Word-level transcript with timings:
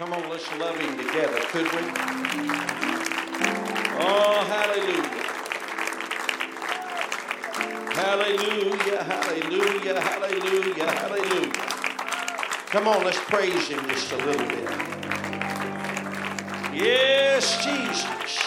Come 0.00 0.14
on, 0.14 0.30
let's 0.30 0.50
love 0.56 0.78
him 0.78 0.96
together, 0.96 1.40
could 1.48 1.70
we? 1.72 1.82
Oh, 4.00 4.44
hallelujah. 4.48 5.02
Hallelujah, 7.92 9.02
hallelujah, 9.04 10.00
hallelujah, 10.00 10.90
hallelujah. 10.90 11.52
Come 12.68 12.88
on, 12.88 13.04
let's 13.04 13.20
praise 13.24 13.68
him 13.68 13.86
just 13.90 14.10
a 14.12 14.16
little 14.16 14.46
bit. 14.46 14.70
Yes, 16.72 17.62
Jesus. 17.62 18.38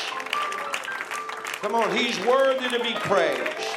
Come 1.61 1.75
on, 1.75 1.95
he's 1.95 2.19
worthy 2.25 2.67
to 2.67 2.83
be 2.83 2.95
praised. 2.95 3.67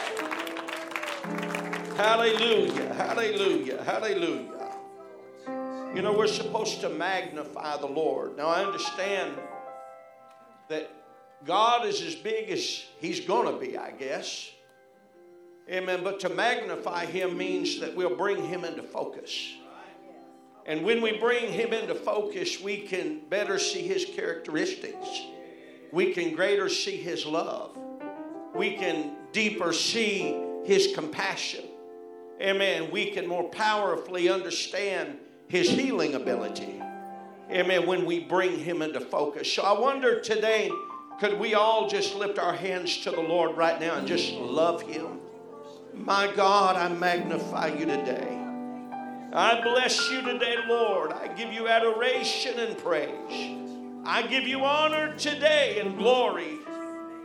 Hallelujah, 1.98 2.94
hallelujah, 2.94 3.82
hallelujah. 3.82 4.55
You 5.96 6.02
know, 6.02 6.12
we're 6.12 6.26
supposed 6.26 6.82
to 6.82 6.90
magnify 6.90 7.78
the 7.78 7.86
Lord. 7.86 8.36
Now, 8.36 8.48
I 8.48 8.62
understand 8.62 9.32
that 10.68 10.90
God 11.46 11.86
is 11.86 12.02
as 12.02 12.14
big 12.14 12.50
as 12.50 12.84
He's 13.00 13.20
going 13.20 13.50
to 13.50 13.58
be, 13.58 13.78
I 13.78 13.92
guess. 13.92 14.50
Amen. 15.70 16.04
But 16.04 16.20
to 16.20 16.28
magnify 16.28 17.06
Him 17.06 17.38
means 17.38 17.80
that 17.80 17.96
we'll 17.96 18.14
bring 18.14 18.44
Him 18.44 18.62
into 18.66 18.82
focus. 18.82 19.54
And 20.66 20.84
when 20.84 21.00
we 21.00 21.16
bring 21.16 21.50
Him 21.50 21.72
into 21.72 21.94
focus, 21.94 22.60
we 22.60 22.82
can 22.82 23.22
better 23.30 23.58
see 23.58 23.80
His 23.80 24.04
characteristics. 24.04 25.22
We 25.92 26.12
can 26.12 26.34
greater 26.34 26.68
see 26.68 26.98
His 26.98 27.24
love. 27.24 27.74
We 28.54 28.76
can 28.76 29.16
deeper 29.32 29.72
see 29.72 30.38
His 30.66 30.94
compassion. 30.94 31.64
Amen. 32.38 32.90
We 32.90 33.12
can 33.12 33.26
more 33.26 33.48
powerfully 33.48 34.28
understand 34.28 35.20
his 35.48 35.68
healing 35.68 36.14
ability. 36.14 36.82
Amen. 37.50 37.86
When 37.86 38.04
we 38.04 38.20
bring 38.20 38.58
him 38.58 38.82
into 38.82 39.00
focus. 39.00 39.52
So 39.52 39.62
I 39.62 39.78
wonder 39.78 40.20
today, 40.20 40.70
could 41.20 41.38
we 41.38 41.54
all 41.54 41.88
just 41.88 42.14
lift 42.14 42.38
our 42.38 42.52
hands 42.52 42.98
to 43.02 43.10
the 43.10 43.20
Lord 43.20 43.56
right 43.56 43.80
now 43.80 43.94
and 43.96 44.06
just 44.06 44.32
love 44.32 44.82
him? 44.82 45.20
My 45.94 46.30
God, 46.34 46.76
I 46.76 46.88
magnify 46.88 47.68
you 47.68 47.86
today. 47.86 48.32
I 49.32 49.60
bless 49.62 50.10
you 50.10 50.22
today, 50.22 50.56
Lord. 50.68 51.12
I 51.12 51.28
give 51.28 51.52
you 51.52 51.68
adoration 51.68 52.58
and 52.58 52.76
praise. 52.78 53.66
I 54.04 54.26
give 54.28 54.44
you 54.44 54.64
honor 54.64 55.16
today 55.16 55.80
and 55.80 55.96
glory. 55.96 56.58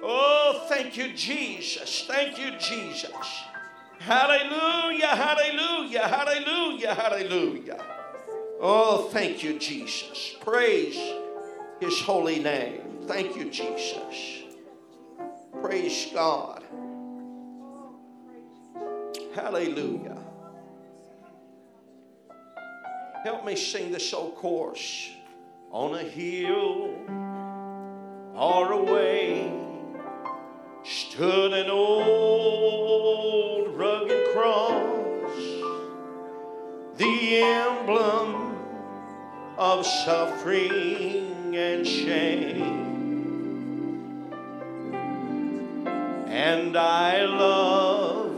Oh, 0.04 0.66
thank 0.68 0.98
you, 0.98 1.14
Jesus. 1.14 2.06
Thank 2.08 2.40
you, 2.40 2.58
Jesus. 2.58 3.12
Hallelujah, 4.00 5.08
hallelujah, 5.08 6.08
hallelujah, 6.08 6.96
hallelujah. 6.96 8.01
Oh, 8.64 9.10
thank 9.12 9.44
you, 9.44 9.58
Jesus. 9.58 10.36
Praise 10.40 10.96
his 11.80 12.00
holy 12.02 12.40
name. 12.40 12.82
Thank 13.08 13.36
you, 13.36 13.50
Jesus. 13.50 14.44
Praise 15.60 16.08
God. 16.14 16.64
Hallelujah. 19.34 20.20
Help 23.24 23.46
me 23.46 23.56
sing 23.56 23.92
this 23.92 24.14
old 24.14 24.36
chorus. 24.36 25.10
On 25.72 25.96
a 25.96 26.04
hill 26.04 26.94
far 28.36 28.74
away 28.74 29.52
stood 30.84 31.54
an 31.54 31.70
old 31.70 33.76
rugged 33.76 34.28
cross, 34.34 35.34
the 36.98 37.42
emblem 37.42 38.51
of 39.62 39.86
suffering 39.86 41.56
and 41.56 41.86
shame. 41.86 42.64
And 46.28 46.76
I 46.76 47.26
love 47.26 48.36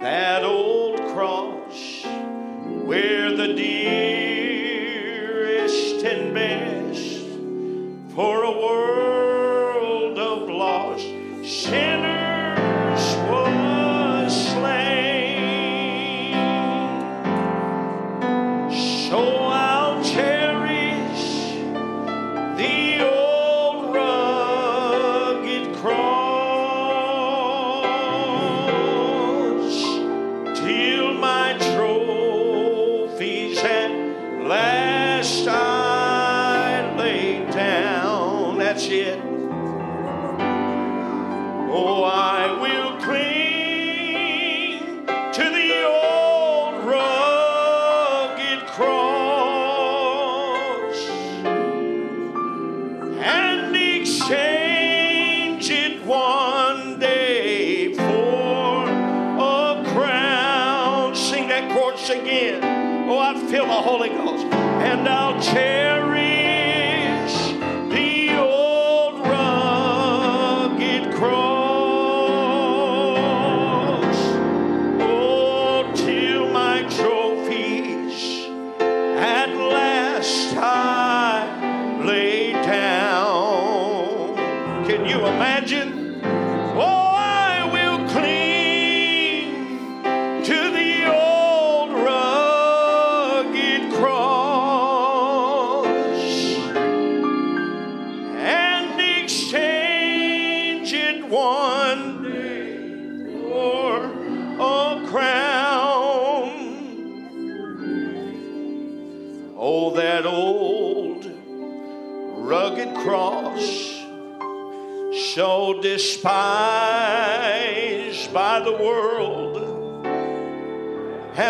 that 0.00 0.44
old 0.44 0.98
cross 1.14 2.04
where 2.84 3.34
the 3.34 3.54
dearest 3.54 4.34
and 6.04 6.34
best 6.34 7.24
for 8.14 8.44
a 8.44 8.52
world 8.52 10.18
of 10.18 10.50
lost 10.50 11.06
sinners 11.42 12.13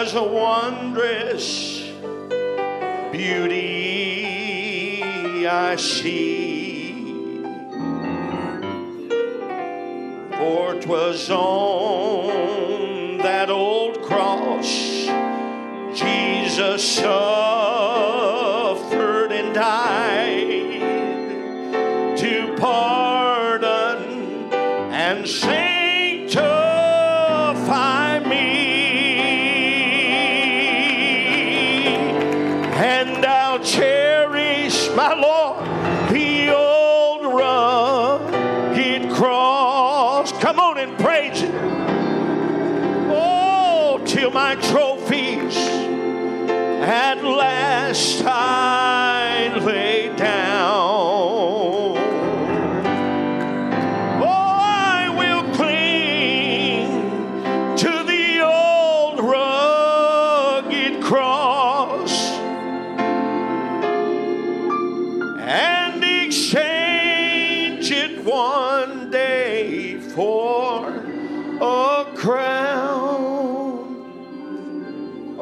has 0.04 0.14
a 0.16 0.22
wondrous 0.22 1.80
beauty 3.10 4.26
I 5.46 5.76
see. 5.76 7.40
For 10.36 10.74
'twas 10.74 11.30
on 11.30 13.16
that 13.18 13.48
old 13.48 14.02
cross 14.02 15.06
Jesus 15.94 16.82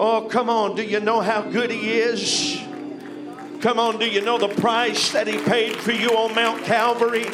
Oh, 0.05 0.23
come 0.23 0.51
on. 0.51 0.75
Do 0.75 0.83
you 0.83 0.99
know 0.99 1.21
how 1.21 1.43
good 1.43 1.71
He 1.71 1.93
is? 1.93 2.61
Come 3.61 3.79
on. 3.79 4.01
Do 4.01 4.05
you 4.05 4.21
know 4.21 4.37
the 4.37 4.49
price 4.49 5.13
that 5.13 5.29
He 5.29 5.39
paid 5.39 5.77
for 5.77 5.93
you 5.93 6.09
on 6.09 6.35
Mount 6.35 6.65
Calvary? 6.65 7.27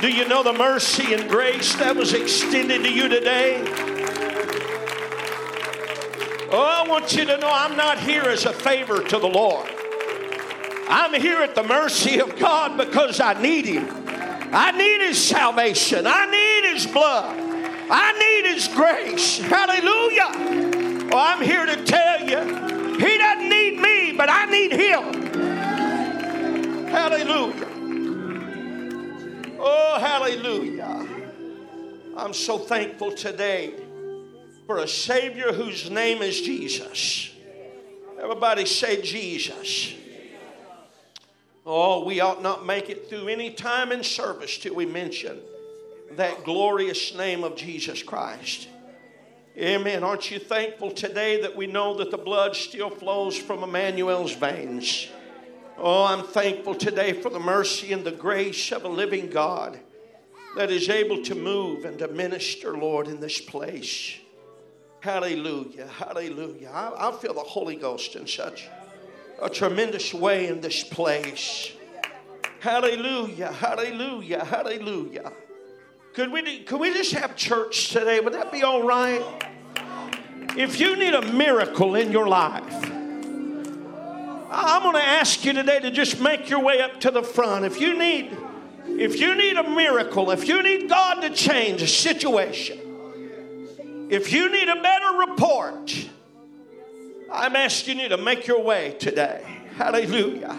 Do 0.00 0.08
you 0.08 0.28
know 0.28 0.44
the 0.44 0.52
mercy 0.52 1.14
and 1.14 1.28
grace 1.28 1.74
that 1.74 1.96
was 1.96 2.14
extended 2.14 2.84
to 2.84 2.92
you 2.92 3.08
today? 3.08 3.60
Oh, 6.52 6.62
I 6.62 6.88
want 6.88 7.16
you 7.16 7.24
to 7.24 7.36
know 7.38 7.50
I'm 7.50 7.76
not 7.76 7.98
here 7.98 8.22
as 8.22 8.46
a 8.46 8.52
favor 8.52 9.02
to 9.02 9.18
the 9.18 9.26
Lord. 9.26 9.68
I'm 10.88 11.20
here 11.20 11.42
at 11.42 11.56
the 11.56 11.64
mercy 11.64 12.20
of 12.20 12.38
God 12.38 12.76
because 12.76 13.18
I 13.18 13.34
need 13.42 13.64
Him. 13.64 13.88
I 14.52 14.70
need 14.70 15.08
His 15.08 15.20
salvation. 15.20 16.06
I 16.06 16.30
need 16.30 16.72
His 16.72 16.86
blood. 16.86 17.36
I 17.90 18.12
need 18.12 18.54
His 18.54 18.68
grace. 18.68 19.38
Hallelujah. 19.40 20.67
Oh, 21.10 21.16
I'm 21.16 21.42
here 21.42 21.64
to 21.64 21.84
tell 21.84 22.20
you, 22.20 22.98
He 22.98 23.18
doesn't 23.18 23.48
need 23.48 23.80
me, 23.80 24.12
but 24.12 24.28
I 24.30 24.44
need 24.46 24.72
Him. 24.72 25.28
Hallelujah. 26.88 27.68
Oh, 29.58 29.98
hallelujah. 29.98 31.06
I'm 32.16 32.34
so 32.34 32.58
thankful 32.58 33.12
today 33.12 33.74
for 34.66 34.78
a 34.78 34.88
Savior 34.88 35.52
whose 35.52 35.90
name 35.90 36.20
is 36.20 36.40
Jesus. 36.42 37.30
Everybody 38.20 38.66
say 38.66 39.00
Jesus. 39.00 39.94
Oh, 41.64 42.04
we 42.04 42.20
ought 42.20 42.42
not 42.42 42.66
make 42.66 42.90
it 42.90 43.08
through 43.08 43.28
any 43.28 43.50
time 43.50 43.92
in 43.92 44.02
service 44.04 44.58
till 44.58 44.74
we 44.74 44.84
mention 44.86 45.38
that 46.12 46.44
glorious 46.44 47.14
name 47.14 47.44
of 47.44 47.56
Jesus 47.56 48.02
Christ. 48.02 48.68
Amen. 49.58 50.04
Aren't 50.04 50.30
you 50.30 50.38
thankful 50.38 50.92
today 50.92 51.40
that 51.40 51.56
we 51.56 51.66
know 51.66 51.96
that 51.96 52.12
the 52.12 52.18
blood 52.18 52.54
still 52.54 52.90
flows 52.90 53.36
from 53.36 53.64
Emmanuel's 53.64 54.32
veins? 54.32 55.08
Oh, 55.76 56.04
I'm 56.04 56.24
thankful 56.24 56.76
today 56.76 57.12
for 57.12 57.28
the 57.28 57.40
mercy 57.40 57.92
and 57.92 58.04
the 58.04 58.12
grace 58.12 58.70
of 58.70 58.84
a 58.84 58.88
living 58.88 59.30
God 59.30 59.80
that 60.56 60.70
is 60.70 60.88
able 60.88 61.24
to 61.24 61.34
move 61.34 61.84
and 61.84 61.98
to 61.98 62.06
minister, 62.06 62.76
Lord, 62.76 63.08
in 63.08 63.18
this 63.18 63.40
place. 63.40 64.14
Hallelujah. 65.00 65.88
Hallelujah. 65.88 66.70
I, 66.72 67.08
I 67.08 67.12
feel 67.16 67.34
the 67.34 67.40
Holy 67.40 67.74
Ghost 67.74 68.14
in 68.14 68.28
such 68.28 68.68
a 69.42 69.50
tremendous 69.50 70.14
way 70.14 70.46
in 70.46 70.60
this 70.60 70.84
place. 70.84 71.72
Hallelujah, 72.60 73.52
hallelujah, 73.52 74.44
hallelujah. 74.44 75.32
Could 76.18 76.32
we, 76.32 76.58
could 76.64 76.80
we 76.80 76.92
just 76.92 77.12
have 77.12 77.36
church 77.36 77.90
today? 77.90 78.18
Would 78.18 78.32
that 78.32 78.50
be 78.50 78.64
all 78.64 78.82
right? 78.82 79.22
If 80.56 80.80
you 80.80 80.96
need 80.96 81.14
a 81.14 81.22
miracle 81.22 81.94
in 81.94 82.10
your 82.10 82.26
life, 82.26 82.74
I'm 84.50 84.82
going 84.82 84.96
to 84.96 85.00
ask 85.00 85.44
you 85.44 85.52
today 85.52 85.78
to 85.78 85.92
just 85.92 86.20
make 86.20 86.50
your 86.50 86.60
way 86.60 86.80
up 86.80 86.98
to 87.02 87.12
the 87.12 87.22
front. 87.22 87.64
If 87.64 87.80
you 87.80 87.96
need, 87.96 88.36
if 88.84 89.20
you 89.20 89.36
need 89.36 89.58
a 89.58 89.70
miracle, 89.70 90.32
if 90.32 90.48
you 90.48 90.60
need 90.60 90.88
God 90.88 91.20
to 91.20 91.30
change 91.30 91.82
a 91.82 91.86
situation, 91.86 92.80
if 94.10 94.32
you 94.32 94.50
need 94.50 94.68
a 94.68 94.82
better 94.82 95.18
report, 95.18 96.08
I'm 97.30 97.54
asking 97.54 98.00
you 98.00 98.08
to 98.08 98.16
make 98.16 98.44
your 98.48 98.60
way 98.60 98.96
today. 98.98 99.46
Hallelujah. 99.76 100.56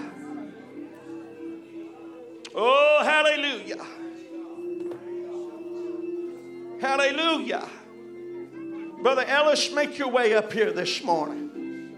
Oh, 2.56 3.02
hallelujah. 3.04 3.99
Hallelujah. 6.80 7.68
Brother 9.02 9.26
Ellis, 9.26 9.72
make 9.72 9.98
your 9.98 10.10
way 10.10 10.34
up 10.34 10.54
here 10.54 10.72
this 10.72 11.04
morning. 11.04 11.98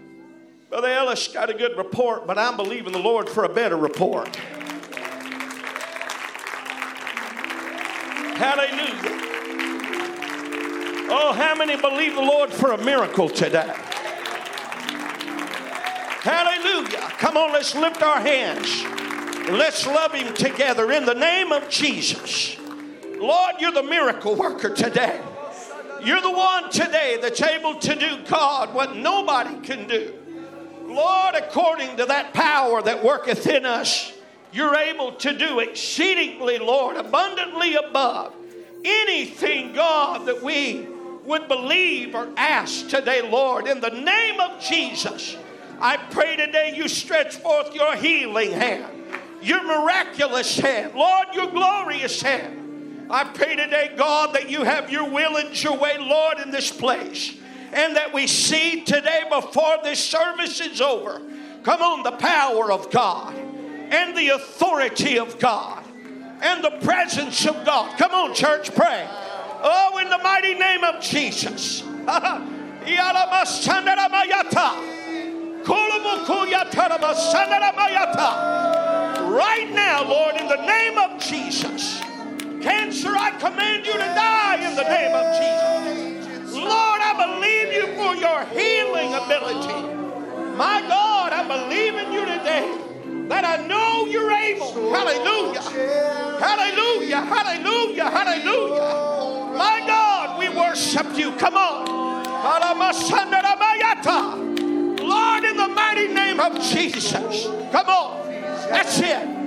Brother 0.70 0.88
Ellis 0.88 1.28
got 1.28 1.50
a 1.50 1.54
good 1.54 1.76
report, 1.76 2.26
but 2.26 2.38
I'm 2.38 2.56
believing 2.56 2.92
the 2.92 2.98
Lord 2.98 3.28
for 3.28 3.44
a 3.44 3.48
better 3.48 3.76
report. 3.76 4.34
Hallelujah. 8.36 9.18
Oh, 11.14 11.32
how 11.36 11.54
many 11.54 11.76
believe 11.76 12.14
the 12.14 12.22
Lord 12.22 12.52
for 12.52 12.72
a 12.72 12.78
miracle 12.78 13.28
today? 13.28 13.72
Hallelujah. 16.22 17.08
Come 17.18 17.36
on, 17.36 17.52
let's 17.52 17.74
lift 17.74 18.02
our 18.02 18.20
hands. 18.20 18.82
Let's 19.48 19.86
love 19.86 20.12
Him 20.12 20.32
together 20.34 20.90
in 20.90 21.04
the 21.04 21.14
name 21.14 21.52
of 21.52 21.68
Jesus. 21.68 22.56
Lord, 23.22 23.54
you're 23.60 23.70
the 23.70 23.84
miracle 23.84 24.34
worker 24.34 24.70
today. 24.70 25.20
You're 26.02 26.20
the 26.20 26.32
one 26.32 26.70
today 26.70 27.18
that's 27.22 27.40
able 27.40 27.76
to 27.76 27.94
do, 27.94 28.18
God, 28.24 28.74
what 28.74 28.96
nobody 28.96 29.60
can 29.60 29.86
do. 29.86 30.12
Lord, 30.82 31.36
according 31.36 31.96
to 31.98 32.06
that 32.06 32.34
power 32.34 32.82
that 32.82 33.04
worketh 33.04 33.46
in 33.46 33.64
us, 33.64 34.12
you're 34.52 34.74
able 34.74 35.12
to 35.12 35.38
do 35.38 35.60
exceedingly, 35.60 36.58
Lord, 36.58 36.96
abundantly 36.96 37.76
above 37.76 38.34
anything, 38.84 39.72
God, 39.72 40.26
that 40.26 40.42
we 40.42 40.88
would 41.24 41.46
believe 41.46 42.16
or 42.16 42.28
ask 42.36 42.88
today, 42.88 43.22
Lord, 43.22 43.68
in 43.68 43.78
the 43.80 43.90
name 43.90 44.40
of 44.40 44.60
Jesus. 44.60 45.36
I 45.80 45.96
pray 45.96 46.34
today 46.34 46.74
you 46.74 46.88
stretch 46.88 47.36
forth 47.36 47.72
your 47.72 47.94
healing 47.94 48.50
hand, 48.50 48.92
your 49.40 49.62
miraculous 49.62 50.58
hand, 50.58 50.96
Lord, 50.96 51.28
your 51.34 51.52
glorious 51.52 52.20
hand. 52.20 52.61
I 53.12 53.24
pray 53.24 53.56
today, 53.56 53.92
God, 53.94 54.34
that 54.34 54.48
you 54.48 54.64
have 54.64 54.90
your 54.90 55.08
will 55.10 55.36
and 55.36 55.62
your 55.62 55.76
way, 55.76 55.98
Lord, 55.98 56.38
in 56.38 56.50
this 56.50 56.72
place. 56.72 57.36
And 57.74 57.96
that 57.96 58.14
we 58.14 58.26
see 58.26 58.84
today 58.84 59.24
before 59.30 59.76
this 59.82 60.02
service 60.02 60.60
is 60.62 60.80
over. 60.80 61.20
Come 61.62 61.82
on, 61.82 62.02
the 62.04 62.12
power 62.12 62.72
of 62.72 62.90
God 62.90 63.34
and 63.34 64.16
the 64.16 64.30
authority 64.30 65.18
of 65.18 65.38
God 65.38 65.84
and 66.40 66.64
the 66.64 66.78
presence 66.82 67.46
of 67.46 67.66
God. 67.66 67.98
Come 67.98 68.12
on, 68.12 68.34
church, 68.34 68.74
pray. 68.74 69.06
Oh, 69.62 69.98
in 69.98 70.08
the 70.08 70.18
mighty 70.18 70.54
name 70.54 70.82
of 70.82 71.02
Jesus. 71.02 71.82
Right 79.32 79.70
now, 79.70 80.08
Lord, 80.08 80.36
in 80.36 80.48
the 80.48 80.66
name 80.66 80.98
of 80.98 81.20
Jesus. 81.20 82.02
Cancer, 82.62 83.14
I 83.16 83.30
command 83.38 83.86
you 83.86 83.92
to 83.92 83.98
die 83.98 84.68
in 84.68 84.76
the 84.76 84.84
name 84.84 85.14
of 85.14 85.26
Jesus. 85.36 86.54
Lord, 86.54 87.00
I 87.02 87.12
believe 87.26 87.72
you 87.72 87.86
for 87.96 88.14
your 88.14 88.44
healing 88.46 89.14
ability. 89.14 89.98
My 90.56 90.80
God, 90.86 91.32
I 91.32 91.42
believe 91.48 91.94
in 91.94 92.12
you 92.12 92.20
today 92.20 92.78
that 93.28 93.44
I 93.44 93.66
know 93.66 94.06
you're 94.06 94.30
able. 94.30 94.92
Hallelujah. 94.92 95.62
Hallelujah. 96.38 97.20
Hallelujah. 97.22 98.10
Hallelujah. 98.10 99.58
My 99.58 99.82
God, 99.86 100.38
we 100.38 100.48
worship 100.48 101.16
you. 101.16 101.32
Come 101.32 101.56
on. 101.56 101.86
Lord, 105.00 105.44
in 105.44 105.56
the 105.56 105.68
mighty 105.68 106.08
name 106.08 106.38
of 106.38 106.60
Jesus. 106.60 107.46
Come 107.72 107.88
on. 107.88 108.30
That's 108.70 109.00
it. 109.00 109.42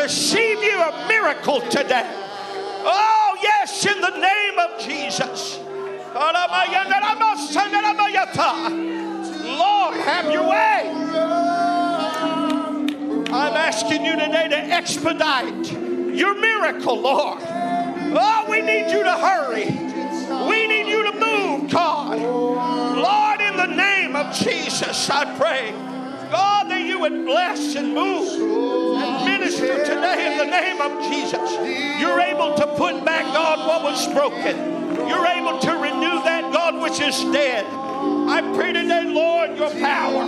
Receive 0.00 0.62
you 0.62 0.80
a 0.80 1.06
miracle 1.08 1.60
today. 1.62 2.27
Oh, 2.84 3.36
yes, 3.42 3.84
in 3.86 4.00
the 4.00 4.10
name 4.10 4.58
of 4.58 4.80
Jesus. 4.80 5.58
Lord, 9.58 9.94
have 9.96 10.32
your 10.32 10.48
way. 10.48 10.90
I'm 13.30 13.54
asking 13.54 14.04
you 14.04 14.12
today 14.12 14.48
to 14.48 14.56
expedite 14.56 15.72
your 15.72 16.34
miracle, 16.40 17.00
Lord. 17.00 17.38
Oh, 17.40 18.46
we 18.48 18.62
need 18.62 18.90
you 18.90 19.02
to 19.02 19.12
hurry. 19.12 19.66
We 20.48 20.66
need 20.66 20.88
you 20.88 21.02
to 21.10 21.18
move, 21.18 21.70
God. 21.70 22.18
Lord, 22.18 23.40
in 23.40 23.56
the 23.56 23.66
name 23.66 24.16
of 24.16 24.34
Jesus, 24.34 25.10
I 25.10 25.24
pray, 25.36 25.72
God, 26.30 26.70
that 26.70 26.80
you 26.80 27.00
would 27.00 27.24
bless 27.24 27.74
and 27.74 27.94
move 27.94 28.28
and 29.00 29.24
minister 29.24 29.84
today 29.84 30.32
in 30.32 30.38
the 30.38 30.44
name 30.44 30.80
of 30.80 31.02
Jesus. 31.10 31.52
You're 32.00 32.20
able 32.20 32.54
to 32.54 32.66
put 32.76 33.04
back, 33.04 33.24
God, 33.32 33.66
what 33.66 33.82
was 33.82 34.06
broken. 34.12 34.56
You're 35.08 35.26
able 35.26 35.58
to 35.58 35.72
renew 35.72 36.22
that, 36.24 36.52
God, 36.52 36.82
which 36.82 37.00
is 37.00 37.22
dead. 37.32 37.64
I 37.64 38.42
pray 38.54 38.72
today, 38.72 39.04
Lord, 39.04 39.56
your 39.56 39.70
power, 39.70 40.24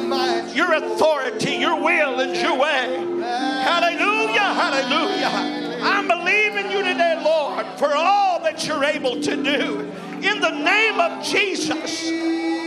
your 0.54 0.72
authority, 0.74 1.52
your 1.52 1.80
will, 1.80 2.20
and 2.20 2.34
your 2.34 2.58
way. 2.58 3.20
Hallelujah, 3.22 4.40
hallelujah. 4.40 5.80
I'm 5.82 6.08
believing 6.08 6.70
you 6.70 6.82
today, 6.82 7.20
Lord, 7.22 7.66
for 7.78 7.94
all 7.94 8.40
that 8.42 8.66
you're 8.66 8.84
able 8.84 9.20
to 9.22 9.36
do. 9.36 9.80
In 10.22 10.40
the 10.40 10.50
name 10.50 11.00
of 11.00 11.24
Jesus. 11.24 12.59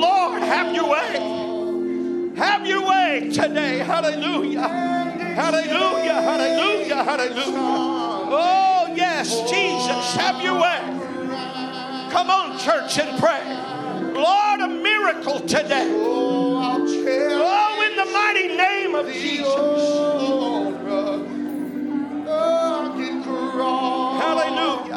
Lord, 0.00 0.42
have 0.42 0.74
your 0.74 0.88
way. 0.88 2.34
Have 2.36 2.66
your 2.66 2.86
way 2.86 3.30
today. 3.32 3.78
Hallelujah. 3.78 4.68
Hallelujah, 5.36 6.14
hallelujah, 6.14 7.04
hallelujah. 7.04 7.58
Oh, 7.58 8.92
yes, 8.96 9.50
Jesus, 9.50 10.14
have 10.16 10.42
your 10.42 10.54
way. 10.54 10.80
Come 12.10 12.30
on, 12.30 12.58
church, 12.58 12.98
and 12.98 13.18
pray. 13.18 13.44
Lord, 14.14 14.60
a 14.60 14.68
miracle 14.68 15.40
today. 15.40 15.90
Oh, 15.92 17.82
in 17.82 17.96
the 17.96 18.06
mighty 18.12 18.48
name 18.56 18.94
of 18.94 19.12
Jesus. 19.12 19.46
Hallelujah. 24.22 24.95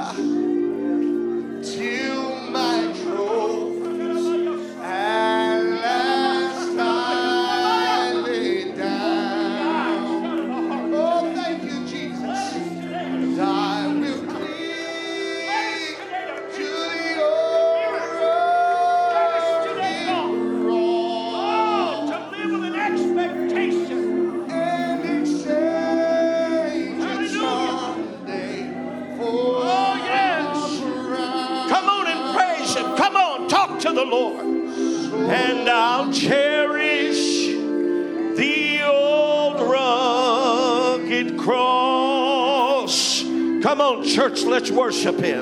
Church, 44.72 45.06
let's 45.06 45.38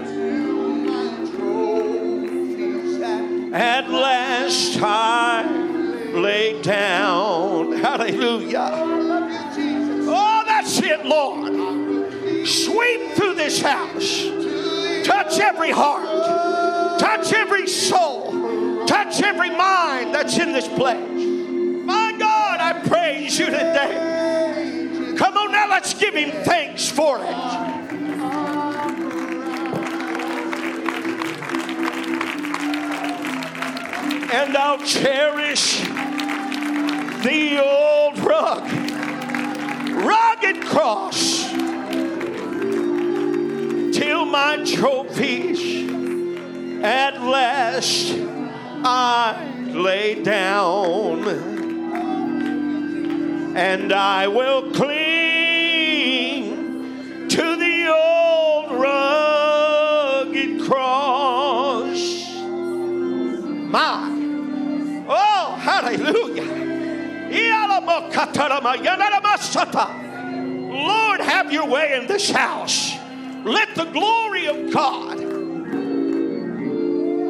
this 72.17 72.31
house. 72.31 72.97
Let 73.43 73.75
the 73.75 73.85
glory 73.85 74.47
of 74.47 74.73
God. 74.73 75.19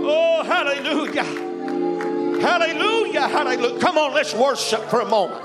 Oh, 0.10 0.44
hallelujah. 0.46 1.25
Hallelujah. 2.39 3.27
Hallelujah. 3.27 3.79
Come 3.82 3.98
on, 3.98 4.13
let's 4.13 4.34
worship 4.34 4.82
for 4.84 5.01
a 5.01 5.06
moment. 5.06 5.44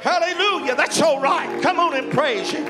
Hallelujah. 0.00 0.74
That's 0.74 1.00
all 1.00 1.20
right. 1.20 1.62
Come 1.62 1.78
on 1.78 1.94
and 1.94 2.10
praise 2.10 2.50
Him. 2.50 2.66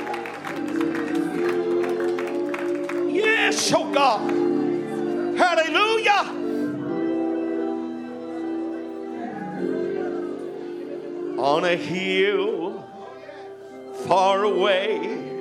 Yes, 3.14 3.72
oh 3.75 3.90
God. 3.94 4.30
Hallelujah. 5.38 6.34
On 11.38 11.64
a 11.64 11.76
hill 11.76 12.84
far 14.06 14.44
away 14.44 15.35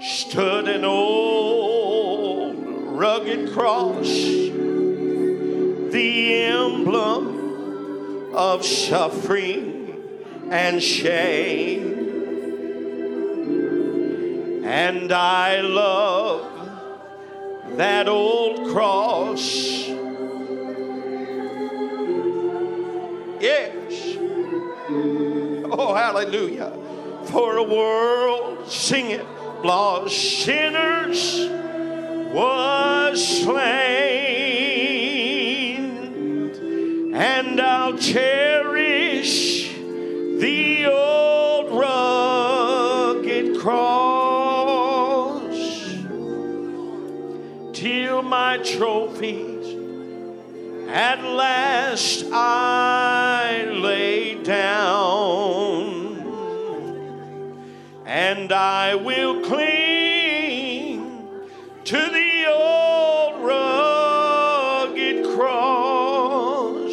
stood 0.00 0.66
an 0.66 0.84
old 0.84 2.56
rugged 2.98 3.52
cross, 3.52 4.08
the 5.92 6.44
emblem 6.44 8.34
of 8.34 8.64
suffering 8.64 10.02
and 10.50 10.82
shame. 10.82 11.98
And 14.64 15.12
I 15.12 15.60
love 15.60 16.46
that 17.76 18.08
old 18.08 18.72
cross. 18.72 19.86
Yes. 23.40 24.16
Oh, 25.72 25.94
hallelujah. 25.94 26.72
For 27.24 27.58
a 27.58 27.62
world, 27.62 28.70
sing 28.70 29.10
it, 29.10 29.26
lost 29.64 30.44
sinners 30.44 31.48
was 32.32 33.42
slain. 33.42 33.90
And 37.14 37.60
I'll 37.60 37.98
cherish 37.98 39.74
the 39.74 40.86
old 40.86 41.70
rugged 41.72 43.58
cross 43.60 45.54
till 47.72 48.22
my 48.22 48.58
trophies 48.58 49.60
at 50.88 51.22
last 51.22 52.24
I 52.32 53.69
I 58.62 58.94
will 58.94 59.40
cling 59.40 61.00
to 61.82 61.96
the 61.96 62.46
old 62.46 63.42
rugged 63.42 65.24
cross 65.34 66.92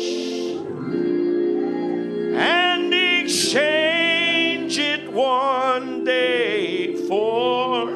and 2.38 2.94
exchange 2.94 4.80
it 4.80 5.12
one 5.12 6.06
day 6.06 6.96
for 7.06 7.90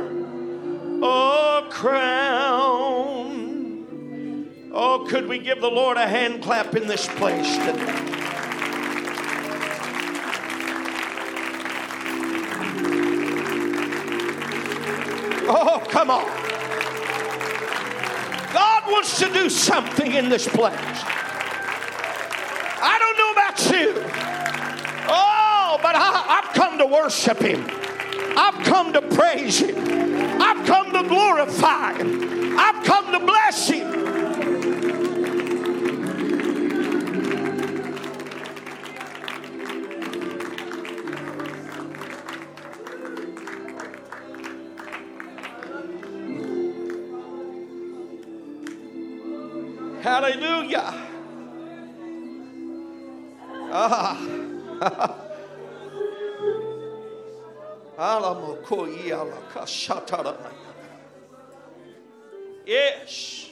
a 1.01 1.63
crown. 1.69 2.09
Oh, 4.73 5.07
could 5.09 5.29
we 5.29 5.39
give 5.39 5.61
the 5.61 5.71
Lord 5.71 5.95
a 5.95 6.07
hand 6.07 6.43
clap 6.43 6.75
in 6.75 6.87
this 6.87 7.07
place 7.07 7.55
today? 7.55 7.90
Come 15.91 16.09
on. 16.09 16.25
God 18.53 18.83
wants 18.87 19.19
to 19.19 19.31
do 19.31 19.49
something 19.49 20.13
in 20.13 20.29
this 20.29 20.47
place. 20.47 20.73
I 22.83 22.97
don't 22.97 23.17
know 23.17 23.31
about 23.33 23.59
you. 23.71 23.93
Oh, 25.07 25.77
but 25.81 25.95
I, 25.95 26.39
I've 26.39 26.53
come 26.55 26.77
to 26.77 26.85
worship 26.85 27.39
Him. 27.39 27.65
I've 28.37 28.63
come 28.65 28.93
to 28.93 29.01
praise 29.01 29.59
Him. 29.59 30.41
I've 30.41 30.65
come 30.65 30.93
to 30.93 31.07
glorify 31.07 31.93
Him. 31.93 32.57
I've 32.57 32.83
come 32.85 33.11
to 33.11 33.19
bless 33.19 33.67
Him. 33.67 34.00
Yes. 62.65 63.49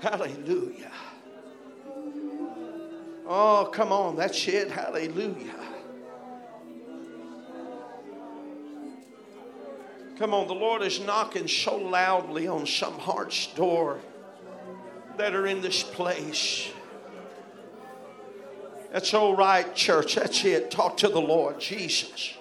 Hallelujah. 0.00 0.92
Oh, 3.26 3.70
come 3.72 3.90
on. 3.90 4.16
That's 4.16 4.46
it. 4.48 4.70
Hallelujah. 4.70 5.73
Come 10.18 10.32
on. 10.34 10.46
The 10.46 10.54
Lord 10.54 10.82
is 10.82 11.00
knocking 11.00 11.48
so 11.48 11.76
loudly 11.76 12.46
on 12.46 12.66
some 12.66 12.98
heart's 12.98 13.48
door 13.48 13.98
that 15.16 15.34
are 15.34 15.46
in 15.46 15.60
this 15.60 15.82
place. 15.82 16.70
That's 18.92 19.12
all 19.12 19.34
right, 19.34 19.74
church. 19.74 20.14
That's 20.14 20.44
it. 20.44 20.70
Talk 20.70 20.96
to 20.98 21.08
the 21.08 21.20
Lord. 21.20 21.58
Jesus. 21.58 22.34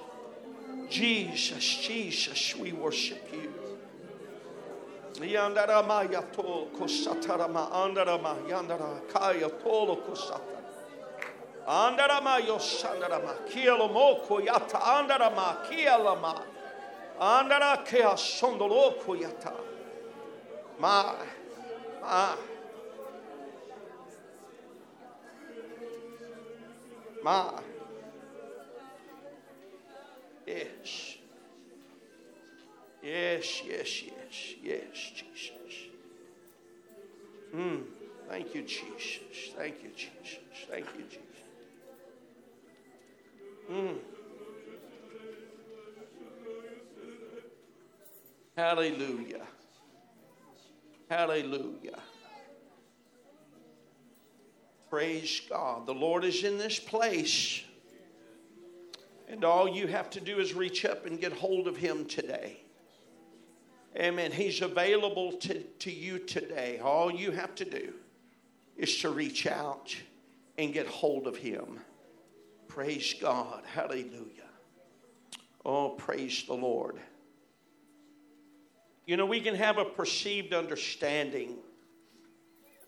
Jesus, 0.90 1.78
Jesus, 1.78 2.56
we 2.56 2.72
worship 2.72 3.28
you. 3.34 3.52
Andarama 5.20 6.08
yandara 8.48 9.02
kaya 9.12 9.50
tolo 9.50 9.98
kosata. 10.06 10.42
Andarama 11.68 12.40
yosandarama 12.40 13.34
kielo 13.50 13.90
moko 13.92 14.40
yata 14.46 14.80
andarama 14.80 15.58
kielama. 15.68 16.53
My, 20.78 21.16
my. 22.02 22.36
My. 27.24 27.62
Yes. 30.46 31.16
Yes, 33.02 33.62
yes, 33.70 34.04
yes, 34.04 34.56
yes, 34.62 35.12
Jesus. 35.16 35.74
Mm. 37.56 37.84
Thank 38.28 38.54
you, 38.54 38.64
Jesus. 38.64 39.54
Thank 39.56 39.82
you, 39.82 39.92
Jesus. 39.96 40.40
Thank 40.70 40.88
you, 40.98 41.06
Jesus. 41.06 41.22
Mm. 43.72 44.23
Hallelujah. 48.56 49.48
Hallelujah. 51.10 52.00
Praise 54.90 55.42
God. 55.50 55.88
The 55.88 55.94
Lord 55.94 56.24
is 56.24 56.44
in 56.44 56.60
this 56.60 56.80
place. 56.80 57.64
And 59.28 59.44
all 59.44 59.68
you 59.68 59.88
have 59.88 60.12
to 60.12 60.20
do 60.20 60.38
is 60.38 60.54
reach 60.54 60.86
up 60.86 61.08
and 61.08 61.20
get 61.20 61.34
hold 61.34 61.68
of 61.68 61.78
Him 61.78 62.06
today. 62.06 62.60
Amen. 63.96 64.32
He's 64.32 64.62
available 64.62 65.34
to, 65.34 65.62
to 65.64 65.92
you 65.92 66.20
today. 66.20 66.80
All 66.80 67.12
you 67.12 67.32
have 67.32 67.56
to 67.56 67.66
do 67.66 67.94
is 68.78 68.98
to 69.00 69.10
reach 69.10 69.48
out 69.48 69.96
and 70.60 70.74
get 70.74 70.86
hold 70.86 71.26
of 71.26 71.38
Him. 71.38 71.80
Praise 72.68 73.16
God. 73.20 73.64
Hallelujah. 73.66 74.50
Oh, 75.66 75.90
praise 75.90 76.44
the 76.46 76.54
Lord. 76.54 77.00
You 79.06 79.18
know, 79.18 79.26
we 79.26 79.42
can 79.42 79.56
have 79.56 79.78
a 79.78 79.86
perceived 79.86 80.54
understanding 80.54 81.58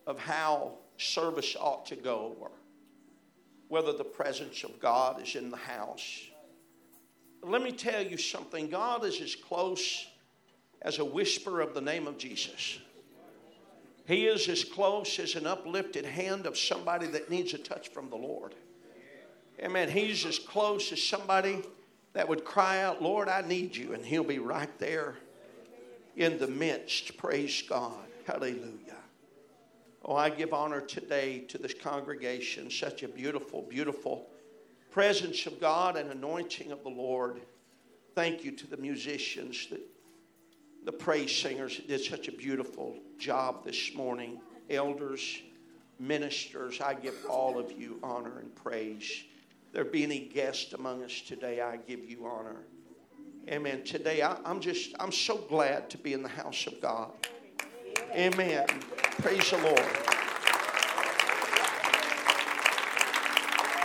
of 0.07 0.17
how 0.17 0.73
service 0.97 1.55
ought 1.59 1.85
to 1.87 1.95
go 1.95 2.35
or 2.39 2.51
whether 3.67 3.91
the 3.91 4.03
presence 4.03 4.63
of 4.63 4.79
God 4.79 5.21
is 5.21 5.35
in 5.35 5.49
the 5.49 5.57
house. 5.57 6.21
But 7.41 7.49
let 7.49 7.61
me 7.61 7.71
tell 7.71 8.01
you 8.01 8.17
something 8.17 8.69
God 8.69 9.03
is 9.03 9.19
as 9.19 9.35
close 9.35 10.07
as 10.81 10.99
a 10.99 11.05
whisper 11.05 11.61
of 11.61 11.73
the 11.73 11.81
name 11.81 12.07
of 12.07 12.17
Jesus. 12.17 12.79
He 14.07 14.27
is 14.27 14.47
as 14.47 14.63
close 14.63 15.17
as 15.19 15.35
an 15.35 15.47
uplifted 15.47 16.05
hand 16.05 16.45
of 16.45 16.57
somebody 16.57 17.07
that 17.07 17.29
needs 17.29 17.53
a 17.53 17.57
touch 17.57 17.89
from 17.89 18.09
the 18.09 18.15
Lord. 18.15 18.53
Amen. 19.59 19.89
He's 19.89 20.25
as 20.25 20.37
close 20.37 20.91
as 20.91 21.01
somebody 21.01 21.63
that 22.13 22.29
would 22.29 22.45
cry 22.45 22.81
out, 22.83 23.01
Lord, 23.01 23.27
I 23.27 23.41
need 23.41 23.75
you. 23.75 23.93
And 23.93 24.05
he'll 24.05 24.23
be 24.23 24.39
right 24.39 24.69
there 24.79 25.15
in 26.15 26.37
the 26.37 26.47
midst. 26.47 27.17
Praise 27.17 27.63
God. 27.67 28.05
Hallelujah. 28.25 28.95
Oh, 30.03 30.15
I 30.15 30.29
give 30.29 30.53
honor 30.53 30.81
today 30.81 31.39
to 31.47 31.57
this 31.57 31.73
congregation. 31.73 32.69
Such 32.69 33.03
a 33.03 33.07
beautiful, 33.07 33.63
beautiful 33.63 34.27
presence 34.91 35.45
of 35.45 35.59
God 35.59 35.97
and 35.97 36.11
anointing 36.11 36.71
of 36.71 36.83
the 36.83 36.89
Lord. 36.89 37.41
Thank 38.13 38.43
you 38.43 38.51
to 38.51 38.67
the 38.67 38.77
musicians, 38.77 39.67
the, 39.69 39.81
the 40.85 40.91
praise 40.91 41.35
singers 41.35 41.77
that 41.77 41.87
did 41.87 42.01
such 42.01 42.27
a 42.27 42.31
beautiful 42.31 42.95
job 43.17 43.65
this 43.65 43.93
morning. 43.95 44.39
Elders, 44.69 45.41
ministers, 45.99 46.81
I 46.81 46.93
give 46.93 47.15
all 47.29 47.59
of 47.59 47.71
you 47.71 47.99
honor 48.03 48.39
and 48.39 48.55
praise. 48.55 49.23
There 49.73 49.83
be 49.83 50.03
any 50.03 50.19
guest 50.19 50.73
among 50.73 51.03
us 51.03 51.21
today, 51.21 51.61
I 51.61 51.77
give 51.77 52.09
you 52.09 52.25
honor. 52.25 52.63
Amen. 53.47 53.83
Today, 53.83 54.23
I, 54.23 54.37
I'm 54.43 54.59
just, 54.59 54.95
I'm 54.99 55.11
so 55.11 55.37
glad 55.37 55.87
to 55.91 55.99
be 55.99 56.13
in 56.13 56.23
the 56.23 56.29
house 56.29 56.65
of 56.65 56.81
God. 56.81 57.11
Amen. 58.11 58.65
Praise 59.21 59.51
the 59.51 59.57
Lord. 59.57 59.85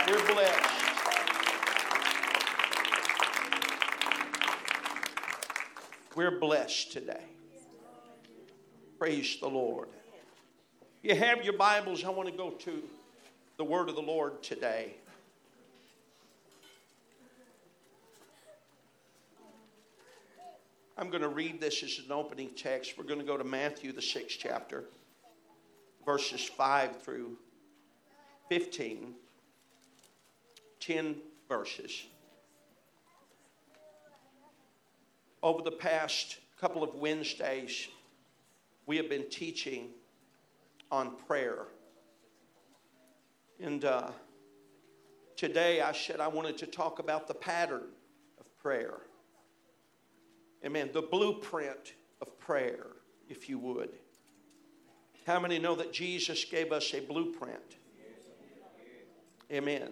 We're 0.07 0.33
blessed. 0.33 0.71
We're 6.15 6.39
blessed 6.39 6.91
today. 6.91 7.25
Praise 8.97 9.37
the 9.39 9.47
Lord. 9.47 9.89
You 11.03 11.13
have 11.13 11.43
your 11.43 11.57
Bibles. 11.57 12.03
I 12.03 12.09
want 12.09 12.29
to 12.29 12.35
go 12.35 12.49
to 12.49 12.81
the 13.57 13.63
word 13.63 13.89
of 13.89 13.95
the 13.95 14.01
Lord 14.01 14.41
today. 14.41 14.95
I'm 21.01 21.09
going 21.09 21.23
to 21.23 21.29
read 21.29 21.59
this 21.59 21.81
as 21.81 21.99
an 22.05 22.11
opening 22.11 22.51
text. 22.55 22.95
We're 22.95 23.05
going 23.05 23.19
to 23.19 23.25
go 23.25 23.35
to 23.35 23.43
Matthew, 23.43 23.91
the 23.91 24.03
sixth 24.03 24.37
chapter, 24.39 24.83
verses 26.05 26.43
5 26.43 27.01
through 27.01 27.39
15. 28.49 29.15
10 30.79 31.15
verses. 31.49 32.05
Over 35.41 35.63
the 35.63 35.71
past 35.71 36.37
couple 36.59 36.83
of 36.83 36.93
Wednesdays, 36.93 37.87
we 38.85 38.95
have 38.97 39.09
been 39.09 39.27
teaching 39.27 39.87
on 40.91 41.15
prayer. 41.27 41.65
And 43.59 43.85
uh, 43.85 44.11
today 45.35 45.81
I 45.81 45.93
said 45.93 46.19
I 46.19 46.27
wanted 46.27 46.59
to 46.59 46.67
talk 46.67 46.99
about 46.99 47.27
the 47.27 47.33
pattern 47.33 47.89
of 48.39 48.57
prayer. 48.59 48.99
Amen. 50.65 50.89
The 50.93 51.01
blueprint 51.01 51.93
of 52.21 52.37
prayer, 52.39 52.87
if 53.29 53.49
you 53.49 53.57
would. 53.59 53.89
How 55.25 55.39
many 55.39 55.59
know 55.59 55.75
that 55.75 55.93
Jesus 55.93 56.45
gave 56.45 56.71
us 56.71 56.93
a 56.93 56.99
blueprint? 56.99 57.77
Amen. 59.51 59.89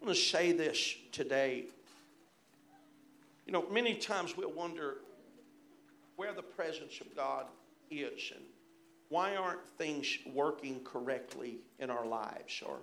I'm 0.00 0.06
going 0.06 0.14
to 0.14 0.20
say 0.20 0.52
this 0.52 0.94
today. 1.12 1.66
You 3.46 3.52
know, 3.52 3.64
many 3.70 3.94
times 3.94 4.36
we'll 4.36 4.52
wonder 4.52 4.98
where 6.16 6.32
the 6.32 6.42
presence 6.42 7.00
of 7.00 7.14
God 7.14 7.46
is 7.90 8.32
and 8.34 8.44
why 9.08 9.36
aren't 9.36 9.66
things 9.78 10.18
working 10.34 10.80
correctly 10.84 11.58
in 11.78 11.90
our 11.90 12.06
lives 12.06 12.62
or 12.66 12.78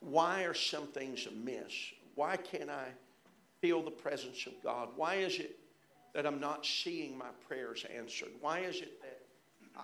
why 0.00 0.42
are 0.42 0.54
some 0.54 0.86
things 0.88 1.26
amiss? 1.26 1.72
Why 2.14 2.36
can't 2.36 2.68
I 2.68 2.88
feel 3.66 3.82
the 3.82 3.90
presence 3.90 4.46
of 4.46 4.52
God? 4.62 4.90
Why 4.94 5.16
is 5.16 5.40
it 5.40 5.58
that 6.14 6.24
I'm 6.24 6.38
not 6.38 6.64
seeing 6.64 7.18
my 7.18 7.30
prayers 7.48 7.84
answered? 7.92 8.28
Why 8.40 8.60
is 8.60 8.76
it 8.76 9.02
that 9.02 9.22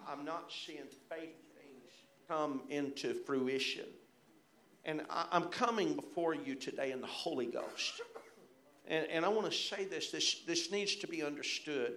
I'm 0.07 0.25
not 0.25 0.53
seeing 0.65 0.87
faith 1.11 1.35
things 1.57 1.91
come 2.29 2.63
into 2.69 3.13
fruition? 3.13 3.87
And 4.85 5.03
I, 5.11 5.27
am 5.33 5.47
coming 5.47 5.95
before 5.95 6.33
you 6.33 6.55
today 6.55 6.93
in 6.93 7.01
the 7.01 7.09
Holy 7.09 7.47
Ghost. 7.47 8.03
And, 8.87 9.05
and 9.07 9.25
I 9.25 9.29
want 9.29 9.51
to 9.51 9.57
say 9.57 9.85
this, 9.85 10.13
this 10.13 10.43
this 10.47 10.71
needs 10.71 10.95
to 10.97 11.09
be 11.09 11.25
understood. 11.25 11.95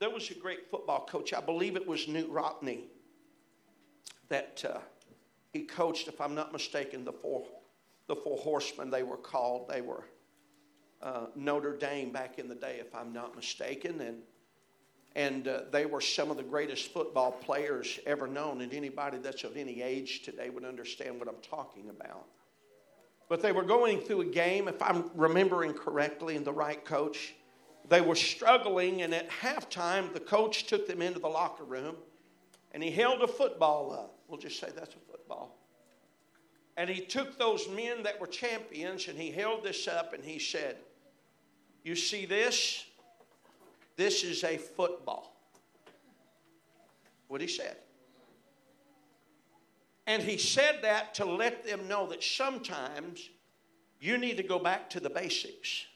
There 0.00 0.10
was 0.10 0.30
a 0.30 0.34
great 0.34 0.70
football 0.70 1.06
coach, 1.06 1.32
I 1.32 1.40
believe 1.40 1.76
it 1.76 1.86
was 1.86 2.06
Knute 2.06 2.30
Rockne, 2.30 2.88
that 4.28 4.64
uh, 4.68 4.78
he 5.54 5.62
coached, 5.62 6.08
if 6.08 6.20
I'm 6.20 6.34
not 6.34 6.52
mistaken, 6.52 7.06
the 7.06 7.12
four, 7.12 7.46
the 8.06 8.16
four 8.16 8.36
horsemen 8.36 8.90
they 8.90 9.02
were 9.02 9.16
called. 9.16 9.66
They 9.68 9.80
were 9.80 10.04
uh, 11.02 11.26
Notre 11.34 11.76
Dame 11.76 12.10
back 12.10 12.38
in 12.38 12.48
the 12.48 12.54
day, 12.54 12.78
if 12.80 12.94
I'm 12.94 13.12
not 13.12 13.36
mistaken, 13.36 14.00
and 14.00 14.18
and 15.16 15.48
uh, 15.48 15.62
they 15.72 15.86
were 15.86 16.00
some 16.00 16.30
of 16.30 16.36
the 16.36 16.42
greatest 16.44 16.92
football 16.92 17.32
players 17.32 17.98
ever 18.06 18.28
known, 18.28 18.60
and 18.60 18.72
anybody 18.72 19.18
that's 19.18 19.42
of 19.42 19.56
any 19.56 19.82
age 19.82 20.22
today 20.22 20.50
would 20.50 20.64
understand 20.64 21.18
what 21.18 21.28
I'm 21.28 21.40
talking 21.42 21.90
about. 21.90 22.26
But 23.28 23.42
they 23.42 23.50
were 23.50 23.64
going 23.64 24.00
through 24.00 24.20
a 24.20 24.26
game, 24.26 24.68
if 24.68 24.80
I'm 24.80 25.10
remembering 25.16 25.72
correctly, 25.74 26.36
and 26.36 26.44
the 26.44 26.52
right 26.52 26.84
coach. 26.84 27.34
They 27.88 28.00
were 28.00 28.14
struggling, 28.14 29.02
and 29.02 29.12
at 29.12 29.28
halftime, 29.30 30.12
the 30.12 30.20
coach 30.20 30.66
took 30.66 30.86
them 30.86 31.02
into 31.02 31.18
the 31.18 31.28
locker 31.28 31.64
room 31.64 31.96
and 32.72 32.82
he 32.82 32.90
held 32.90 33.22
a 33.22 33.28
football 33.28 33.92
up. 33.92 34.18
We'll 34.28 34.38
just 34.38 34.60
say 34.60 34.68
that's 34.74 34.94
a 34.94 35.10
football. 35.10 35.56
And 36.76 36.88
he 36.88 37.00
took 37.00 37.38
those 37.38 37.68
men 37.68 38.02
that 38.04 38.20
were 38.20 38.26
champions 38.26 39.08
and 39.08 39.18
he 39.18 39.30
held 39.30 39.64
this 39.64 39.88
up 39.88 40.12
and 40.12 40.24
he 40.24 40.38
said, 40.38 40.76
You 41.82 41.96
see 41.96 42.26
this? 42.26 42.84
This 43.96 44.22
is 44.24 44.44
a 44.44 44.56
football. 44.56 45.36
What 47.28 47.40
he 47.40 47.46
said. 47.46 47.76
And 50.06 50.22
he 50.22 50.38
said 50.38 50.80
that 50.82 51.14
to 51.14 51.24
let 51.24 51.64
them 51.64 51.86
know 51.86 52.06
that 52.08 52.22
sometimes 52.22 53.30
you 54.00 54.18
need 54.18 54.36
to 54.38 54.42
go 54.42 54.58
back 54.58 54.90
to 54.90 55.00
the 55.00 55.10
basics. 55.10 55.86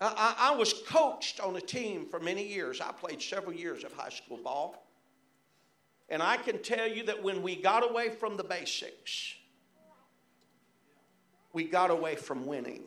I, 0.00 0.34
I, 0.38 0.56
was 0.56 0.72
coached 0.86 1.40
on 1.40 1.56
a 1.56 1.60
team 1.60 2.06
for 2.08 2.20
many 2.20 2.46
years. 2.46 2.80
I 2.80 2.92
played 2.92 3.20
several 3.20 3.52
years 3.52 3.82
of 3.82 3.92
high 3.92 4.10
school 4.10 4.36
ball. 4.36 4.86
And 6.08 6.22
I 6.22 6.36
can 6.36 6.62
tell 6.62 6.86
you 6.86 7.02
that 7.04 7.20
when 7.20 7.42
we 7.42 7.56
got 7.56 7.88
away 7.88 8.10
from 8.10 8.36
the 8.36 8.44
basics, 8.44 9.34
we 11.52 11.64
got 11.64 11.90
away 11.90 12.16
from 12.16 12.46
winning. 12.46 12.82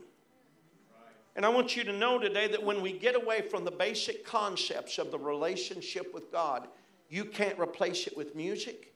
And 1.35 1.45
I 1.45 1.49
want 1.49 1.75
you 1.75 1.83
to 1.85 1.93
know 1.93 2.19
today 2.19 2.47
that 2.49 2.63
when 2.63 2.81
we 2.81 2.91
get 2.91 3.15
away 3.15 3.41
from 3.41 3.63
the 3.63 3.71
basic 3.71 4.25
concepts 4.25 4.97
of 4.97 5.11
the 5.11 5.19
relationship 5.19 6.13
with 6.13 6.31
God, 6.31 6.67
you 7.09 7.25
can't 7.25 7.57
replace 7.57 8.07
it 8.07 8.17
with 8.17 8.35
music. 8.35 8.93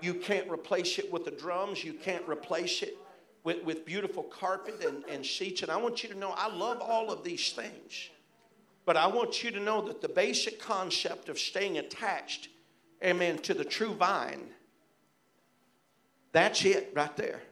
You 0.00 0.14
can't 0.14 0.50
replace 0.50 0.98
it 0.98 1.12
with 1.12 1.24
the 1.24 1.30
drums. 1.30 1.84
You 1.84 1.92
can't 1.92 2.26
replace 2.28 2.82
it 2.82 2.96
with, 3.42 3.62
with 3.64 3.84
beautiful 3.84 4.22
carpet 4.22 4.82
and, 4.84 5.04
and 5.08 5.24
seats. 5.24 5.62
And 5.62 5.70
I 5.70 5.76
want 5.76 6.02
you 6.02 6.08
to 6.08 6.18
know 6.18 6.34
I 6.36 6.54
love 6.54 6.80
all 6.80 7.10
of 7.10 7.22
these 7.22 7.52
things. 7.52 8.10
But 8.86 8.96
I 8.96 9.06
want 9.06 9.42
you 9.42 9.50
to 9.50 9.60
know 9.60 9.86
that 9.86 10.02
the 10.02 10.08
basic 10.08 10.60
concept 10.60 11.28
of 11.28 11.38
staying 11.38 11.78
attached, 11.78 12.48
amen, 13.02 13.38
to 13.38 13.54
the 13.54 13.64
true 13.64 13.94
vine, 13.94 14.48
that's 16.32 16.64
it 16.64 16.92
right 16.94 17.16
there. 17.16 17.42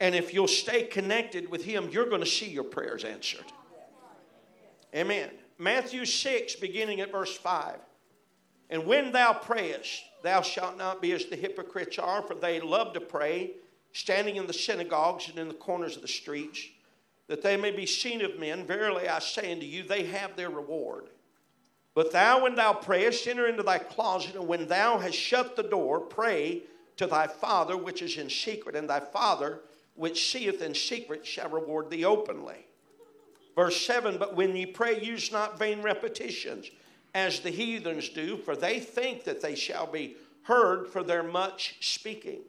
And 0.00 0.14
if 0.14 0.32
you'll 0.32 0.46
stay 0.48 0.84
connected 0.84 1.50
with 1.50 1.64
Him, 1.64 1.88
you're 1.90 2.08
going 2.08 2.20
to 2.20 2.26
see 2.26 2.48
your 2.48 2.64
prayers 2.64 3.04
answered. 3.04 3.44
Amen. 4.94 5.30
Matthew 5.58 6.04
6, 6.04 6.56
beginning 6.56 7.00
at 7.00 7.10
verse 7.10 7.36
5. 7.36 7.78
And 8.70 8.86
when 8.86 9.12
thou 9.12 9.32
prayest, 9.32 10.02
thou 10.22 10.42
shalt 10.42 10.78
not 10.78 11.02
be 11.02 11.12
as 11.12 11.24
the 11.26 11.36
hypocrites 11.36 11.98
are, 11.98 12.22
for 12.22 12.34
they 12.34 12.60
love 12.60 12.92
to 12.94 13.00
pray, 13.00 13.52
standing 13.92 14.36
in 14.36 14.46
the 14.46 14.52
synagogues 14.52 15.28
and 15.28 15.38
in 15.38 15.48
the 15.48 15.54
corners 15.54 15.96
of 15.96 16.02
the 16.02 16.08
streets, 16.08 16.64
that 17.26 17.42
they 17.42 17.56
may 17.56 17.70
be 17.70 17.86
seen 17.86 18.22
of 18.22 18.38
men. 18.38 18.66
Verily 18.66 19.08
I 19.08 19.18
say 19.18 19.52
unto 19.52 19.66
you, 19.66 19.82
they 19.82 20.04
have 20.04 20.36
their 20.36 20.50
reward. 20.50 21.08
But 21.94 22.12
thou, 22.12 22.44
when 22.44 22.54
thou 22.54 22.74
prayest, 22.74 23.26
enter 23.26 23.48
into 23.48 23.62
thy 23.62 23.78
closet, 23.78 24.36
and 24.36 24.46
when 24.46 24.68
thou 24.68 24.98
hast 24.98 25.16
shut 25.16 25.56
the 25.56 25.62
door, 25.64 26.00
pray 26.00 26.62
to 26.96 27.06
thy 27.06 27.26
Father 27.26 27.76
which 27.76 28.02
is 28.02 28.16
in 28.16 28.30
secret, 28.30 28.76
and 28.76 28.88
thy 28.88 29.00
Father 29.00 29.60
which 29.98 30.30
seeth 30.30 30.62
in 30.62 30.74
secret 30.74 31.26
shall 31.26 31.50
reward 31.50 31.90
thee 31.90 32.04
openly. 32.04 32.66
Verse 33.54 33.84
7 33.84 34.16
But 34.16 34.36
when 34.36 34.54
ye 34.54 34.64
pray, 34.64 35.00
use 35.02 35.32
not 35.32 35.58
vain 35.58 35.82
repetitions, 35.82 36.70
as 37.14 37.40
the 37.40 37.50
heathens 37.50 38.08
do, 38.08 38.36
for 38.36 38.54
they 38.54 38.78
think 38.78 39.24
that 39.24 39.40
they 39.40 39.56
shall 39.56 39.86
be 39.86 40.16
heard 40.42 40.86
for 40.86 41.02
their 41.02 41.22
much 41.22 41.76
speaking. 41.80 42.40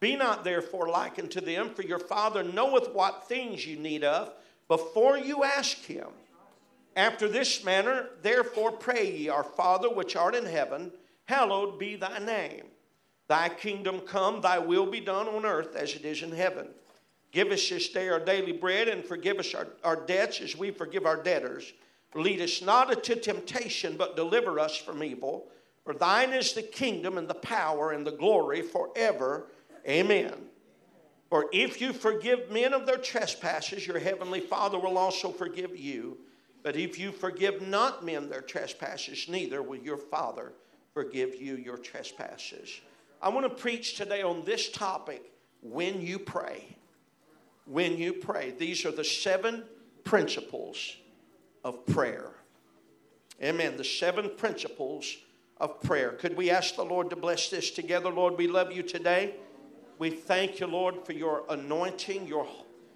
Be 0.00 0.16
not 0.16 0.42
therefore 0.42 0.88
like 0.88 1.18
unto 1.18 1.40
them, 1.40 1.74
for 1.74 1.82
your 1.82 1.98
Father 1.98 2.42
knoweth 2.42 2.90
what 2.92 3.28
things 3.28 3.66
you 3.66 3.76
need 3.76 4.02
of 4.02 4.32
before 4.66 5.18
you 5.18 5.44
ask 5.44 5.78
him. 5.84 6.08
After 6.96 7.28
this 7.28 7.62
manner, 7.64 8.08
therefore 8.22 8.72
pray 8.72 9.14
ye, 9.14 9.28
Our 9.28 9.44
Father 9.44 9.88
which 9.90 10.16
art 10.16 10.34
in 10.34 10.46
heaven, 10.46 10.90
hallowed 11.26 11.78
be 11.78 11.96
thy 11.96 12.18
name. 12.18 12.64
Thy 13.28 13.48
kingdom 13.48 14.00
come, 14.00 14.40
thy 14.40 14.58
will 14.58 14.86
be 14.86 15.00
done 15.00 15.28
on 15.28 15.44
earth 15.44 15.76
as 15.76 15.94
it 15.94 16.04
is 16.04 16.22
in 16.22 16.32
heaven. 16.32 16.68
Give 17.30 17.50
us 17.50 17.68
this 17.68 17.88
day 17.88 18.08
our 18.08 18.20
daily 18.20 18.52
bread 18.52 18.88
and 18.88 19.04
forgive 19.04 19.38
us 19.38 19.54
our, 19.54 19.68
our 19.82 19.96
debts 19.96 20.40
as 20.40 20.56
we 20.56 20.70
forgive 20.70 21.06
our 21.06 21.22
debtors. 21.22 21.72
Lead 22.14 22.42
us 22.42 22.60
not 22.60 22.92
into 22.92 23.16
temptation, 23.16 23.96
but 23.96 24.16
deliver 24.16 24.60
us 24.60 24.76
from 24.76 25.02
evil. 25.02 25.48
For 25.84 25.94
thine 25.94 26.32
is 26.32 26.52
the 26.52 26.62
kingdom 26.62 27.16
and 27.16 27.26
the 27.26 27.34
power 27.34 27.92
and 27.92 28.06
the 28.06 28.12
glory 28.12 28.60
forever. 28.62 29.46
Amen. 29.88 30.34
For 31.30 31.46
if 31.50 31.80
you 31.80 31.94
forgive 31.94 32.50
men 32.50 32.74
of 32.74 32.84
their 32.84 32.98
trespasses, 32.98 33.86
your 33.86 33.98
heavenly 33.98 34.40
Father 34.40 34.78
will 34.78 34.98
also 34.98 35.30
forgive 35.30 35.74
you. 35.74 36.18
But 36.62 36.76
if 36.76 36.98
you 36.98 37.10
forgive 37.10 37.62
not 37.62 38.04
men 38.04 38.28
their 38.28 38.42
trespasses, 38.42 39.26
neither 39.28 39.62
will 39.62 39.80
your 39.80 39.96
Father 39.96 40.52
forgive 40.92 41.40
you 41.40 41.56
your 41.56 41.78
trespasses. 41.78 42.82
I 43.22 43.28
want 43.28 43.46
to 43.46 43.62
preach 43.62 43.96
today 43.96 44.22
on 44.22 44.44
this 44.44 44.70
topic 44.70 45.22
when 45.62 46.00
you 46.02 46.18
pray 46.18 46.76
when 47.66 47.96
you 47.96 48.12
pray. 48.12 48.54
These 48.58 48.84
are 48.84 48.90
the 48.90 49.04
seven 49.04 49.64
principles 50.04 50.96
of 51.64 51.84
prayer. 51.86 52.30
Amen. 53.42 53.76
The 53.76 53.84
seven 53.84 54.30
principles 54.36 55.16
of 55.58 55.80
prayer. 55.80 56.10
Could 56.10 56.36
we 56.36 56.50
ask 56.50 56.76
the 56.76 56.84
Lord 56.84 57.10
to 57.10 57.16
bless 57.16 57.50
this 57.50 57.70
together? 57.70 58.10
Lord, 58.10 58.36
we 58.36 58.48
love 58.48 58.72
you 58.72 58.82
today. 58.82 59.34
We 59.98 60.10
thank 60.10 60.60
you, 60.60 60.66
Lord, 60.66 61.04
for 61.04 61.12
your 61.12 61.44
anointing, 61.48 62.26
your 62.26 62.46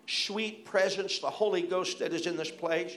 sweet 0.06 0.64
presence, 0.64 1.20
the 1.20 1.30
Holy 1.30 1.62
Ghost 1.62 2.00
that 2.00 2.12
is 2.12 2.26
in 2.26 2.36
this 2.36 2.50
place. 2.50 2.96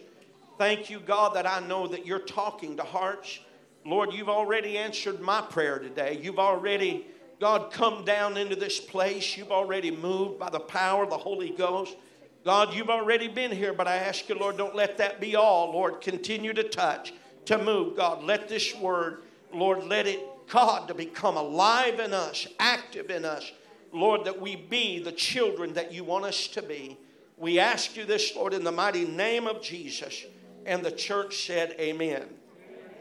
Thank 0.58 0.90
you, 0.90 1.00
God, 1.00 1.36
that 1.36 1.48
I 1.48 1.60
know 1.60 1.88
that 1.88 2.06
you're 2.06 2.20
talking 2.20 2.78
to 2.78 2.84
hearts. 2.84 3.40
Lord, 3.86 4.14
you've 4.14 4.30
already 4.30 4.78
answered 4.78 5.22
my 5.22 5.42
prayer 5.42 5.80
today. 5.80 6.20
You've 6.22 6.40
already 6.40 7.08
God, 7.40 7.72
come 7.72 8.04
down 8.04 8.36
into 8.36 8.56
this 8.56 8.80
place. 8.80 9.38
You've 9.38 9.52
already 9.52 9.92
moved 9.92 10.40
by 10.40 10.50
the 10.50 10.60
power 10.60 11.04
of 11.04 11.10
the 11.10 11.18
Holy 11.18 11.52
Ghost. 11.52 11.96
God, 12.44 12.74
you've 12.74 12.90
already 12.90 13.28
been 13.28 13.52
here, 13.52 13.74
but 13.74 13.88
I 13.88 13.96
ask 13.96 14.28
you, 14.28 14.36
Lord, 14.36 14.58
don't 14.58 14.76
let 14.76 14.98
that 14.98 15.22
be 15.22 15.36
all. 15.36 15.72
Lord, 15.72 16.02
continue 16.02 16.54
to 16.54 16.64
touch, 16.64 17.14
to 17.46 17.58
move. 17.58 17.96
God, 17.96 18.24
let 18.24 18.50
this 18.50 18.76
word, 18.76 19.24
Lord, 19.54 19.86
let 19.86 20.06
it, 20.06 20.20
God, 20.48 20.88
to 20.90 20.94
become 20.94 21.38
alive 21.38 22.00
in 22.00 22.14
us, 22.14 22.48
active 22.60 23.10
in 23.10 23.24
us. 23.24 23.52
Lord, 23.92 24.26
that 24.26 24.40
we 24.40 24.56
be 24.56 25.00
the 25.00 25.12
children 25.12 25.74
that 25.74 25.94
you 25.94 26.04
want 26.04 26.26
us 26.26 26.48
to 26.50 26.62
be. 26.62 26.98
We 27.38 27.60
ask 27.60 27.96
you 27.96 28.06
this, 28.06 28.36
Lord, 28.36 28.54
in 28.54 28.64
the 28.64 28.72
mighty 28.72 29.06
name 29.06 29.48
of 29.48 29.62
Jesus. 29.62 30.26
And 30.66 30.84
the 30.84 30.92
church 30.92 31.46
said, 31.46 31.76
Amen. 31.80 32.16
Amen. 32.16 32.28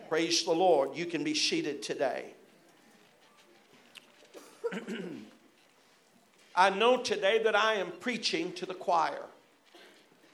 Praise 0.08 0.44
the 0.44 0.52
Lord. 0.52 0.96
You 0.96 1.06
can 1.06 1.24
be 1.24 1.34
seated 1.34 1.82
today. 1.82 2.34
I 6.54 6.70
know 6.70 6.96
today 6.96 7.42
that 7.44 7.54
I 7.54 7.74
am 7.74 7.92
preaching 8.00 8.52
to 8.54 8.66
the 8.66 8.74
choir. 8.74 9.22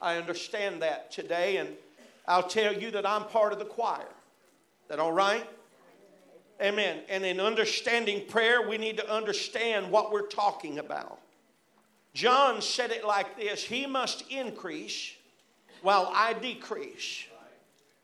I 0.01 0.17
understand 0.17 0.81
that 0.81 1.11
today, 1.11 1.57
and 1.57 1.69
I'll 2.27 2.47
tell 2.47 2.73
you 2.73 2.91
that 2.91 3.05
I'm 3.05 3.25
part 3.25 3.53
of 3.53 3.59
the 3.59 3.65
choir. 3.65 4.07
That 4.87 4.99
all 4.99 5.11
right? 5.11 5.47
Amen. 6.61 6.99
And 7.09 7.25
in 7.25 7.39
understanding 7.39 8.25
prayer, 8.27 8.67
we 8.67 8.77
need 8.77 8.97
to 8.97 9.11
understand 9.11 9.91
what 9.91 10.11
we're 10.11 10.27
talking 10.27 10.79
about. 10.79 11.19
John 12.13 12.61
said 12.61 12.91
it 12.91 13.05
like 13.05 13.37
this 13.37 13.63
He 13.63 13.85
must 13.85 14.29
increase 14.31 15.13
while 15.81 16.11
I 16.13 16.33
decrease. 16.33 17.25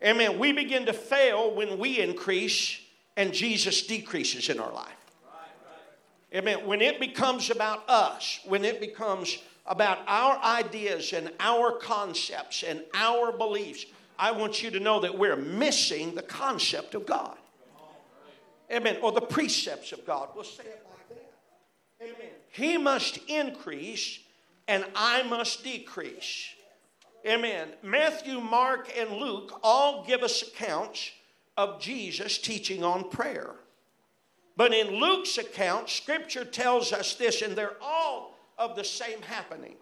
Amen. 0.04 0.38
We 0.38 0.52
begin 0.52 0.86
to 0.88 0.94
fail 0.94 1.54
when 1.54 1.78
we 1.78 2.00
increase 2.00 2.80
and 3.16 3.34
Jesus 3.34 3.86
decreases 3.86 4.50
in 4.50 4.60
our 4.60 4.74
life. 4.74 5.01
Amen. 6.34 6.66
When 6.66 6.82
it 6.82 7.00
becomes 7.00 7.50
about 7.50 7.90
us, 7.90 8.40
when 8.46 8.64
it 8.64 8.80
becomes 8.80 9.38
about 9.66 10.00
our 10.08 10.42
ideas 10.44 11.14
and 11.14 11.32
our 11.40 11.74
concepts 11.74 12.64
and 12.64 12.82
our 12.94 13.32
beliefs, 13.32 13.86
I 14.18 14.32
want 14.32 14.64
you 14.64 14.72
to 14.72 14.80
know 14.80 15.02
that 15.02 15.18
we're 15.18 15.36
missing 15.36 16.16
the 16.16 16.22
concept 16.22 16.96
of 16.96 17.06
God. 17.06 17.38
Amen. 18.72 18.98
Or 19.02 19.12
the 19.12 19.22
precepts 19.22 19.92
of 19.92 20.06
God. 20.06 20.30
We'll 20.34 20.46
say 20.46 20.64
it 20.64 20.88
like 20.90 21.10
that. 21.10 22.06
Amen. 22.06 22.32
He 22.52 22.78
must 22.78 23.18
increase 23.28 24.20
and 24.68 24.86
I 24.96 25.24
must 25.24 25.64
decrease. 25.64 26.48
Amen. 27.28 27.68
Matthew, 27.84 28.40
Mark, 28.40 28.90
and 28.98 29.12
Luke 29.12 29.60
all 29.62 30.06
give 30.06 30.24
us 30.24 30.42
accounts 30.42 31.12
of 31.58 31.82
Jesus 31.82 32.38
teaching 32.38 32.84
on 32.84 33.10
prayer. 33.10 33.56
But 34.62 34.76
in 34.76 35.00
Luke's 35.00 35.40
account, 35.40 35.90
Scripture 35.90 36.46
tells 36.46 36.94
us 36.94 37.16
this, 37.16 37.42
and 37.42 37.56
they're 37.56 37.82
all 37.82 38.38
of 38.60 38.76
the 38.76 38.84
same 38.84 39.20
happening. 39.24 39.74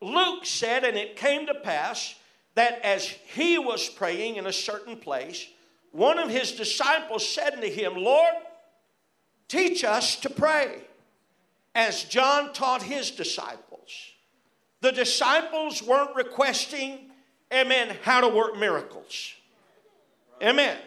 Luke 0.00 0.46
said, 0.46 0.82
and 0.82 0.96
it 0.96 1.14
came 1.16 1.44
to 1.44 1.54
pass 1.56 2.14
that 2.54 2.80
as 2.82 3.04
he 3.04 3.58
was 3.58 3.86
praying 3.86 4.36
in 4.36 4.46
a 4.46 4.52
certain 4.52 4.96
place, 4.96 5.46
one 5.90 6.18
of 6.18 6.30
his 6.30 6.52
disciples 6.52 7.28
said 7.28 7.60
to 7.60 7.68
him, 7.68 7.96
Lord, 7.96 8.32
teach 9.46 9.84
us 9.84 10.16
to 10.20 10.30
pray, 10.30 10.80
as 11.74 12.04
John 12.04 12.54
taught 12.54 12.82
his 12.82 13.10
disciples. 13.10 13.90
The 14.80 14.90
disciples 14.90 15.82
weren't 15.82 16.16
requesting, 16.16 17.10
amen, 17.52 17.94
how 18.04 18.22
to 18.22 18.28
work 18.28 18.56
miracles. 18.56 19.34
Amen. 20.42 20.78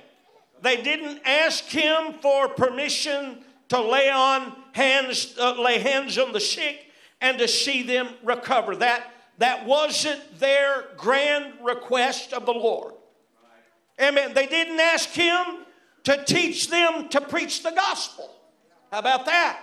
They 0.61 0.81
didn't 0.81 1.21
ask 1.25 1.65
him 1.65 2.13
for 2.21 2.47
permission 2.49 3.43
to 3.69 3.81
lay 3.81 4.09
on 4.09 4.55
hands, 4.73 5.35
uh, 5.39 5.59
lay 5.61 5.79
hands 5.79 6.17
on 6.17 6.33
the 6.33 6.39
sick 6.39 6.85
and 7.21 7.37
to 7.39 7.47
see 7.47 7.83
them 7.83 8.09
recover. 8.23 8.75
That, 8.75 9.11
that 9.37 9.65
wasn't 9.65 10.39
their 10.39 10.85
grand 10.97 11.53
request 11.61 12.33
of 12.33 12.45
the 12.45 12.53
Lord. 12.53 12.93
Amen. 14.01 14.33
They 14.33 14.47
didn't 14.47 14.79
ask 14.79 15.09
him 15.09 15.65
to 16.03 16.23
teach 16.25 16.69
them 16.69 17.09
to 17.09 17.21
preach 17.21 17.63
the 17.63 17.71
gospel. 17.71 18.29
How 18.91 18.99
about 18.99 19.25
that? 19.25 19.61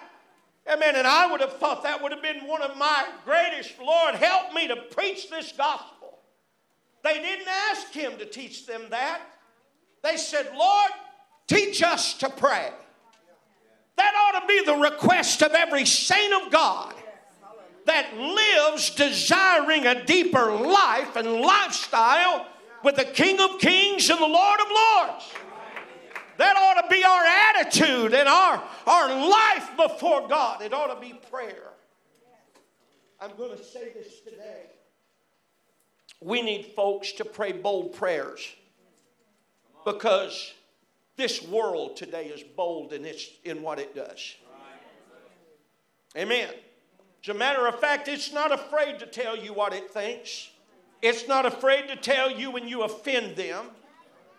Amen. 0.70 0.96
And 0.96 1.06
I 1.06 1.30
would 1.30 1.40
have 1.40 1.56
thought 1.58 1.82
that 1.82 2.02
would 2.02 2.12
have 2.12 2.22
been 2.22 2.46
one 2.46 2.62
of 2.62 2.76
my 2.76 3.06
greatest, 3.24 3.78
Lord, 3.80 4.14
help 4.14 4.52
me 4.52 4.68
to 4.68 4.76
preach 4.76 5.28
this 5.28 5.52
gospel. 5.52 6.18
They 7.02 7.14
didn't 7.14 7.48
ask 7.48 7.92
him 7.92 8.16
to 8.18 8.24
teach 8.24 8.66
them 8.66 8.82
that. 8.90 9.20
They 10.02 10.16
said, 10.16 10.50
Lord, 10.56 10.90
teach 11.46 11.82
us 11.82 12.14
to 12.14 12.28
pray. 12.28 12.70
That 13.96 14.14
ought 14.14 14.40
to 14.40 14.46
be 14.46 14.64
the 14.64 14.74
request 14.74 15.42
of 15.42 15.52
every 15.52 15.84
saint 15.84 16.32
of 16.42 16.50
God 16.50 16.94
that 17.86 18.16
lives 18.16 18.90
desiring 18.90 19.86
a 19.86 20.04
deeper 20.04 20.52
life 20.52 21.16
and 21.16 21.40
lifestyle 21.40 22.46
with 22.84 22.96
the 22.96 23.04
King 23.04 23.40
of 23.40 23.58
Kings 23.58 24.08
and 24.08 24.20
the 24.20 24.26
Lord 24.26 24.60
of 24.60 24.66
Lords. 24.68 25.24
That 26.38 26.56
ought 26.56 26.82
to 26.82 26.88
be 26.88 27.04
our 27.04 27.24
attitude 27.24 28.14
and 28.14 28.28
our, 28.28 28.62
our 28.86 29.28
life 29.28 29.70
before 29.76 30.26
God. 30.28 30.62
It 30.62 30.72
ought 30.72 30.94
to 30.94 31.00
be 31.00 31.14
prayer. 31.30 31.70
I'm 33.20 33.36
going 33.36 33.56
to 33.56 33.62
say 33.62 33.92
this 33.92 34.20
today. 34.20 34.66
We 36.20 36.42
need 36.42 36.66
folks 36.74 37.12
to 37.12 37.24
pray 37.24 37.52
bold 37.52 37.94
prayers 37.94 38.48
because 39.84 40.52
this 41.16 41.42
world 41.42 41.96
today 41.96 42.26
is 42.26 42.42
bold 42.42 42.92
in, 42.92 43.04
its, 43.04 43.28
in 43.44 43.62
what 43.62 43.78
it 43.78 43.94
does. 43.94 44.36
Amen. 46.16 46.48
As 47.22 47.28
a 47.28 47.34
matter 47.34 47.66
of 47.66 47.78
fact, 47.78 48.08
it's 48.08 48.32
not 48.32 48.52
afraid 48.52 48.98
to 48.98 49.06
tell 49.06 49.36
you 49.36 49.54
what 49.54 49.72
it 49.72 49.90
thinks. 49.90 50.50
It's 51.00 51.26
not 51.26 51.46
afraid 51.46 51.88
to 51.88 51.96
tell 51.96 52.30
you 52.30 52.50
when 52.50 52.68
you 52.68 52.82
offend 52.82 53.36
them. 53.36 53.66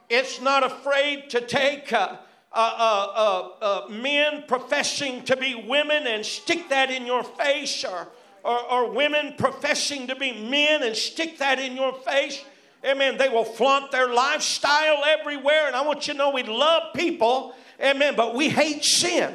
It's 0.09 0.41
not 0.41 0.63
afraid 0.63 1.29
to 1.31 1.41
take 1.41 1.91
uh, 1.93 2.17
uh, 2.51 3.49
uh, 3.61 3.87
men 3.89 4.43
professing 4.47 5.23
to 5.23 5.35
be 5.35 5.55
women 5.55 6.05
and 6.07 6.25
stick 6.25 6.69
that 6.69 6.91
in 6.91 7.05
your 7.05 7.23
face, 7.23 7.83
or, 7.83 8.09
or, 8.43 8.71
or 8.71 8.91
women 8.91 9.33
professing 9.37 10.07
to 10.07 10.15
be 10.15 10.31
men 10.33 10.83
and 10.83 10.95
stick 10.95 11.39
that 11.39 11.59
in 11.59 11.75
your 11.75 11.93
face. 11.93 12.43
Amen. 12.85 13.17
They 13.17 13.29
will 13.29 13.45
flaunt 13.45 13.91
their 13.91 14.13
lifestyle 14.13 15.03
everywhere. 15.05 15.67
And 15.67 15.75
I 15.75 15.81
want 15.81 16.07
you 16.07 16.13
to 16.13 16.17
know 16.17 16.31
we 16.31 16.43
love 16.43 16.93
people. 16.93 17.55
Amen. 17.81 18.15
But 18.15 18.35
we 18.35 18.49
hate 18.49 18.83
sin. 18.83 19.33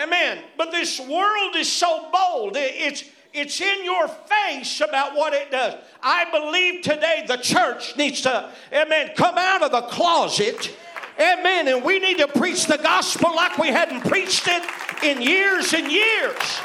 Amen. 0.00 0.38
But 0.58 0.72
this 0.72 1.00
world 1.00 1.56
is 1.56 1.70
so 1.70 2.10
bold. 2.12 2.52
It's, 2.56 3.04
it's 3.32 3.60
in 3.60 3.84
your 3.84 4.08
face 4.08 4.80
about 4.80 5.14
what 5.14 5.32
it 5.32 5.50
does. 5.50 5.74
I 6.02 6.30
believe 6.30 6.82
today 6.82 7.24
the 7.26 7.38
church 7.38 7.96
needs 7.96 8.22
to, 8.22 8.50
amen, 8.72 9.12
come 9.16 9.36
out 9.38 9.62
of 9.62 9.70
the 9.70 9.82
closet. 9.82 10.74
Amen. 11.18 11.68
And 11.68 11.82
we 11.82 11.98
need 11.98 12.18
to 12.18 12.28
preach 12.28 12.66
the 12.66 12.76
gospel 12.76 13.34
like 13.34 13.56
we 13.56 13.68
hadn't 13.68 14.02
preached 14.02 14.46
it 14.48 14.62
in 15.02 15.22
years 15.22 15.72
and 15.72 15.90
years. 15.90 16.60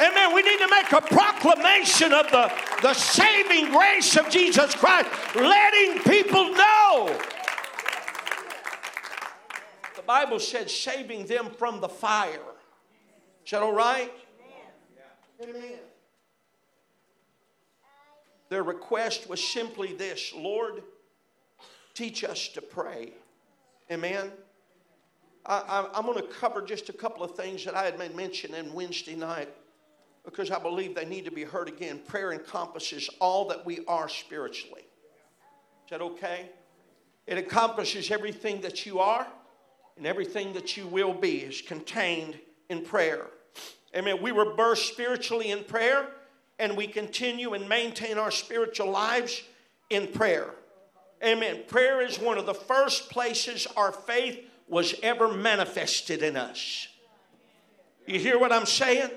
Amen. 0.00 0.34
We 0.34 0.42
need 0.42 0.58
to 0.58 0.68
make 0.68 0.90
a 0.92 1.00
proclamation 1.00 2.12
of 2.12 2.30
the, 2.30 2.50
the 2.80 2.94
saving 2.94 3.70
grace 3.70 4.16
of 4.16 4.30
Jesus 4.30 4.74
Christ, 4.74 5.08
letting 5.34 6.02
people 6.02 6.50
know. 6.54 7.18
The 9.96 10.02
Bible 10.06 10.40
said 10.40 10.70
saving 10.70 11.26
them 11.26 11.50
from 11.58 11.80
the 11.80 11.88
fire. 11.88 12.40
Is 13.44 13.50
that 13.50 13.62
all 13.62 13.74
right? 13.74 14.10
Amen. 15.42 15.78
Their 18.48 18.62
request 18.62 19.28
was 19.28 19.42
simply 19.42 19.92
this 19.92 20.32
Lord, 20.34 20.82
teach 21.94 22.24
us 22.24 22.48
to 22.48 22.62
pray. 22.62 23.12
Amen. 23.90 24.30
I, 25.44 25.88
am 25.94 26.06
going 26.06 26.18
to 26.18 26.28
cover 26.34 26.62
just 26.62 26.88
a 26.88 26.92
couple 26.92 27.24
of 27.24 27.34
things 27.34 27.64
that 27.64 27.74
I 27.74 27.84
had 27.84 27.98
made 27.98 28.14
mention 28.14 28.54
in 28.54 28.72
Wednesday 28.72 29.16
night 29.16 29.48
because 30.24 30.50
I 30.50 30.58
believe 30.58 30.94
they 30.94 31.04
need 31.04 31.24
to 31.24 31.30
be 31.30 31.44
heard 31.44 31.68
again. 31.68 32.00
Prayer 32.06 32.32
encompasses 32.32 33.10
all 33.20 33.48
that 33.48 33.66
we 33.66 33.84
are 33.86 34.08
spiritually. 34.08 34.82
Is 35.84 35.90
that 35.90 36.00
okay? 36.00 36.50
It 37.26 37.38
encompasses 37.38 38.10
everything 38.10 38.60
that 38.62 38.86
you 38.86 39.00
are 39.00 39.26
and 39.96 40.06
everything 40.06 40.52
that 40.54 40.76
you 40.76 40.86
will 40.86 41.12
be 41.12 41.38
is 41.38 41.60
contained 41.60 42.38
in 42.68 42.82
prayer. 42.82 43.26
Amen. 43.94 44.22
We 44.22 44.32
were 44.32 44.56
birthed 44.56 44.90
spiritually 44.90 45.50
in 45.50 45.64
prayer, 45.64 46.08
and 46.58 46.76
we 46.76 46.86
continue 46.86 47.52
and 47.52 47.68
maintain 47.68 48.16
our 48.16 48.30
spiritual 48.30 48.90
lives 48.90 49.42
in 49.90 50.06
prayer. 50.08 50.50
Amen. 51.22 51.62
Prayer 51.68 52.00
is 52.00 52.18
one 52.18 52.38
of 52.38 52.46
the 52.46 52.54
first 52.54 53.10
places 53.10 53.66
our 53.76 53.92
faith 53.92 54.40
was 54.66 54.94
ever 55.02 55.28
manifested 55.28 56.22
in 56.22 56.36
us. 56.36 56.88
You 58.06 58.18
hear 58.18 58.38
what 58.38 58.50
I'm 58.50 58.66
saying? 58.66 59.10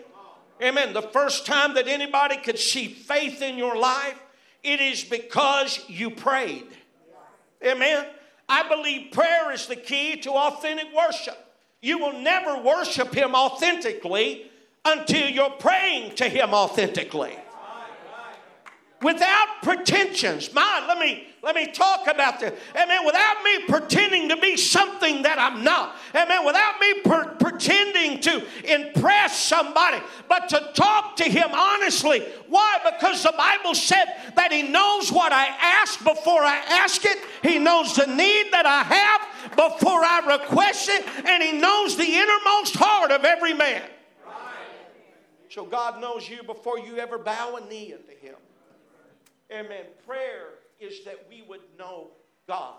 Amen. 0.61 0.93
The 0.93 1.01
first 1.01 1.45
time 1.45 1.73
that 1.75 1.87
anybody 1.87 2.37
could 2.37 2.57
see 2.57 2.87
faith 2.87 3.41
in 3.41 3.57
your 3.57 3.75
life, 3.75 4.19
it 4.63 4.79
is 4.79 5.03
because 5.03 5.83
you 5.87 6.09
prayed. 6.09 6.67
Amen. 7.63 8.05
I 8.47 8.67
believe 8.67 9.11
prayer 9.11 9.51
is 9.51 9.67
the 9.67 9.75
key 9.75 10.17
to 10.17 10.31
authentic 10.31 10.87
worship. 10.95 11.37
You 11.81 11.99
will 11.99 12.19
never 12.19 12.61
worship 12.61 13.13
Him 13.13 13.35
authentically 13.35 14.49
until 14.85 15.29
you're 15.29 15.49
praying 15.51 16.15
to 16.15 16.29
Him 16.29 16.53
authentically. 16.53 17.35
Without 19.01 19.47
pretensions. 19.61 20.53
My, 20.53 20.85
let 20.87 20.97
me 20.97 21.27
let 21.43 21.53
me 21.53 21.67
talk 21.67 22.07
about 22.07 22.39
this. 22.39 22.59
Amen. 22.75 23.05
Without 23.05 23.43
me 23.43 23.65
pretending 23.67 24.29
to 24.29 24.37
be 24.37 24.57
something 24.57 25.21
that 25.21 25.37
I'm 25.37 25.63
not. 25.63 25.95
Amen. 26.15 26.43
Without 26.43 26.79
me 26.79 27.01
per- 27.01 27.35
pretending 27.35 28.19
to 28.21 28.43
impress 28.63 29.37
somebody, 29.37 29.99
but 30.27 30.49
to 30.49 30.71
talk 30.73 31.17
to 31.17 31.25
Him 31.25 31.49
honestly. 31.53 32.21
Why? 32.47 32.79
Because 32.83 33.21
the 33.21 33.33
Bible 33.37 33.75
said 33.75 34.05
that 34.35 34.51
He 34.51 34.63
knows 34.63 35.11
what 35.11 35.31
I 35.31 35.47
ask 35.61 36.03
before 36.03 36.41
I 36.41 36.55
ask 36.67 37.05
it. 37.05 37.19
He 37.43 37.59
knows 37.59 37.95
the 37.95 38.07
need 38.07 38.51
that 38.53 38.65
I 38.65 38.81
have 38.81 39.55
before 39.55 40.03
I 40.03 40.39
request 40.39 40.89
it, 40.89 41.05
and 41.25 41.43
He 41.43 41.51
knows 41.59 41.95
the 41.95 42.05
innermost 42.05 42.75
heart 42.75 43.11
of 43.11 43.23
every 43.23 43.53
man. 43.53 43.83
So 45.49 45.63
God 45.63 46.01
knows 46.01 46.27
you 46.27 46.41
before 46.43 46.79
you 46.79 46.97
ever 46.97 47.19
bow 47.19 47.57
a 47.57 47.69
knee 47.69 47.93
unto 47.93 48.19
Him. 48.19 48.35
Amen. 49.51 49.85
Prayer 50.05 50.49
is 50.79 51.03
that 51.05 51.25
we 51.29 51.43
would 51.47 51.61
know 51.77 52.11
God. 52.47 52.75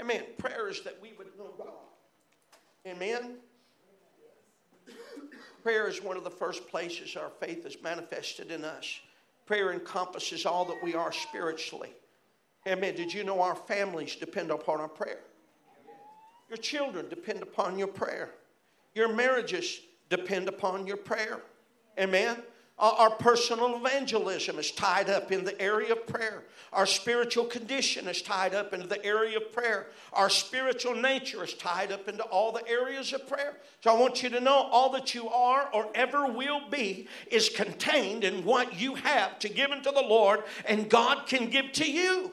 Amen. 0.00 0.22
Prayer 0.38 0.68
is 0.68 0.82
that 0.82 0.98
we 1.00 1.12
would 1.18 1.36
know 1.38 1.52
God. 1.56 1.68
Amen. 2.86 3.36
Prayer 5.62 5.88
is 5.88 6.02
one 6.02 6.16
of 6.16 6.24
the 6.24 6.30
first 6.30 6.68
places 6.68 7.16
our 7.16 7.30
faith 7.40 7.64
is 7.64 7.76
manifested 7.82 8.50
in 8.50 8.64
us. 8.64 9.00
Prayer 9.46 9.72
encompasses 9.72 10.46
all 10.46 10.64
that 10.66 10.82
we 10.82 10.94
are 10.94 11.12
spiritually. 11.12 11.92
Amen. 12.66 12.94
Did 12.94 13.12
you 13.12 13.24
know 13.24 13.40
our 13.40 13.54
families 13.54 14.16
depend 14.16 14.50
upon 14.50 14.80
our 14.80 14.88
prayer? 14.88 15.20
Your 16.48 16.58
children 16.58 17.08
depend 17.08 17.42
upon 17.42 17.78
your 17.78 17.88
prayer. 17.88 18.30
Your 18.94 19.12
marriages 19.12 19.80
depend 20.08 20.48
upon 20.48 20.86
your 20.86 20.96
prayer. 20.96 21.40
Amen. 21.98 22.36
Our 22.76 23.10
personal 23.10 23.76
evangelism 23.76 24.58
is 24.58 24.72
tied 24.72 25.08
up 25.08 25.30
in 25.30 25.44
the 25.44 25.60
area 25.60 25.92
of 25.92 26.08
prayer. 26.08 26.42
Our 26.72 26.86
spiritual 26.86 27.44
condition 27.44 28.08
is 28.08 28.20
tied 28.20 28.52
up 28.52 28.74
into 28.74 28.88
the 28.88 29.04
area 29.04 29.36
of 29.36 29.52
prayer. 29.52 29.86
Our 30.12 30.28
spiritual 30.28 30.96
nature 30.96 31.44
is 31.44 31.54
tied 31.54 31.92
up 31.92 32.08
into 32.08 32.24
all 32.24 32.50
the 32.50 32.66
areas 32.68 33.12
of 33.12 33.28
prayer. 33.28 33.58
So 33.80 33.94
I 33.94 34.00
want 34.00 34.24
you 34.24 34.28
to 34.30 34.40
know 34.40 34.68
all 34.72 34.90
that 34.90 35.14
you 35.14 35.28
are 35.28 35.68
or 35.72 35.88
ever 35.94 36.26
will 36.26 36.68
be 36.68 37.06
is 37.30 37.48
contained 37.48 38.24
in 38.24 38.44
what 38.44 38.78
you 38.78 38.96
have 38.96 39.38
to 39.38 39.48
give 39.48 39.70
unto 39.70 39.92
the 39.92 40.02
Lord, 40.02 40.42
and 40.66 40.90
God 40.90 41.28
can 41.28 41.50
give 41.50 41.70
to 41.74 41.88
you. 41.88 42.32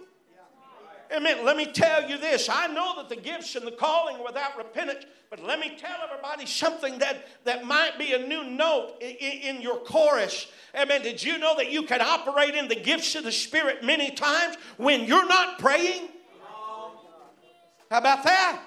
Amen. 1.13 1.43
Let 1.43 1.57
me 1.57 1.65
tell 1.65 2.09
you 2.09 2.17
this. 2.17 2.47
I 2.49 2.67
know 2.67 2.95
that 2.95 3.09
the 3.09 3.17
gifts 3.17 3.55
and 3.55 3.67
the 3.67 3.71
calling 3.71 4.23
without 4.23 4.57
repentance, 4.57 5.05
but 5.29 5.43
let 5.43 5.59
me 5.59 5.77
tell 5.77 5.97
everybody 6.09 6.45
something 6.45 6.99
that, 6.99 7.27
that 7.43 7.65
might 7.65 7.99
be 7.99 8.13
a 8.13 8.19
new 8.19 8.45
note 8.45 8.93
in, 9.01 9.55
in 9.55 9.61
your 9.61 9.77
chorus. 9.79 10.47
Amen. 10.73 11.01
Did 11.01 11.21
you 11.21 11.37
know 11.37 11.55
that 11.57 11.69
you 11.69 11.83
can 11.83 11.99
operate 11.99 12.55
in 12.55 12.69
the 12.69 12.75
gifts 12.75 13.15
of 13.15 13.25
the 13.25 13.31
Spirit 13.31 13.83
many 13.83 14.11
times 14.11 14.55
when 14.77 15.03
you're 15.03 15.27
not 15.27 15.59
praying? 15.59 16.07
How 17.89 17.97
about 17.97 18.23
that? 18.23 18.61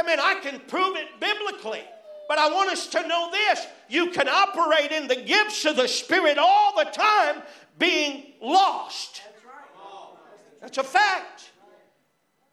Amen. 0.00 0.18
I 0.18 0.40
can 0.40 0.60
prove 0.60 0.96
it 0.96 1.20
biblically. 1.20 1.82
But 2.26 2.38
I 2.38 2.50
want 2.50 2.70
us 2.70 2.86
to 2.88 3.06
know 3.06 3.30
this 3.30 3.66
you 3.88 4.10
can 4.10 4.28
operate 4.28 4.92
in 4.92 5.08
the 5.08 5.16
gifts 5.16 5.64
of 5.66 5.76
the 5.76 5.86
Spirit 5.86 6.38
all 6.38 6.74
the 6.76 6.90
time 6.90 7.42
being 7.78 8.32
lost. 8.40 9.22
That's 9.22 9.44
right. 9.44 10.60
That's 10.60 10.78
a 10.78 10.84
fact. 10.84 11.50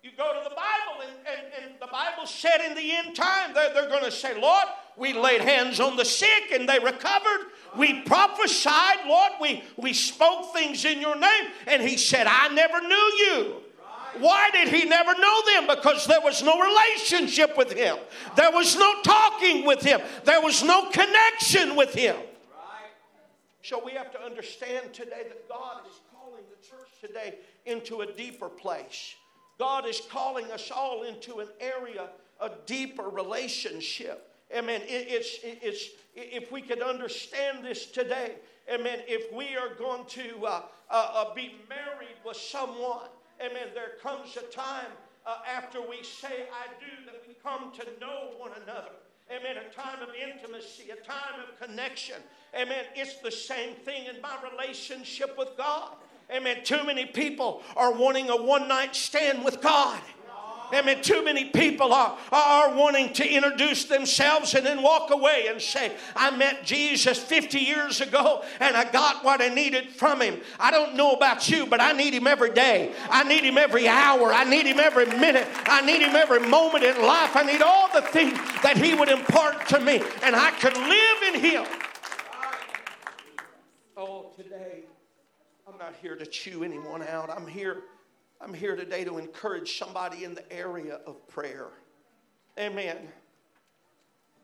You 0.04 0.12
go 0.18 0.34
to 0.34 0.50
the 0.50 0.54
Bible, 0.54 1.08
and, 1.08 1.14
and, 1.26 1.64
and 1.64 1.76
the 1.80 1.88
Bible 1.88 2.28
said 2.28 2.60
in 2.68 2.76
the 2.76 2.92
end 2.92 3.16
time, 3.16 3.54
they're, 3.54 3.74
they're 3.74 3.88
going 3.88 4.04
to 4.04 4.12
say, 4.12 4.40
Lord, 4.40 4.66
we 4.98 5.14
laid 5.14 5.40
hands 5.40 5.80
on 5.80 5.96
the 5.96 6.04
sick 6.04 6.52
and 6.52 6.68
they 6.68 6.78
recovered. 6.80 7.48
We 7.78 8.02
prophesied, 8.02 9.08
Lord, 9.08 9.32
we, 9.40 9.64
we 9.78 9.94
spoke 9.94 10.54
things 10.54 10.84
in 10.84 11.00
your 11.00 11.18
name. 11.18 11.46
And 11.68 11.82
he 11.82 11.96
said, 11.96 12.28
I 12.28 12.50
never 12.50 12.82
knew 12.82 12.96
you. 12.96 13.56
Why 14.20 14.50
did 14.52 14.68
he 14.68 14.86
never 14.88 15.14
know 15.18 15.42
them? 15.46 15.68
Because 15.68 16.06
there 16.06 16.22
was 16.22 16.44
no 16.44 16.60
relationship 16.60 17.58
with 17.58 17.72
him. 17.72 17.96
There 18.36 18.52
was 18.52 18.76
no 18.76 19.02
talking 19.04 19.66
with 19.66 19.82
him. 19.82 20.02
There 20.26 20.42
was 20.42 20.64
no 20.64 20.90
connection 20.90 21.78
with 21.78 21.94
him. 21.94 22.18
So 23.64 23.82
we 23.84 23.94
have 23.94 24.12
to 24.12 24.22
understand 24.22 24.94
today 24.94 25.24
that 25.30 25.48
God 25.48 25.88
is 25.90 26.02
calling 26.14 26.44
the 26.50 26.68
church 26.68 26.90
today 27.00 27.36
into 27.66 28.02
a 28.02 28.12
deeper 28.12 28.50
place. 28.50 29.16
God 29.60 29.88
is 29.88 30.02
calling 30.10 30.52
us 30.52 30.72
all 30.72 31.04
into 31.04 31.40
an 31.40 31.48
area, 31.60 32.10
a 32.42 32.52
deeper 32.66 33.10
relationship. 33.10 34.30
Amen. 34.56 34.82
It's, 34.86 35.40
it's, 35.44 35.90
if 36.16 36.52
we 36.52 36.62
could 36.62 36.82
understand 36.82 37.66
this 37.66 37.86
today, 37.86 38.36
amen, 38.72 39.00
if 39.08 39.34
we 39.34 39.56
are 39.56 39.74
going 39.76 40.06
to 40.06 40.46
uh, 40.46 40.62
uh, 40.90 41.12
uh, 41.14 41.34
be 41.34 41.56
married 41.70 42.18
with 42.26 42.38
someone, 42.38 43.08
amen, 43.42 43.70
there 43.74 43.94
comes 44.02 44.38
a 44.38 44.44
time 44.54 44.92
uh, 45.26 45.38
after 45.48 45.82
we 45.82 46.04
say, 46.04 46.48
I 46.52 46.68
do, 46.80 47.06
that 47.06 47.24
we 47.28 47.36
come 47.44 47.72
to 47.74 48.00
know 48.00 48.32
one 48.38 48.52
another. 48.64 48.92
Amen. 49.32 49.56
A 49.58 49.74
time 49.74 50.02
of 50.02 50.10
intimacy, 50.14 50.92
a 50.92 50.96
time 50.98 51.40
of 51.40 51.60
connection. 51.60 52.18
Amen. 52.54 52.86
It's 52.94 53.18
the 53.22 53.32
same 53.32 53.74
thing 53.76 54.06
in 54.06 54.22
my 54.22 54.36
relationship 54.52 55.38
with 55.38 55.56
God. 55.58 55.94
Amen. 56.34 56.64
Too 56.64 56.84
many 56.84 57.06
people 57.06 57.62
are 57.76 57.94
wanting 57.94 58.30
a 58.30 58.36
one 58.36 58.68
night 58.68 58.96
stand 58.96 59.46
with 59.46 59.62
God. 59.62 60.00
Amen. 60.74 61.04
Too 61.04 61.24
many 61.24 61.46
people 61.46 61.94
are, 61.94 62.18
are 62.32 62.76
wanting 62.76 63.14
to 63.14 63.28
introduce 63.28 63.86
themselves 63.86 64.56
and 64.56 64.66
then 64.66 64.82
walk 64.82 65.12
away 65.12 65.46
and 65.48 65.62
say, 65.62 65.92
I 66.16 66.36
met 66.36 66.66
Jesus 66.66 67.20
50 67.20 67.60
years 67.60 68.02
ago 68.02 68.44
and 68.60 68.76
I 68.76 68.90
got 68.90 69.24
what 69.24 69.40
I 69.40 69.50
needed 69.50 69.90
from 69.90 70.20
him. 70.20 70.40
I 70.60 70.72
don't 70.72 70.96
know 70.96 71.12
about 71.12 71.48
you, 71.48 71.68
but 71.68 71.80
I 71.80 71.92
need 71.92 72.16
him 72.16 72.26
every 72.26 72.52
day. 72.52 72.92
I 73.12 73.24
need 73.24 73.44
him 73.44 73.60
every 73.60 73.88
hour. 73.88 74.34
I 74.34 74.46
need 74.46 74.66
him 74.66 74.80
every 74.80 75.06
minute. 75.06 75.48
I 75.66 75.86
need 75.86 76.02
him 76.02 76.16
every 76.16 76.40
moment 76.40 76.84
in 76.84 77.00
life. 77.04 77.36
I 77.36 77.44
need 77.44 77.62
all 77.62 77.90
the 77.94 78.02
things 78.02 78.34
that 78.64 78.76
he 78.76 78.96
would 78.96 79.10
impart 79.10 79.68
to 79.68 79.80
me 79.80 80.02
and 80.24 80.36
I 80.36 80.50
could 80.52 80.76
live 80.76 81.36
in 81.36 81.40
him. 81.40 81.66
Oh, 83.96 84.32
today, 84.36 84.86
not 85.84 85.96
here 86.02 86.16
to 86.16 86.26
chew 86.26 86.64
anyone 86.64 87.04
out. 87.04 87.30
I'm 87.30 87.46
here 87.46 87.82
I'm 88.40 88.54
here 88.54 88.78
today 88.78 89.04
to 89.04 89.18
encourage 89.18 89.78
somebody 89.78 90.24
in 90.24 90.34
the 90.34 90.50
area 90.52 91.00
of 91.06 91.28
prayer. 91.28 91.68
Amen. 92.58 92.98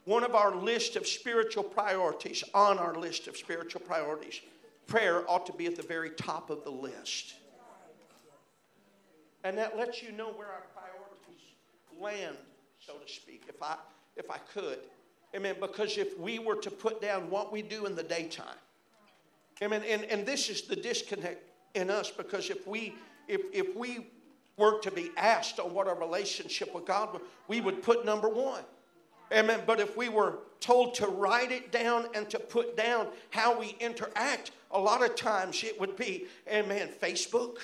One 0.04 0.26
of 0.26 0.36
our 0.36 0.54
list 0.54 0.98
of 0.98 1.08
spiritual 1.08 1.64
priorities, 1.64 2.44
on 2.54 2.78
our 2.78 2.96
list 2.96 3.28
of 3.28 3.38
spiritual 3.38 3.82
priorities, 3.82 4.42
prayer 4.86 5.30
ought 5.30 5.46
to 5.46 5.54
be 5.54 5.66
at 5.66 5.78
the 5.78 5.84
very 5.84 6.10
top 6.10 6.50
of 6.50 6.66
the 6.66 6.70
list. 6.70 7.36
And 9.46 9.58
that 9.58 9.78
lets 9.78 10.04
you 10.04 10.12
know 10.12 10.30
where 10.32 10.48
our 10.48 10.66
priorities 10.74 11.46
land, 12.02 12.36
so 12.86 12.96
to 12.96 13.14
speak, 13.14 13.44
if 13.48 13.64
I, 13.64 13.78
if 14.18 14.30
I 14.30 14.40
could. 14.54 14.80
Amen. 15.34 15.56
Because 15.60 15.98
if 15.98 16.20
we 16.20 16.40
were 16.40 16.56
to 16.56 16.72
put 16.72 17.02
down 17.02 17.30
what 17.30 17.54
we 17.54 17.62
do 17.62 17.86
in 17.86 17.96
the 17.96 18.04
daytime, 18.04 18.58
amen, 19.62 19.84
and, 19.88 20.04
and 20.06 20.26
this 20.26 20.50
is 20.50 20.64
the 20.64 20.76
disconnect 20.76 21.44
in 21.76 21.90
us 21.90 22.12
because 22.12 22.50
if 22.50 22.68
we 22.68 22.96
if, 23.28 23.42
if 23.54 23.76
we 23.76 24.08
were 24.58 24.80
to 24.80 24.92
be 24.92 25.12
asked 25.16 25.60
on 25.60 25.74
what 25.74 25.88
our 25.88 25.98
relationship 25.98 26.74
with 26.74 26.86
God 26.86 27.20
we 27.48 27.62
would 27.62 27.82
put 27.82 28.06
number 28.06 28.28
one. 28.28 28.64
Amen. 29.32 29.62
But 29.66 29.80
if 29.80 29.96
we 29.96 30.10
were 30.10 30.40
told 30.60 30.96
to 30.96 31.08
write 31.08 31.52
it 31.52 31.72
down 31.72 32.08
and 32.16 32.30
to 32.32 32.40
put 32.40 32.76
down 32.76 33.08
how 33.30 33.58
we 33.60 33.76
interact, 33.80 34.52
a 34.72 34.80
lot 34.80 35.04
of 35.04 35.16
times 35.16 35.64
it 35.64 35.80
would 35.80 35.96
be, 35.96 36.26
amen, 36.52 36.90
Facebook. 37.02 37.60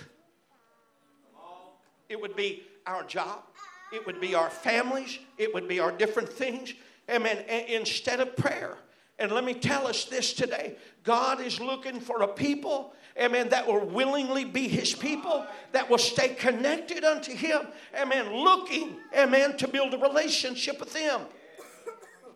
It 2.07 2.21
would 2.21 2.35
be 2.35 2.63
our 2.85 3.03
job. 3.03 3.43
It 3.91 4.05
would 4.05 4.21
be 4.21 4.35
our 4.35 4.49
families. 4.49 5.19
It 5.37 5.53
would 5.53 5.67
be 5.67 5.79
our 5.79 5.91
different 5.91 6.29
things. 6.29 6.73
Amen. 7.09 7.43
instead 7.67 8.19
of 8.19 8.35
prayer. 8.35 8.77
And 9.17 9.31
let 9.31 9.43
me 9.43 9.53
tell 9.53 9.87
us 9.87 10.05
this 10.05 10.33
today 10.33 10.75
God 11.03 11.41
is 11.41 11.59
looking 11.59 11.99
for 11.99 12.21
a 12.23 12.27
people 12.27 12.93
amen, 13.19 13.49
that 13.49 13.65
will 13.65 13.85
willingly 13.85 14.45
be 14.45 14.67
his 14.67 14.93
people, 14.93 15.45
that 15.71 15.89
will 15.89 15.97
stay 15.97 16.29
connected 16.29 17.03
unto 17.03 17.33
him, 17.33 17.61
amen, 17.99 18.33
looking, 18.33 18.97
amen, 19.15 19.57
to 19.57 19.67
build 19.67 19.93
a 19.93 19.97
relationship 19.97 20.79
with 20.79 20.95
him. 20.95 21.21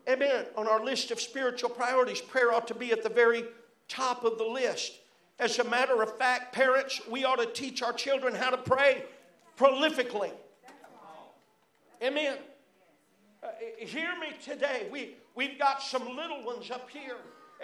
Amen. 0.07 0.45
On 0.55 0.67
our 0.67 0.83
list 0.83 1.11
of 1.11 1.19
spiritual 1.19 1.69
priorities, 1.69 2.19
prayer 2.19 2.51
ought 2.51 2.67
to 2.67 2.73
be 2.73 2.91
at 2.91 3.03
the 3.03 3.09
very 3.09 3.43
top 3.87 4.23
of 4.23 4.37
the 4.37 4.43
list. 4.43 4.93
As 5.37 5.59
a 5.59 5.63
matter 5.63 6.01
of 6.01 6.17
fact, 6.17 6.53
parents, 6.53 7.01
we 7.09 7.25
ought 7.25 7.39
to 7.39 7.45
teach 7.45 7.83
our 7.83 7.93
children 7.93 8.33
how 8.33 8.49
to 8.49 8.57
pray 8.57 9.03
prolifically. 9.57 10.31
Amen. 12.01 12.37
Uh, 13.43 13.47
hear 13.77 14.17
me 14.19 14.29
today. 14.43 14.87
We, 14.91 15.15
we've 15.39 15.57
got 15.57 15.81
some 15.81 16.17
little 16.17 16.43
ones 16.43 16.69
up 16.69 16.89
here. 16.89 17.15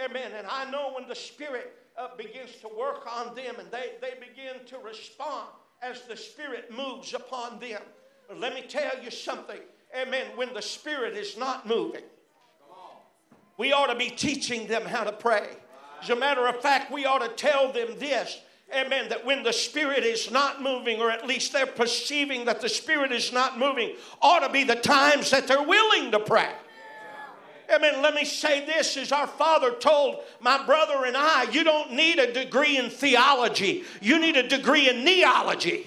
Amen. 0.02 0.32
And 0.38 0.48
I 0.48 0.72
know 0.72 0.94
when 0.96 1.10
the 1.10 1.16
Spirit 1.16 1.74
uh, 1.98 2.08
begins 2.16 2.52
to 2.62 2.70
work 2.70 3.06
on 3.06 3.36
them 3.36 3.56
and 3.60 3.70
they, 3.70 3.92
they 4.00 4.14
begin 4.14 4.66
to 4.68 4.78
respond 4.78 5.50
as 5.82 6.04
the 6.04 6.16
Spirit 6.16 6.72
moves 6.74 7.14
upon 7.14 7.60
them. 7.60 7.82
But 8.30 8.40
let 8.40 8.56
me 8.56 8.62
tell 8.62 9.04
you 9.04 9.12
something. 9.12 9.60
Amen. 9.94 10.26
When 10.38 10.54
the 10.54 10.62
Spirit 10.62 11.18
is 11.18 11.38
not 11.38 11.68
moving, 11.68 12.04
we 13.58 13.74
ought 13.74 13.88
to 13.88 13.96
be 13.96 14.10
teaching 14.10 14.68
them 14.68 14.84
how 14.84 15.04
to 15.04 15.12
pray. 15.12 15.50
As 16.02 16.10
a 16.10 16.16
matter 16.16 16.48
of 16.48 16.62
fact, 16.62 16.94
we 16.94 17.06
ought 17.06 17.24
to 17.24 17.30
tell 17.30 17.74
them 17.74 18.00
this. 18.00 18.40
Amen. 18.74 19.10
That 19.10 19.26
when 19.26 19.44
the 19.44 19.54
Spirit 19.54 20.06
is 20.06 20.32
not 20.32 20.62
moving, 20.62 21.02
or 21.02 21.12
at 21.12 21.28
least 21.28 21.52
they're 21.52 21.66
perceiving 21.66 22.46
that 22.46 22.62
the 22.62 22.70
Spirit 22.70 23.12
is 23.12 23.34
not 23.34 23.60
moving, 23.60 23.96
ought 24.22 24.48
to 24.48 24.50
be 24.50 24.64
the 24.64 24.76
times 24.76 25.30
that 25.32 25.46
they're 25.46 25.62
willing 25.62 26.12
to 26.12 26.20
pray. 26.20 26.54
Amen. 27.74 28.02
Let 28.02 28.14
me 28.14 28.26
say 28.26 28.66
this 28.66 28.96
as 28.98 29.12
our 29.12 29.28
father 29.28 29.72
told 29.72 30.18
my 30.40 30.64
brother 30.66 31.06
and 31.06 31.18
I, 31.18 31.44
you 31.52 31.64
don't 31.64 31.94
need 31.94 32.20
a 32.20 32.32
degree 32.32 32.78
in 32.78 32.90
theology, 32.90 33.84
you 34.02 34.20
need 34.20 34.38
a 34.38 34.48
degree 34.48 34.90
in 34.90 35.06
kneeology. 35.06 35.86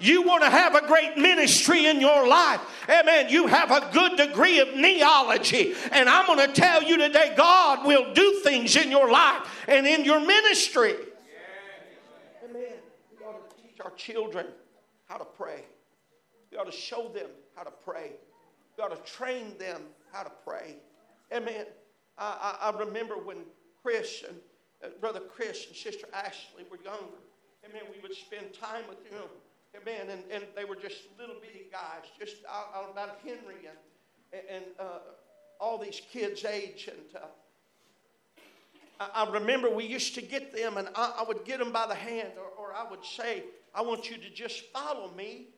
You 0.00 0.22
want 0.22 0.42
to 0.42 0.50
have 0.50 0.74
a 0.74 0.86
great 0.86 1.16
ministry 1.16 1.86
in 1.86 2.00
your 2.00 2.26
life. 2.26 2.60
Amen. 2.88 3.28
You 3.28 3.46
have 3.46 3.70
a 3.70 3.88
good 3.92 4.16
degree 4.16 4.58
of 4.58 4.68
kneeology. 4.68 5.74
And 5.92 6.08
I'm 6.08 6.26
going 6.26 6.46
to 6.46 6.52
tell 6.52 6.82
you 6.82 6.98
today 6.98 7.32
God 7.36 7.86
will 7.86 8.12
do 8.12 8.40
things 8.42 8.76
in 8.76 8.90
your 8.90 9.10
life 9.10 9.46
and 9.68 9.86
in 9.86 10.04
your 10.04 10.20
ministry. 10.20 10.94
Amen. 12.44 12.62
We 13.18 13.24
ought 13.24 13.50
to 13.50 13.56
teach 13.62 13.80
our 13.82 13.92
children 13.92 14.46
how 15.06 15.16
to 15.16 15.24
pray. 15.24 15.64
We 16.50 16.58
ought 16.58 16.70
to 16.70 16.76
show 16.76 17.08
them 17.14 17.30
how 17.54 17.62
to 17.62 17.72
pray. 17.84 18.12
We 18.76 18.84
ought 18.84 18.90
to 18.90 19.12
train 19.12 19.56
them 19.58 19.82
how 20.14 20.22
to 20.22 20.32
pray. 20.46 20.76
Amen. 21.32 21.66
I, 22.16 22.56
I, 22.62 22.70
I 22.70 22.78
remember 22.78 23.14
when 23.14 23.38
Chris 23.82 24.22
and 24.26 24.38
uh, 24.82 24.88
Brother 25.00 25.20
Chris 25.20 25.66
and 25.66 25.76
Sister 25.76 26.06
Ashley 26.14 26.64
were 26.70 26.78
younger. 26.84 27.18
Amen. 27.68 27.82
We 27.92 28.00
would 28.00 28.14
spend 28.14 28.52
time 28.54 28.84
with 28.88 29.10
them. 29.10 29.28
Amen. 29.80 30.08
And, 30.10 30.22
and 30.30 30.44
they 30.54 30.64
were 30.64 30.76
just 30.76 31.02
little 31.18 31.36
bitty 31.40 31.66
guys, 31.72 32.04
just 32.18 32.36
uh, 32.48 32.90
about 32.90 33.18
Henry 33.24 33.68
and, 34.32 34.42
and 34.48 34.64
uh, 34.78 34.98
all 35.60 35.78
these 35.78 36.00
kids' 36.12 36.44
age. 36.44 36.88
And 36.88 37.22
uh, 37.22 37.26
I, 39.00 39.24
I, 39.24 39.32
remember 39.32 39.68
we 39.68 39.84
used 39.84 40.14
to 40.14 40.22
get 40.22 40.54
them, 40.54 40.76
and 40.76 40.88
I, 40.94 41.14
I 41.18 41.24
would 41.24 41.44
get 41.44 41.58
them 41.58 41.72
by 41.72 41.86
the 41.88 41.94
hand, 41.94 42.32
or, 42.38 42.66
or 42.66 42.74
I 42.74 42.88
would 42.88 43.04
say, 43.04 43.42
I 43.74 43.82
want 43.82 44.08
you 44.08 44.16
to 44.18 44.30
just 44.30 44.72
follow 44.72 45.10
me 45.16 45.48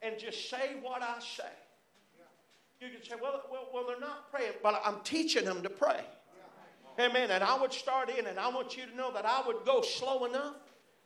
and 0.00 0.18
just 0.18 0.48
say 0.48 0.76
what 0.82 1.02
I 1.02 1.16
say. 1.20 1.44
You 2.80 2.88
can 2.90 3.02
say, 3.02 3.14
well, 3.20 3.42
well, 3.50 3.68
well, 3.72 3.84
they're 3.86 4.00
not 4.00 4.30
praying, 4.30 4.52
but 4.62 4.80
I'm 4.84 5.00
teaching 5.04 5.44
them 5.44 5.62
to 5.62 5.70
pray. 5.70 6.00
Amen. 6.98 7.30
And 7.30 7.42
I 7.42 7.58
would 7.58 7.72
start 7.72 8.10
in, 8.10 8.26
and 8.26 8.38
I 8.38 8.48
want 8.48 8.76
you 8.76 8.86
to 8.86 8.96
know 8.96 9.12
that 9.12 9.24
I 9.24 9.42
would 9.46 9.64
go 9.64 9.82
slow 9.82 10.26
enough 10.26 10.56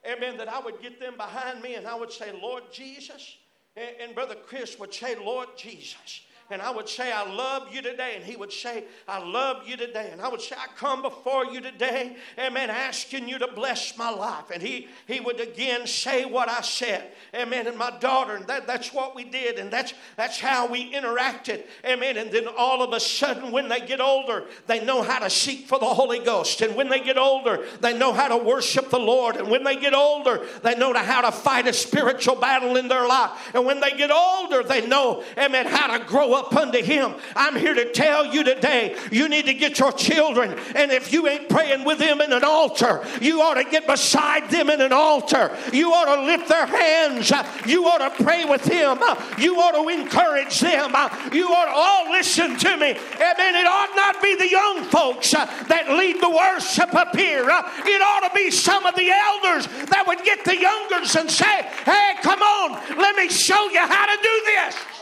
amen, 0.07 0.37
that 0.39 0.49
I 0.49 0.61
would 0.61 0.81
get 0.81 1.01
them 1.01 1.17
behind 1.17 1.63
me 1.63 1.75
and 1.75 1.87
I 1.87 1.95
would 1.95 2.13
say, 2.13 2.33
Lord 2.41 2.65
Jesus. 2.73 3.37
And, 3.77 3.91
and 4.01 4.15
Brother 4.15 4.35
Chris 4.35 4.79
would 4.79 4.93
say, 4.93 5.17
Lord 5.17 5.49
Jesus 5.57 6.23
and 6.51 6.63
I 6.63 6.71
would 6.71 6.89
say, 6.89 7.13
I 7.13 7.31
love 7.31 7.75
you 7.75 7.83
today. 7.83 8.15
And 8.17 8.25
he 8.25 8.35
would 8.35 8.53
say, 8.53 8.85
I 9.07 9.23
love 9.23 9.69
you 9.69 9.77
today. 9.77 10.09
And 10.11 10.21
I 10.23 10.29
would 10.29 10.41
say, 10.41 10.57
I 10.59 10.67
come 10.77 11.03
before 11.03 11.45
you 11.45 11.61
today, 11.61 12.17
amen, 12.39 12.71
asking 12.71 13.29
you 13.29 13.39
to 13.39 13.49
bless 13.49 13.99
my 13.99 14.09
life. 14.09 14.51
And 14.53 14.63
he, 14.63 14.89
he 15.07 15.21
would 15.21 15.41
again 15.41 15.87
say 15.87 16.25
what 16.25 16.49
I 16.49 16.63
said, 16.63 17.13
amen. 17.35 17.67
And 17.67 17.77
my 17.77 17.91
daughter, 17.99 18.35
and 18.35 18.47
that, 18.47 18.67
that's 18.67 18.95
what 18.95 19.15
we 19.15 19.25
did. 19.25 19.59
And 19.59 19.71
that's, 19.71 19.93
that's 20.17 20.41
how 20.41 20.67
we 20.67 20.91
interacted, 20.91 21.65
amen. 21.85 22.17
And 22.17 22.33
then 22.33 22.47
all 22.57 22.83
of 22.83 22.95
a 22.95 23.01
sudden, 23.01 23.53
when 23.53 23.69
they 23.69 23.81
get 23.81 24.01
older, 24.01 24.45
they 24.67 24.83
know 24.83 25.03
how 25.03 25.19
to 25.19 25.29
seek 25.29 25.67
for 25.67 25.79
the 25.79 25.85
Holy 25.85 26.21
Ghost. 26.21 26.63
And 26.63 26.75
when 26.75 26.89
they 26.89 27.01
get 27.01 27.19
older, 27.19 27.67
they 27.83 27.97
know 27.97 28.15
how 28.15 28.29
to 28.29 28.39
worship 28.39 28.89
the 28.89 28.99
Lord. 28.99 29.37
And 29.37 29.51
when 29.51 29.65
they 29.65 29.77
get 29.77 29.93
older, 29.93 30.47
they 30.63 30.77
know 30.77 30.95
how 30.95 31.21
to 31.21 31.33
fight 31.33 31.67
a 31.69 31.75
spiritual 31.75 32.37
battle 32.37 32.77
in 32.77 32.89
their 32.89 33.07
life. 33.07 33.51
And 33.53 33.67
when 33.67 33.81
they 33.81 33.91
get 33.91 34.11
older, 34.11 34.63
they 34.63 34.87
know, 34.87 35.23
amen, 35.37 35.67
how 35.67 35.99
to 35.99 36.05
grow 36.05 36.33
up 36.33 36.38
unto 36.45 36.83
Him. 36.83 37.15
I'm 37.35 37.57
here 37.57 37.75
to 37.75 37.93
tell 37.93 38.27
you 38.27 38.45
today 38.45 38.97
you 39.11 39.29
need 39.29 39.47
to 39.47 39.55
get 39.55 39.79
your 39.79 39.93
children, 39.93 40.59
and 40.75 40.91
if 40.91 41.13
you 41.13 41.27
ain't 41.29 41.49
praying 41.49 41.85
with 41.85 41.99
them 41.99 42.21
in 42.21 42.33
an 42.33 42.45
altar, 42.45 43.05
you 43.21 43.43
ought 43.43 43.55
to 43.55 43.65
get 43.65 43.87
beside 43.87 44.51
them 44.51 44.71
in 44.71 44.81
an 44.81 44.93
altar. 44.93 45.57
You 45.73 45.93
ought 45.93 46.15
to 46.17 46.23
lift 46.23 46.49
their 46.49 46.67
hands. 46.67 47.33
You 47.67 47.87
ought 47.87 47.99
to 47.99 48.25
pray 48.25 48.45
with 48.45 48.65
them. 48.65 48.99
You 49.39 49.57
ought 49.61 49.73
to 49.73 49.89
encourage 49.89 50.61
them. 50.61 50.91
You 51.33 51.49
ought 51.49 51.67
to 51.67 51.73
all 51.73 52.11
listen 52.11 52.57
to 52.59 52.77
me. 52.77 52.91
Amen. 52.91 53.55
It 53.55 53.67
ought 53.67 53.95
not 53.97 54.23
be 54.23 54.35
the 54.35 54.49
young 54.49 54.85
folks 54.85 55.33
that 55.33 55.87
lead 55.91 56.21
the 56.21 56.31
worship 56.31 56.95
up 56.95 57.15
here. 57.17 57.45
It 57.45 58.03
ought 58.03 58.29
to 58.29 58.35
be 58.35 58.51
some 58.51 58.87
of 58.87 58.95
the 58.95 59.11
elders 59.11 59.67
that 59.89 60.05
would 60.07 60.25
get 60.25 60.45
the 60.45 60.57
youngers 60.57 61.17
and 61.17 61.31
say, 61.31 61.63
Hey, 61.85 62.13
come 62.23 62.43
on, 62.43 62.99
let 62.99 63.17
me 63.17 63.29
show 63.29 63.69
you 63.71 63.81
how 63.81 64.07
to 64.07 64.23
do 64.23 64.43
this. 64.45 64.98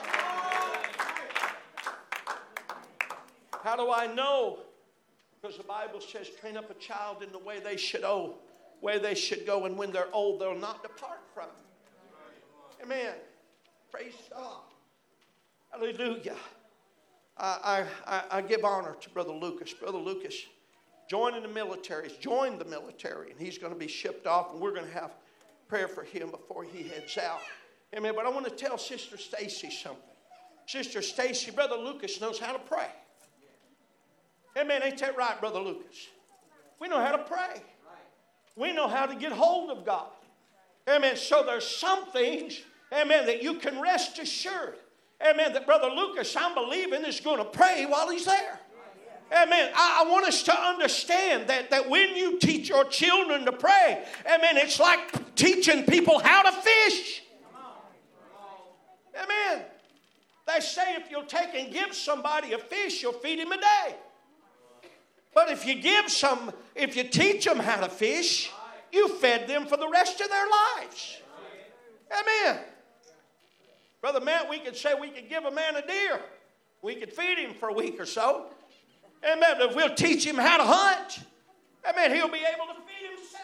How 3.66 3.74
do 3.74 3.90
I 3.90 4.06
know? 4.06 4.60
Because 5.42 5.56
the 5.56 5.64
Bible 5.64 6.00
says, 6.00 6.30
train 6.40 6.56
up 6.56 6.70
a 6.70 6.74
child 6.74 7.24
in 7.24 7.32
the 7.32 7.38
way 7.40 7.58
they 7.58 7.76
should 7.76 8.02
go, 8.02 8.36
way 8.80 9.00
they 9.00 9.16
should 9.16 9.44
go, 9.44 9.64
and 9.64 9.76
when 9.76 9.90
they're 9.90 10.06
old, 10.12 10.40
they'll 10.40 10.54
not 10.54 10.84
depart 10.84 11.18
from 11.34 11.46
it. 11.46 12.84
Amen. 12.84 13.14
Praise 13.90 14.14
God. 14.30 14.60
Hallelujah. 15.72 16.36
I, 17.36 17.84
I, 18.06 18.22
I 18.30 18.40
give 18.40 18.64
honor 18.64 18.94
to 19.00 19.10
Brother 19.10 19.32
Lucas. 19.32 19.74
Brother 19.74 19.98
Lucas 19.98 20.36
joining 21.10 21.42
the 21.42 21.48
military. 21.48 22.08
He's 22.08 22.18
joined 22.18 22.60
the 22.60 22.66
military, 22.66 23.32
and 23.32 23.40
he's 23.40 23.58
going 23.58 23.72
to 23.72 23.78
be 23.78 23.88
shipped 23.88 24.28
off, 24.28 24.52
and 24.52 24.60
we're 24.60 24.74
going 24.74 24.86
to 24.86 24.94
have 24.94 25.10
prayer 25.66 25.88
for 25.88 26.04
him 26.04 26.30
before 26.30 26.62
he 26.62 26.84
heads 26.84 27.18
out. 27.18 27.40
Amen. 27.96 28.12
But 28.14 28.26
I 28.26 28.28
want 28.28 28.46
to 28.46 28.54
tell 28.54 28.78
Sister 28.78 29.16
Stacy 29.16 29.70
something. 29.70 30.02
Sister 30.66 31.02
Stacy, 31.02 31.50
Brother 31.50 31.76
Lucas 31.76 32.20
knows 32.20 32.38
how 32.38 32.52
to 32.52 32.60
pray. 32.60 32.90
Amen. 34.56 34.82
Ain't 34.82 34.98
that 34.98 35.16
right, 35.16 35.38
Brother 35.40 35.60
Lucas? 35.60 36.08
We 36.80 36.88
know 36.88 37.00
how 37.00 37.12
to 37.12 37.22
pray. 37.24 37.62
We 38.56 38.72
know 38.72 38.88
how 38.88 39.06
to 39.06 39.14
get 39.14 39.32
hold 39.32 39.70
of 39.70 39.84
God. 39.84 40.08
Amen. 40.88 41.16
So 41.16 41.42
there's 41.44 41.66
some 41.66 42.06
things, 42.06 42.60
amen, 42.92 43.26
that 43.26 43.42
you 43.42 43.54
can 43.54 43.80
rest 43.80 44.18
assured. 44.18 44.76
Amen. 45.26 45.52
That 45.52 45.66
Brother 45.66 45.88
Lucas, 45.88 46.34
I'm 46.36 46.54
believing, 46.54 47.04
is 47.04 47.20
going 47.20 47.38
to 47.38 47.44
pray 47.44 47.86
while 47.86 48.08
he's 48.08 48.24
there. 48.24 48.60
Amen. 49.32 49.72
I, 49.74 50.04
I, 50.04 50.08
want 50.10 50.24
us 50.24 50.44
to 50.44 50.56
understand 50.56 51.48
that, 51.48 51.70
that 51.70 51.90
when 51.90 52.14
you 52.14 52.38
teach 52.38 52.68
your 52.68 52.84
children 52.84 53.44
to 53.46 53.52
pray, 53.52 54.04
amen, 54.24 54.56
it's 54.56 54.78
like 54.78 55.34
teaching 55.34 55.82
people 55.82 56.20
how 56.20 56.42
to 56.42 56.52
fish. 56.52 57.22
Amen. 59.20 59.64
They 60.46 60.60
say 60.60 60.94
if 60.94 61.10
you'll 61.10 61.24
take 61.24 61.54
and 61.54 61.72
give 61.72 61.92
somebody 61.92 62.52
a 62.52 62.58
fish, 62.58 63.02
you'll 63.02 63.14
feed 63.14 63.40
him 63.40 63.50
a 63.50 63.56
day. 63.56 63.96
But 65.36 65.50
if 65.50 65.66
you 65.66 65.74
give 65.74 66.10
some, 66.10 66.50
if 66.74 66.96
you 66.96 67.04
teach 67.04 67.44
them 67.44 67.58
how 67.58 67.82
to 67.82 67.90
fish, 67.90 68.50
you 68.90 69.06
fed 69.06 69.46
them 69.46 69.66
for 69.66 69.76
the 69.76 69.86
rest 69.86 70.18
of 70.22 70.30
their 70.30 70.46
lives. 70.78 71.18
Amen. 72.10 72.60
Brother 74.00 74.20
Matt, 74.20 74.48
we 74.48 74.60
could 74.60 74.74
say 74.74 74.94
we 74.98 75.10
could 75.10 75.28
give 75.28 75.44
a 75.44 75.50
man 75.50 75.76
a 75.76 75.86
deer. 75.86 76.22
We 76.80 76.94
could 76.94 77.12
feed 77.12 77.36
him 77.36 77.52
for 77.52 77.68
a 77.68 77.72
week 77.74 78.00
or 78.00 78.06
so. 78.06 78.46
Amen. 79.30 79.56
If 79.60 79.76
we'll 79.76 79.94
teach 79.94 80.26
him 80.26 80.36
how 80.36 80.56
to 80.56 80.64
hunt, 80.64 81.18
amen, 81.86 82.14
he'll 82.14 82.28
be 82.28 82.38
able 82.38 82.72
to 82.72 82.80
feed 82.86 83.10
himself. 83.10 83.42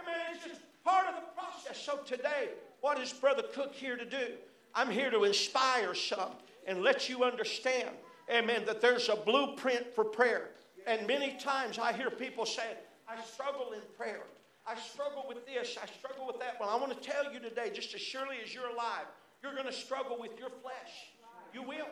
Amen. 0.00 0.14
It's 0.32 0.46
just 0.46 0.62
part 0.82 1.08
of 1.08 1.14
the 1.16 1.26
process. 1.38 1.78
So 1.78 1.98
today, 2.06 2.48
what 2.80 2.98
is 2.98 3.12
Brother 3.12 3.42
Cook 3.52 3.74
here 3.74 3.98
to 3.98 4.06
do? 4.06 4.28
I'm 4.74 4.90
here 4.90 5.10
to 5.10 5.24
inspire 5.24 5.94
some 5.94 6.30
and 6.66 6.80
let 6.80 7.10
you 7.10 7.24
understand 7.24 7.90
amen, 8.30 8.64
that 8.66 8.80
there's 8.80 9.08
a 9.08 9.16
blueprint 9.16 9.94
for 9.94 10.04
prayer. 10.04 10.50
And 10.86 11.06
many 11.06 11.36
times 11.38 11.78
I 11.78 11.92
hear 11.92 12.10
people 12.10 12.46
say, 12.46 12.76
I 13.08 13.20
struggle 13.22 13.72
in 13.72 13.80
prayer. 13.96 14.22
I 14.66 14.74
struggle 14.78 15.24
with 15.26 15.46
this. 15.46 15.78
I 15.82 15.86
struggle 15.86 16.26
with 16.26 16.38
that. 16.40 16.56
Well, 16.60 16.68
I 16.68 16.76
want 16.76 16.92
to 16.92 17.08
tell 17.08 17.32
you 17.32 17.40
today, 17.40 17.70
just 17.72 17.94
as 17.94 18.00
surely 18.00 18.36
as 18.44 18.54
you're 18.54 18.68
alive, 18.68 19.06
you're 19.42 19.54
going 19.54 19.66
to 19.66 19.72
struggle 19.72 20.18
with 20.20 20.38
your 20.38 20.50
flesh. 20.50 21.12
You 21.54 21.62
will. 21.62 21.88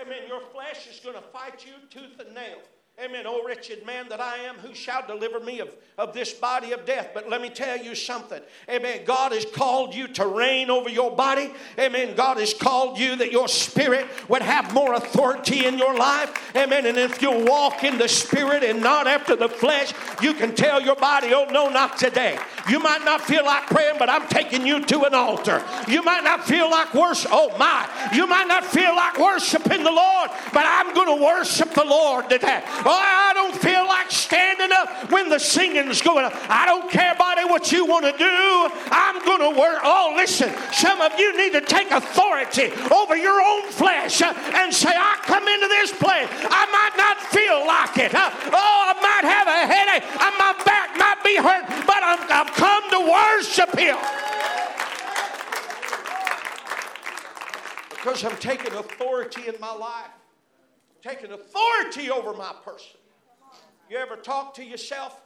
Amen. 0.00 0.28
Your 0.28 0.40
flesh 0.52 0.86
is 0.86 1.00
going 1.00 1.16
to 1.16 1.22
fight 1.22 1.66
you 1.66 1.72
tooth 1.90 2.20
and 2.24 2.34
nail. 2.34 2.58
Amen. 3.00 3.24
Oh, 3.26 3.42
wretched 3.44 3.86
man 3.86 4.06
that 4.10 4.20
I 4.20 4.36
am, 4.36 4.56
who 4.56 4.74
shall 4.74 5.04
deliver 5.06 5.40
me 5.40 5.60
of, 5.60 5.74
of 5.96 6.12
this 6.12 6.34
body 6.34 6.72
of 6.72 6.84
death? 6.84 7.08
But 7.14 7.28
let 7.28 7.40
me 7.40 7.48
tell 7.48 7.78
you 7.78 7.94
something. 7.94 8.40
Amen. 8.68 9.00
God 9.06 9.32
has 9.32 9.46
called 9.46 9.94
you 9.94 10.08
to 10.08 10.26
reign 10.26 10.68
over 10.68 10.90
your 10.90 11.10
body. 11.10 11.50
Amen. 11.78 12.14
God 12.14 12.36
has 12.36 12.52
called 12.52 12.98
you 12.98 13.16
that 13.16 13.32
your 13.32 13.48
spirit 13.48 14.06
would 14.28 14.42
have 14.42 14.74
more 14.74 14.92
authority 14.92 15.64
in 15.64 15.78
your 15.78 15.96
life. 15.96 16.54
Amen. 16.54 16.84
And 16.84 16.98
if 16.98 17.22
you 17.22 17.44
walk 17.46 17.82
in 17.82 17.96
the 17.96 18.08
spirit 18.08 18.62
and 18.62 18.82
not 18.82 19.06
after 19.06 19.36
the 19.36 19.48
flesh, 19.48 19.94
you 20.20 20.34
can 20.34 20.54
tell 20.54 20.80
your 20.80 20.96
body, 20.96 21.32
oh, 21.32 21.46
no, 21.50 21.70
not 21.70 21.96
today. 21.96 22.38
You 22.68 22.78
might 22.78 23.04
not 23.06 23.22
feel 23.22 23.44
like 23.44 23.68
praying, 23.68 23.96
but 23.98 24.10
I'm 24.10 24.28
taking 24.28 24.66
you 24.66 24.84
to 24.84 25.04
an 25.04 25.14
altar. 25.14 25.64
You 25.88 26.02
might 26.02 26.24
not 26.24 26.44
feel 26.44 26.70
like 26.70 26.92
worship. 26.92 27.30
Oh, 27.32 27.56
my. 27.56 27.88
You 28.12 28.26
might 28.26 28.46
not 28.46 28.66
feel 28.66 28.94
like 28.94 29.18
worshiping 29.18 29.82
the 29.82 29.90
Lord, 29.90 30.30
but 30.52 30.66
I'm 30.66 30.94
going 30.94 31.18
to 31.18 31.24
worship 31.24 31.72
the 31.72 31.84
Lord 31.84 32.28
today. 32.28 32.62
Oh, 32.84 32.90
I 32.90 33.32
don't 33.34 33.54
feel 33.56 33.86
like 33.86 34.10
standing 34.10 34.72
up 34.72 35.10
when 35.10 35.28
the 35.28 35.38
singing's 35.38 36.02
going 36.02 36.24
on. 36.24 36.32
I 36.48 36.66
don't 36.66 36.90
care, 36.90 37.14
buddy, 37.14 37.44
what 37.44 37.70
you 37.72 37.86
want 37.86 38.04
to 38.04 38.12
do. 38.12 38.68
I'm 38.90 39.24
going 39.24 39.40
to 39.40 39.58
work. 39.58 39.80
Oh, 39.82 40.14
listen, 40.16 40.52
some 40.72 41.00
of 41.00 41.18
you 41.18 41.36
need 41.36 41.52
to 41.52 41.60
take 41.60 41.90
authority 41.90 42.72
over 42.92 43.16
your 43.16 43.40
own 43.40 43.70
flesh 43.70 44.22
and 44.22 44.72
say, 44.72 44.90
I 44.90 45.18
come 45.22 45.46
into 45.46 45.68
this 45.68 45.92
place. 45.92 46.28
I 46.30 46.64
might 46.70 46.96
not 46.96 47.18
feel 47.30 47.66
like 47.66 47.98
it. 47.98 48.12
Oh, 48.14 48.78
I 48.90 48.94
might 49.00 49.26
have 49.28 49.48
a 49.48 49.66
headache. 49.66 50.04
My 50.38 50.54
back 50.64 50.98
might 50.98 51.22
be 51.22 51.36
hurt, 51.36 51.86
but 51.86 52.02
I'm, 52.02 52.18
I've 52.28 52.52
come 52.54 52.90
to 52.90 53.00
worship 53.12 53.78
Him. 53.78 53.96
Because 57.90 58.24
I'm 58.24 58.36
taking 58.38 58.72
authority 58.72 59.46
in 59.46 59.54
my 59.60 59.72
life 59.72 60.10
taking 61.02 61.32
authority 61.32 62.10
over 62.10 62.32
my 62.32 62.54
person. 62.64 62.98
You 63.90 63.98
ever 63.98 64.16
talk 64.16 64.54
to 64.54 64.64
yourself? 64.64 65.20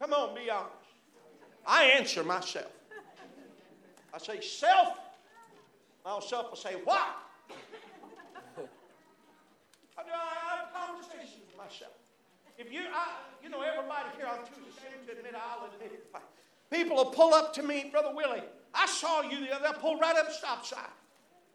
Come 0.00 0.12
on, 0.12 0.34
be 0.34 0.50
honest. 0.50 0.72
I 1.66 1.84
answer 1.84 2.22
myself. 2.22 2.70
I 4.12 4.18
say, 4.18 4.40
self. 4.40 4.98
My 6.04 6.20
self 6.20 6.50
will 6.50 6.56
say, 6.56 6.76
what? 6.84 7.00
I, 9.98 10.02
do, 10.02 10.10
I 10.12 10.56
have 10.56 10.72
conversations 10.72 11.42
with 11.46 11.56
myself. 11.56 11.92
If 12.56 12.72
you, 12.72 12.80
I, 12.94 13.08
you 13.42 13.48
know, 13.48 13.60
everybody 13.62 14.08
here, 14.16 14.26
I'm 14.26 14.44
too 14.46 14.62
ashamed 14.76 15.06
to 15.06 15.16
admit, 15.16 15.34
I'll 15.34 15.66
admit 15.66 15.92
it. 15.92 16.12
People 16.70 16.96
will 16.96 17.06
pull 17.06 17.34
up 17.34 17.52
to 17.54 17.62
me, 17.62 17.88
Brother 17.90 18.12
Willie. 18.14 18.42
I 18.74 18.86
saw 18.86 19.22
you 19.22 19.40
the 19.40 19.54
other. 19.54 19.64
They'll 19.64 19.80
pull 19.80 19.98
right 19.98 20.16
up 20.16 20.30
stop 20.30 20.64
sign. 20.64 20.80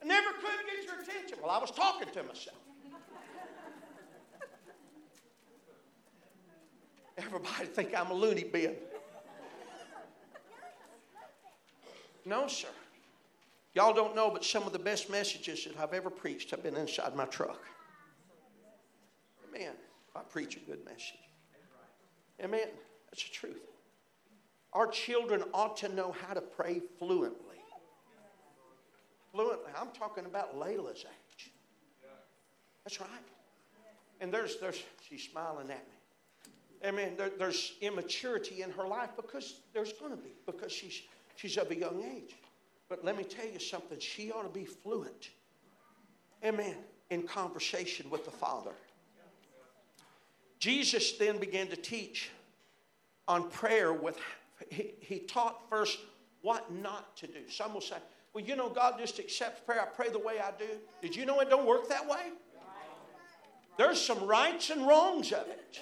I 0.03 0.05
never 0.05 0.31
could 0.31 0.49
get 0.65 0.85
your 0.85 1.01
attention. 1.01 1.37
Well, 1.41 1.51
I 1.51 1.59
was 1.59 1.71
talking 1.71 2.09
to 2.13 2.23
myself. 2.23 2.57
Everybody 7.17 7.65
think 7.67 7.97
I'm 7.97 8.11
a 8.11 8.13
loony 8.13 8.43
bin. 8.43 8.75
No, 12.25 12.47
sir. 12.47 12.67
Y'all 13.75 13.93
don't 13.93 14.15
know, 14.15 14.29
but 14.29 14.43
some 14.43 14.63
of 14.63 14.73
the 14.73 14.79
best 14.79 15.09
messages 15.09 15.65
that 15.65 15.81
I've 15.81 15.93
ever 15.93 16.09
preached 16.09 16.51
have 16.51 16.63
been 16.63 16.75
inside 16.75 17.15
my 17.15 17.25
truck. 17.25 17.61
Amen. 19.47 19.73
I 20.15 20.21
preach 20.21 20.57
a 20.57 20.59
good 20.59 20.83
message. 20.85 21.17
Amen. 22.43 22.67
That's 23.09 23.23
the 23.23 23.31
truth. 23.31 23.61
Our 24.73 24.87
children 24.87 25.43
ought 25.53 25.77
to 25.77 25.89
know 25.89 26.15
how 26.25 26.33
to 26.33 26.41
pray 26.41 26.81
fluently 26.99 27.42
fluently. 29.33 29.71
I'm 29.79 29.89
talking 29.89 30.25
about 30.25 30.57
Layla's 30.57 31.05
age. 31.05 31.51
That's 32.83 32.99
right. 32.99 33.09
And 34.21 34.31
there's, 34.31 34.57
there's, 34.57 34.81
she's 35.07 35.23
smiling 35.23 35.69
at 35.69 35.85
me. 35.87 36.85
Amen. 36.85 37.13
There, 37.17 37.31
there's 37.37 37.73
immaturity 37.81 38.61
in 38.61 38.71
her 38.71 38.87
life 38.87 39.09
because 39.15 39.61
there's 39.73 39.93
going 39.93 40.11
to 40.11 40.17
be, 40.17 40.33
because 40.45 40.71
she's, 40.71 41.01
she's 41.35 41.57
of 41.57 41.71
a 41.71 41.75
young 41.75 42.03
age. 42.15 42.35
But 42.89 43.03
let 43.03 43.17
me 43.17 43.23
tell 43.23 43.47
you 43.47 43.59
something, 43.59 43.99
she 43.99 44.31
ought 44.31 44.43
to 44.43 44.49
be 44.49 44.65
fluent. 44.65 45.29
Amen. 46.43 46.75
In 47.09 47.23
conversation 47.23 48.09
with 48.09 48.25
the 48.25 48.31
Father. 48.31 48.73
Jesus 50.59 51.13
then 51.13 51.37
began 51.37 51.67
to 51.67 51.75
teach 51.75 52.29
on 53.27 53.49
prayer 53.49 53.93
with, 53.93 54.17
he, 54.69 54.91
he 54.99 55.19
taught 55.19 55.69
first 55.69 55.99
what 56.41 56.71
not 56.73 57.15
to 57.17 57.27
do. 57.27 57.49
Some 57.49 57.73
will 57.73 57.81
say, 57.81 57.95
well, 58.33 58.43
you 58.43 58.55
know, 58.55 58.69
God 58.69 58.95
just 58.97 59.19
accepts 59.19 59.61
prayer. 59.61 59.81
I 59.81 59.85
pray 59.85 60.09
the 60.09 60.19
way 60.19 60.39
I 60.39 60.51
do. 60.57 60.69
Did 61.01 61.15
you 61.15 61.25
know 61.25 61.39
it 61.39 61.49
don't 61.49 61.67
work 61.67 61.87
that 61.89 62.07
way? 62.07 62.31
There's 63.77 64.01
some 64.01 64.23
rights 64.25 64.69
and 64.69 64.87
wrongs 64.87 65.31
of 65.31 65.47
it. 65.47 65.79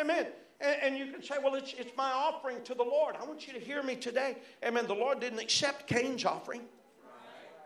Amen. 0.00 0.26
And, 0.60 0.76
and 0.82 0.98
you 0.98 1.12
can 1.12 1.22
say, 1.22 1.36
well, 1.42 1.54
it's, 1.54 1.74
it's 1.74 1.94
my 1.96 2.10
offering 2.10 2.62
to 2.64 2.74
the 2.74 2.82
Lord. 2.82 3.16
I 3.20 3.24
want 3.24 3.46
you 3.46 3.52
to 3.52 3.60
hear 3.60 3.82
me 3.82 3.96
today. 3.96 4.36
Amen. 4.64 4.86
The 4.86 4.94
Lord 4.94 5.20
didn't 5.20 5.38
accept 5.38 5.86
Cain's 5.86 6.24
offering, 6.24 6.62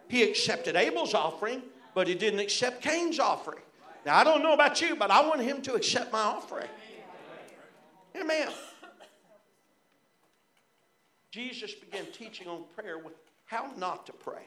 He 0.08 0.22
accepted 0.24 0.76
Abel's 0.76 1.14
offering, 1.14 1.62
but 1.94 2.08
He 2.08 2.14
didn't 2.14 2.40
accept 2.40 2.82
Cain's 2.82 3.18
offering. 3.18 3.62
Now, 4.04 4.16
I 4.16 4.24
don't 4.24 4.42
know 4.42 4.52
about 4.52 4.80
you, 4.80 4.96
but 4.96 5.10
I 5.10 5.26
want 5.26 5.40
Him 5.42 5.60
to 5.62 5.74
accept 5.74 6.12
my 6.12 6.20
offering. 6.22 6.68
Amen. 8.16 8.48
Jesus 11.30 11.74
began 11.74 12.06
teaching 12.06 12.48
on 12.48 12.64
prayer 12.74 12.98
with 12.98 13.12
how 13.48 13.70
not 13.76 14.06
to 14.06 14.12
pray. 14.12 14.46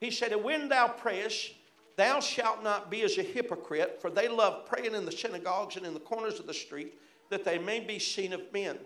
He 0.00 0.10
said, 0.10 0.32
And 0.32 0.44
when 0.44 0.68
thou 0.68 0.86
prayest, 0.86 1.52
thou 1.96 2.20
shalt 2.20 2.62
not 2.62 2.90
be 2.90 3.02
as 3.02 3.18
a 3.18 3.22
hypocrite, 3.22 3.98
for 4.00 4.10
they 4.10 4.28
love 4.28 4.66
praying 4.66 4.94
in 4.94 5.04
the 5.04 5.12
synagogues 5.12 5.76
and 5.76 5.86
in 5.86 5.94
the 5.94 6.00
corners 6.00 6.38
of 6.38 6.46
the 6.46 6.54
street, 6.54 6.94
that 7.30 7.44
they 7.44 7.58
may 7.58 7.80
be 7.80 7.98
seen 7.98 8.32
of 8.32 8.40
men. 8.52 8.78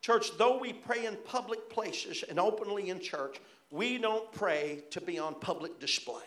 Church, 0.00 0.36
though 0.38 0.58
we 0.58 0.72
pray 0.72 1.06
in 1.06 1.16
public 1.24 1.68
places 1.68 2.24
and 2.28 2.38
openly 2.38 2.90
in 2.90 3.00
church, 3.00 3.40
we 3.70 3.98
don't 3.98 4.30
pray 4.32 4.84
to 4.90 5.00
be 5.00 5.18
on 5.18 5.34
public 5.34 5.80
display. 5.80 6.22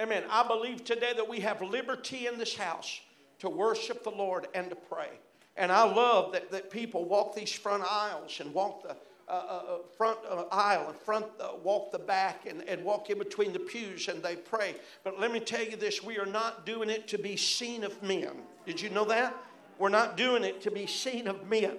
Amen. 0.00 0.24
I 0.30 0.46
believe 0.46 0.84
today 0.84 1.12
that 1.14 1.28
we 1.28 1.40
have 1.40 1.60
liberty 1.60 2.26
in 2.26 2.38
this 2.38 2.56
house 2.56 3.00
to 3.40 3.50
worship 3.50 4.04
the 4.04 4.10
Lord 4.10 4.46
and 4.54 4.70
to 4.70 4.76
pray. 4.76 5.08
And 5.56 5.72
I 5.72 5.84
love 5.84 6.32
that, 6.32 6.50
that 6.50 6.70
people 6.70 7.04
walk 7.04 7.34
these 7.34 7.52
front 7.52 7.82
aisles 7.82 8.40
and 8.40 8.52
walk 8.52 8.82
the 8.82 8.96
uh, 9.28 9.32
uh, 9.32 9.34
uh 9.34 9.78
front 9.96 10.18
uh, 10.30 10.44
aisle 10.52 10.88
and 10.88 10.98
front 11.00 11.26
walk 11.62 11.92
the 11.92 11.98
back 11.98 12.46
and, 12.46 12.62
and 12.62 12.84
walk 12.84 13.10
in 13.10 13.18
between 13.18 13.52
the 13.52 13.58
pews 13.58 14.08
and 14.08 14.22
they 14.22 14.36
pray. 14.36 14.74
But 15.04 15.18
let 15.18 15.32
me 15.32 15.40
tell 15.40 15.64
you 15.64 15.76
this 15.76 16.02
we 16.02 16.18
are 16.18 16.26
not 16.26 16.64
doing 16.66 16.90
it 16.90 17.08
to 17.08 17.18
be 17.18 17.36
seen 17.36 17.84
of 17.84 18.02
men. 18.02 18.30
Did 18.64 18.80
you 18.80 18.90
know 18.90 19.04
that? 19.06 19.34
We're 19.78 19.88
not 19.88 20.16
doing 20.16 20.44
it 20.44 20.62
to 20.62 20.70
be 20.70 20.86
seen 20.86 21.26
of 21.26 21.48
men. 21.48 21.76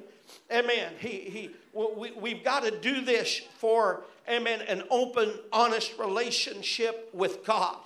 Amen. 0.51 0.93
He, 0.99 1.09
he, 1.09 1.49
we, 1.73 2.11
we've 2.11 2.43
got 2.43 2.63
to 2.63 2.71
do 2.71 3.01
this 3.01 3.41
for, 3.57 4.03
amen, 4.29 4.61
an 4.61 4.83
open, 4.89 5.33
honest 5.51 5.97
relationship 5.97 7.09
with 7.13 7.45
God. 7.45 7.77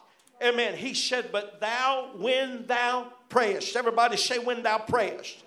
Amen. 0.43 0.76
He 0.76 0.93
said, 0.93 1.32
But 1.32 1.59
thou, 1.59 2.09
when 2.18 2.66
thou 2.66 3.14
prayest, 3.30 3.76
everybody 3.76 4.18
say, 4.18 4.39
when 4.39 4.64
thou 4.64 4.80
prayest. 4.80 5.43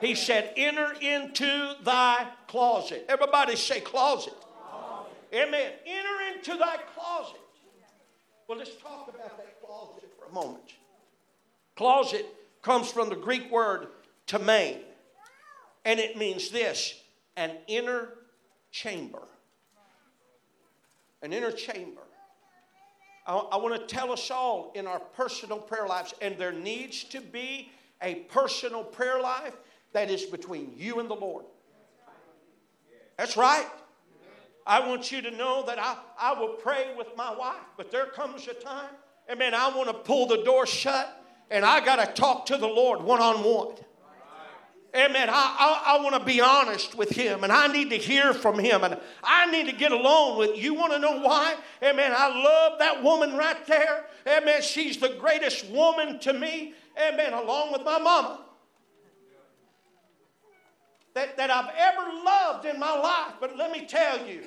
He 0.00 0.14
said, 0.14 0.52
Enter 0.56 0.92
into 1.00 1.74
thy 1.82 2.26
closet. 2.48 3.06
Everybody 3.08 3.56
say 3.56 3.80
closet. 3.80 4.34
closet. 4.70 5.12
Amen. 5.32 5.72
Enter 5.86 6.36
into 6.36 6.56
thy 6.58 6.76
closet. 6.94 7.40
Well, 8.48 8.58
let's 8.58 8.76
talk 8.76 9.08
about 9.08 9.36
that 9.38 9.60
closet 9.60 10.04
for 10.18 10.26
a 10.26 10.32
moment. 10.32 10.74
Closet 11.76 12.26
comes 12.62 12.90
from 12.90 13.08
the 13.08 13.16
Greek 13.16 13.50
word 13.50 13.88
tamane, 14.26 14.78
and 15.84 15.98
it 15.98 16.16
means 16.16 16.50
this 16.50 16.94
an 17.36 17.52
inner 17.66 18.10
chamber. 18.70 19.22
An 21.22 21.32
inner 21.32 21.50
chamber. 21.50 22.02
I, 23.26 23.36
I 23.36 23.56
want 23.56 23.80
to 23.80 23.86
tell 23.86 24.12
us 24.12 24.30
all 24.30 24.72
in 24.74 24.86
our 24.86 25.00
personal 25.00 25.58
prayer 25.58 25.86
lives, 25.86 26.14
and 26.22 26.38
there 26.38 26.52
needs 26.52 27.04
to 27.04 27.20
be 27.20 27.70
a 28.02 28.14
personal 28.14 28.84
prayer 28.84 29.20
life 29.20 29.54
that 29.96 30.10
is 30.10 30.26
between 30.26 30.74
you 30.76 31.00
and 31.00 31.08
the 31.08 31.14
Lord. 31.14 31.46
That's 33.16 33.34
right. 33.34 33.66
I 34.66 34.86
want 34.86 35.10
you 35.10 35.22
to 35.22 35.30
know 35.30 35.64
that 35.66 35.78
I, 35.78 35.96
I 36.20 36.38
will 36.38 36.50
pray 36.50 36.92
with 36.98 37.06
my 37.16 37.34
wife, 37.34 37.64
but 37.78 37.90
there 37.90 38.04
comes 38.04 38.46
a 38.46 38.52
time, 38.52 38.90
amen, 39.30 39.54
I 39.54 39.74
want 39.74 39.88
to 39.88 39.94
pull 39.94 40.26
the 40.26 40.44
door 40.44 40.66
shut 40.66 41.24
and 41.50 41.64
I 41.64 41.82
got 41.82 41.96
to 41.96 42.12
talk 42.12 42.44
to 42.46 42.58
the 42.58 42.66
Lord 42.66 43.00
one 43.00 43.22
on 43.22 43.36
one. 43.42 43.74
Amen. 44.94 45.30
I, 45.30 45.32
I, 45.32 45.96
I 45.96 46.02
want 46.02 46.14
to 46.14 46.24
be 46.24 46.42
honest 46.42 46.94
with 46.94 47.08
him 47.08 47.42
and 47.42 47.50
I 47.50 47.66
need 47.66 47.88
to 47.88 47.96
hear 47.96 48.34
from 48.34 48.58
him 48.58 48.84
and 48.84 48.98
I 49.22 49.50
need 49.50 49.64
to 49.70 49.76
get 49.76 49.92
alone 49.92 50.36
with 50.36 50.58
you. 50.58 50.74
Want 50.74 50.92
to 50.92 50.98
know 50.98 51.20
why? 51.20 51.54
Amen. 51.82 52.12
I 52.14 52.28
love 52.28 52.78
that 52.80 53.02
woman 53.02 53.34
right 53.36 53.66
there. 53.66 54.04
Amen. 54.26 54.60
She's 54.60 54.98
the 54.98 55.16
greatest 55.18 55.70
woman 55.70 56.18
to 56.20 56.34
me. 56.34 56.74
Amen. 57.02 57.32
Along 57.32 57.72
with 57.72 57.82
my 57.82 57.98
mama 57.98 58.45
that, 61.16 61.38
that 61.38 61.50
I've 61.50 61.70
ever 61.74 62.12
loved 62.24 62.66
in 62.66 62.78
my 62.78 62.94
life. 62.94 63.36
But 63.40 63.56
let 63.56 63.72
me 63.72 63.86
tell 63.86 64.26
you, 64.26 64.42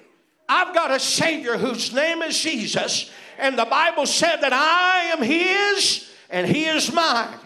I've 0.47 0.73
got 0.73 0.91
a 0.91 0.99
Savior 0.99 1.57
whose 1.57 1.91
name 1.91 2.21
is 2.21 2.39
Jesus, 2.39 3.09
and 3.39 3.57
the 3.57 3.65
Bible 3.65 4.05
said 4.05 4.37
that 4.41 4.53
I 4.53 5.05
am 5.11 5.23
His 5.23 6.07
and 6.29 6.47
He 6.47 6.65
is 6.65 6.93
mine. 6.93 7.39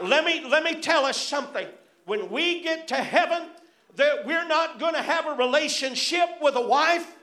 Let 0.00 0.24
me, 0.24 0.46
let 0.48 0.62
me 0.62 0.80
tell 0.80 1.04
us 1.04 1.16
something. 1.16 1.66
When 2.04 2.30
we 2.30 2.62
get 2.62 2.86
to 2.88 2.94
heaven, 2.94 3.48
that 3.96 4.24
we're 4.24 4.46
not 4.46 4.78
going 4.78 4.94
to 4.94 5.02
have 5.02 5.26
a 5.26 5.32
relationship 5.32 6.28
with 6.40 6.54
a 6.54 6.60
wife 6.60 7.16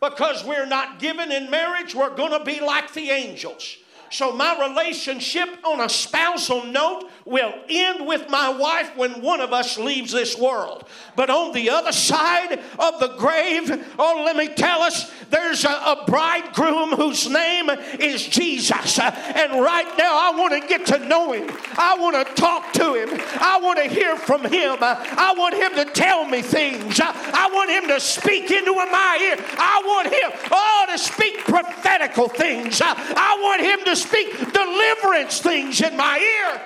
because 0.00 0.42
we're 0.44 0.66
not 0.66 0.98
given 0.98 1.30
in 1.30 1.50
marriage. 1.50 1.94
We're 1.94 2.16
going 2.16 2.32
to 2.32 2.42
be 2.42 2.60
like 2.60 2.94
the 2.94 3.10
angels. 3.10 3.76
So 4.10 4.32
my 4.32 4.68
relationship 4.68 5.48
on 5.64 5.80
a 5.80 5.88
spousal 5.88 6.64
note 6.64 7.08
will 7.24 7.54
end 7.68 8.08
with 8.08 8.28
my 8.28 8.48
wife 8.48 8.96
when 8.96 9.22
one 9.22 9.40
of 9.40 9.52
us 9.52 9.78
leaves 9.78 10.10
this 10.10 10.36
world. 10.36 10.84
But 11.14 11.30
on 11.30 11.52
the 11.52 11.70
other 11.70 11.92
side 11.92 12.58
of 12.78 12.98
the 12.98 13.14
grave, 13.18 13.70
oh, 13.98 14.22
let 14.24 14.34
me 14.34 14.48
tell 14.48 14.82
us, 14.82 15.12
there's 15.30 15.64
a, 15.64 15.68
a 15.68 16.04
bridegroom 16.08 16.90
whose 16.90 17.28
name 17.28 17.70
is 18.00 18.26
Jesus. 18.26 18.98
And 18.98 19.62
right 19.62 19.86
now, 19.96 20.32
I 20.32 20.34
want 20.36 20.60
to 20.60 20.68
get 20.68 20.86
to 20.86 20.98
know 21.06 21.32
him. 21.32 21.48
I 21.78 21.96
want 21.96 22.26
to 22.26 22.34
talk 22.34 22.72
to 22.74 22.94
him. 22.94 23.10
I 23.40 23.60
want 23.62 23.78
to 23.78 23.88
hear 23.88 24.16
from 24.16 24.42
him. 24.42 24.78
I 24.80 25.34
want 25.36 25.54
him 25.54 25.72
to 25.76 25.84
tell 25.92 26.24
me 26.24 26.42
things. 26.42 27.00
I 27.00 27.48
want 27.52 27.70
him 27.70 27.86
to 27.88 28.00
speak 28.00 28.50
into 28.50 28.72
my 28.72 29.18
ear. 29.22 29.36
I 29.56 29.82
want 29.84 30.08
him, 30.08 30.48
oh, 30.50 30.86
to 30.90 30.98
speak 30.98 31.38
prophetical 31.44 32.28
things. 32.28 32.80
I 32.82 33.38
want 33.40 33.62
him 33.62 33.84
to 33.84 33.99
speak 34.00 34.52
deliverance 34.52 35.40
things 35.40 35.80
in 35.80 35.96
my 35.96 36.18
ear. 36.18 36.60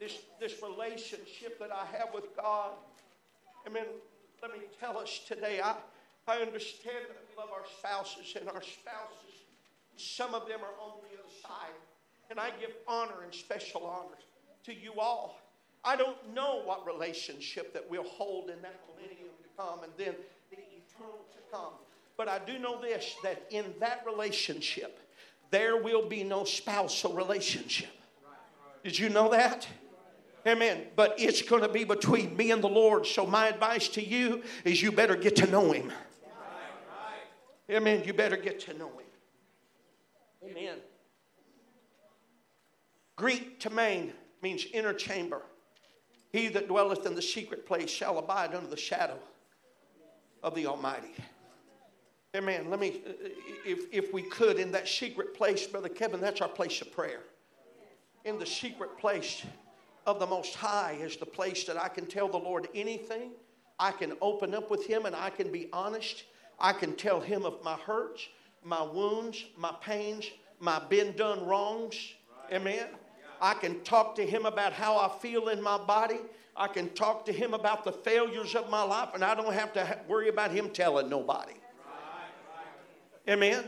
This, 0.00 0.18
this 0.40 0.62
relationship 0.62 1.58
that 1.58 1.70
I 1.72 1.84
have 1.96 2.08
with 2.14 2.36
God, 2.36 2.72
I 3.66 3.70
mean, 3.70 3.84
let 4.42 4.52
me 4.52 4.60
tell 4.80 4.96
us 4.96 5.20
today, 5.26 5.60
I, 5.62 5.74
I 6.26 6.38
understand 6.38 7.06
that 7.08 7.16
we 7.28 7.36
love 7.36 7.50
our 7.52 7.64
spouses, 7.78 8.36
and 8.38 8.48
our 8.48 8.62
spouses, 8.62 9.34
some 9.96 10.34
of 10.34 10.48
them 10.48 10.60
are 10.60 10.84
on 10.84 10.98
the 11.02 11.18
other 11.18 11.32
side. 11.42 11.74
And 12.30 12.38
I 12.38 12.50
give 12.60 12.70
honor 12.86 13.24
and 13.24 13.34
special 13.34 13.86
honor 13.86 14.18
to 14.64 14.74
you 14.74 14.92
all. 14.98 15.40
I 15.84 15.96
don't 15.96 16.18
know 16.34 16.62
what 16.64 16.86
relationship 16.86 17.72
that 17.72 17.88
we'll 17.88 18.02
hold 18.02 18.50
in 18.50 18.60
that 18.62 18.80
millennium 18.86 19.30
to 19.42 19.48
come 19.56 19.82
and 19.82 19.92
then 19.96 20.14
the 20.50 20.58
eternal 20.58 21.24
to 21.32 21.38
come. 21.50 21.72
But 22.18 22.28
I 22.28 22.40
do 22.40 22.58
know 22.58 22.82
this 22.82 23.14
that 23.22 23.46
in 23.50 23.64
that 23.78 24.02
relationship, 24.04 24.98
there 25.50 25.80
will 25.80 26.06
be 26.06 26.24
no 26.24 26.44
spousal 26.44 27.14
relationship. 27.14 27.88
Did 28.82 28.98
you 28.98 29.08
know 29.08 29.30
that? 29.30 29.66
Amen. 30.46 30.82
But 30.96 31.14
it's 31.18 31.42
going 31.42 31.62
to 31.62 31.68
be 31.68 31.84
between 31.84 32.36
me 32.36 32.50
and 32.50 32.62
the 32.62 32.68
Lord. 32.68 33.06
So 33.06 33.24
my 33.24 33.48
advice 33.48 33.88
to 33.90 34.04
you 34.04 34.42
is 34.64 34.82
you 34.82 34.90
better 34.90 35.14
get 35.14 35.36
to 35.36 35.46
know 35.46 35.70
Him. 35.72 35.92
Amen. 37.70 38.02
You 38.04 38.12
better 38.12 38.36
get 38.36 38.60
to 38.60 38.74
know 38.74 38.88
Him. 38.88 40.50
Amen. 40.50 40.78
Greek 43.14 43.60
tamane 43.60 44.10
means 44.42 44.66
inner 44.72 44.92
chamber. 44.92 45.42
He 46.32 46.48
that 46.48 46.66
dwelleth 46.66 47.06
in 47.06 47.14
the 47.14 47.22
secret 47.22 47.64
place 47.64 47.90
shall 47.90 48.18
abide 48.18 48.54
under 48.54 48.68
the 48.68 48.76
shadow 48.76 49.18
of 50.42 50.54
the 50.54 50.66
Almighty. 50.66 51.14
Amen. 52.36 52.68
Let 52.68 52.78
me, 52.78 53.00
if, 53.64 53.86
if 53.90 54.12
we 54.12 54.22
could, 54.22 54.58
in 54.58 54.70
that 54.72 54.86
secret 54.86 55.34
place, 55.34 55.66
Brother 55.66 55.88
Kevin, 55.88 56.20
that's 56.20 56.42
our 56.42 56.48
place 56.48 56.80
of 56.82 56.92
prayer. 56.92 57.20
In 58.24 58.38
the 58.38 58.46
secret 58.46 58.98
place 58.98 59.44
of 60.06 60.18
the 60.18 60.26
Most 60.26 60.54
High 60.54 60.98
is 61.00 61.16
the 61.16 61.26
place 61.26 61.64
that 61.64 61.82
I 61.82 61.88
can 61.88 62.04
tell 62.04 62.28
the 62.28 62.36
Lord 62.36 62.68
anything. 62.74 63.30
I 63.78 63.92
can 63.92 64.12
open 64.20 64.54
up 64.54 64.70
with 64.70 64.86
Him 64.86 65.06
and 65.06 65.16
I 65.16 65.30
can 65.30 65.50
be 65.50 65.68
honest. 65.72 66.24
I 66.60 66.72
can 66.74 66.96
tell 66.96 67.20
Him 67.20 67.46
of 67.46 67.64
my 67.64 67.76
hurts, 67.76 68.28
my 68.62 68.82
wounds, 68.82 69.44
my 69.56 69.72
pains, 69.80 70.30
my 70.60 70.80
been 70.90 71.16
done 71.16 71.46
wrongs. 71.46 71.96
Amen. 72.52 72.88
I 73.40 73.54
can 73.54 73.80
talk 73.84 74.16
to 74.16 74.26
him 74.26 74.46
about 74.46 74.72
how 74.72 74.96
I 74.96 75.08
feel 75.20 75.48
in 75.48 75.62
my 75.62 75.78
body. 75.78 76.18
I 76.56 76.66
can 76.66 76.88
talk 76.90 77.24
to 77.26 77.32
him 77.32 77.54
about 77.54 77.84
the 77.84 77.92
failures 77.92 78.56
of 78.56 78.68
my 78.68 78.82
life, 78.82 79.10
and 79.14 79.24
I 79.24 79.36
don't 79.36 79.52
have 79.52 79.72
to 79.74 80.00
worry 80.08 80.28
about 80.28 80.50
him 80.50 80.70
telling 80.70 81.08
nobody. 81.08 81.54
Amen. 83.28 83.64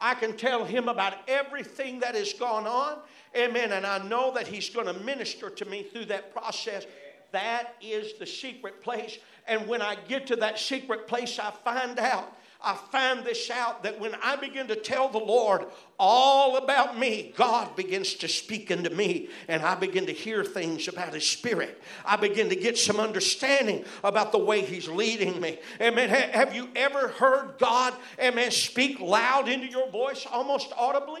I 0.00 0.14
can 0.14 0.36
tell 0.36 0.64
him 0.64 0.88
about 0.88 1.14
everything 1.28 2.00
that 2.00 2.14
has 2.14 2.32
gone 2.32 2.66
on. 2.66 2.98
Amen. 3.36 3.72
And 3.72 3.86
I 3.86 3.98
know 4.06 4.32
that 4.34 4.46
he's 4.46 4.70
going 4.70 4.86
to 4.86 4.92
minister 4.92 5.50
to 5.50 5.64
me 5.64 5.82
through 5.82 6.06
that 6.06 6.32
process. 6.32 6.86
That 7.32 7.74
is 7.80 8.14
the 8.18 8.26
secret 8.26 8.82
place. 8.82 9.18
And 9.46 9.66
when 9.66 9.82
I 9.82 9.96
get 10.08 10.26
to 10.28 10.36
that 10.36 10.58
secret 10.58 11.06
place, 11.06 11.38
I 11.38 11.50
find 11.50 11.98
out 11.98 12.36
I 12.64 12.74
find 12.74 13.24
this 13.24 13.50
out 13.50 13.82
that 13.82 14.00
when 14.00 14.14
I 14.22 14.36
begin 14.36 14.66
to 14.68 14.76
tell 14.76 15.10
the 15.10 15.18
Lord 15.18 15.66
all 15.98 16.56
about 16.56 16.98
me, 16.98 17.34
God 17.36 17.76
begins 17.76 18.14
to 18.14 18.28
speak 18.28 18.70
into 18.70 18.88
me, 18.88 19.28
and 19.48 19.62
I 19.62 19.74
begin 19.74 20.06
to 20.06 20.12
hear 20.12 20.44
things 20.44 20.88
about 20.88 21.12
His 21.12 21.28
Spirit. 21.28 21.82
I 22.06 22.16
begin 22.16 22.48
to 22.48 22.56
get 22.56 22.78
some 22.78 22.98
understanding 22.98 23.84
about 24.02 24.32
the 24.32 24.38
way 24.38 24.62
He's 24.62 24.88
leading 24.88 25.40
me. 25.40 25.58
Amen. 25.80 26.08
Have 26.08 26.54
you 26.54 26.68
ever 26.74 27.08
heard 27.08 27.58
God, 27.58 27.92
amen, 28.18 28.50
speak 28.50 28.98
loud 28.98 29.48
into 29.48 29.66
your 29.66 29.90
voice 29.90 30.26
almost 30.30 30.72
audibly? 30.76 31.20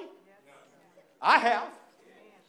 I 1.20 1.38
have. 1.38 1.68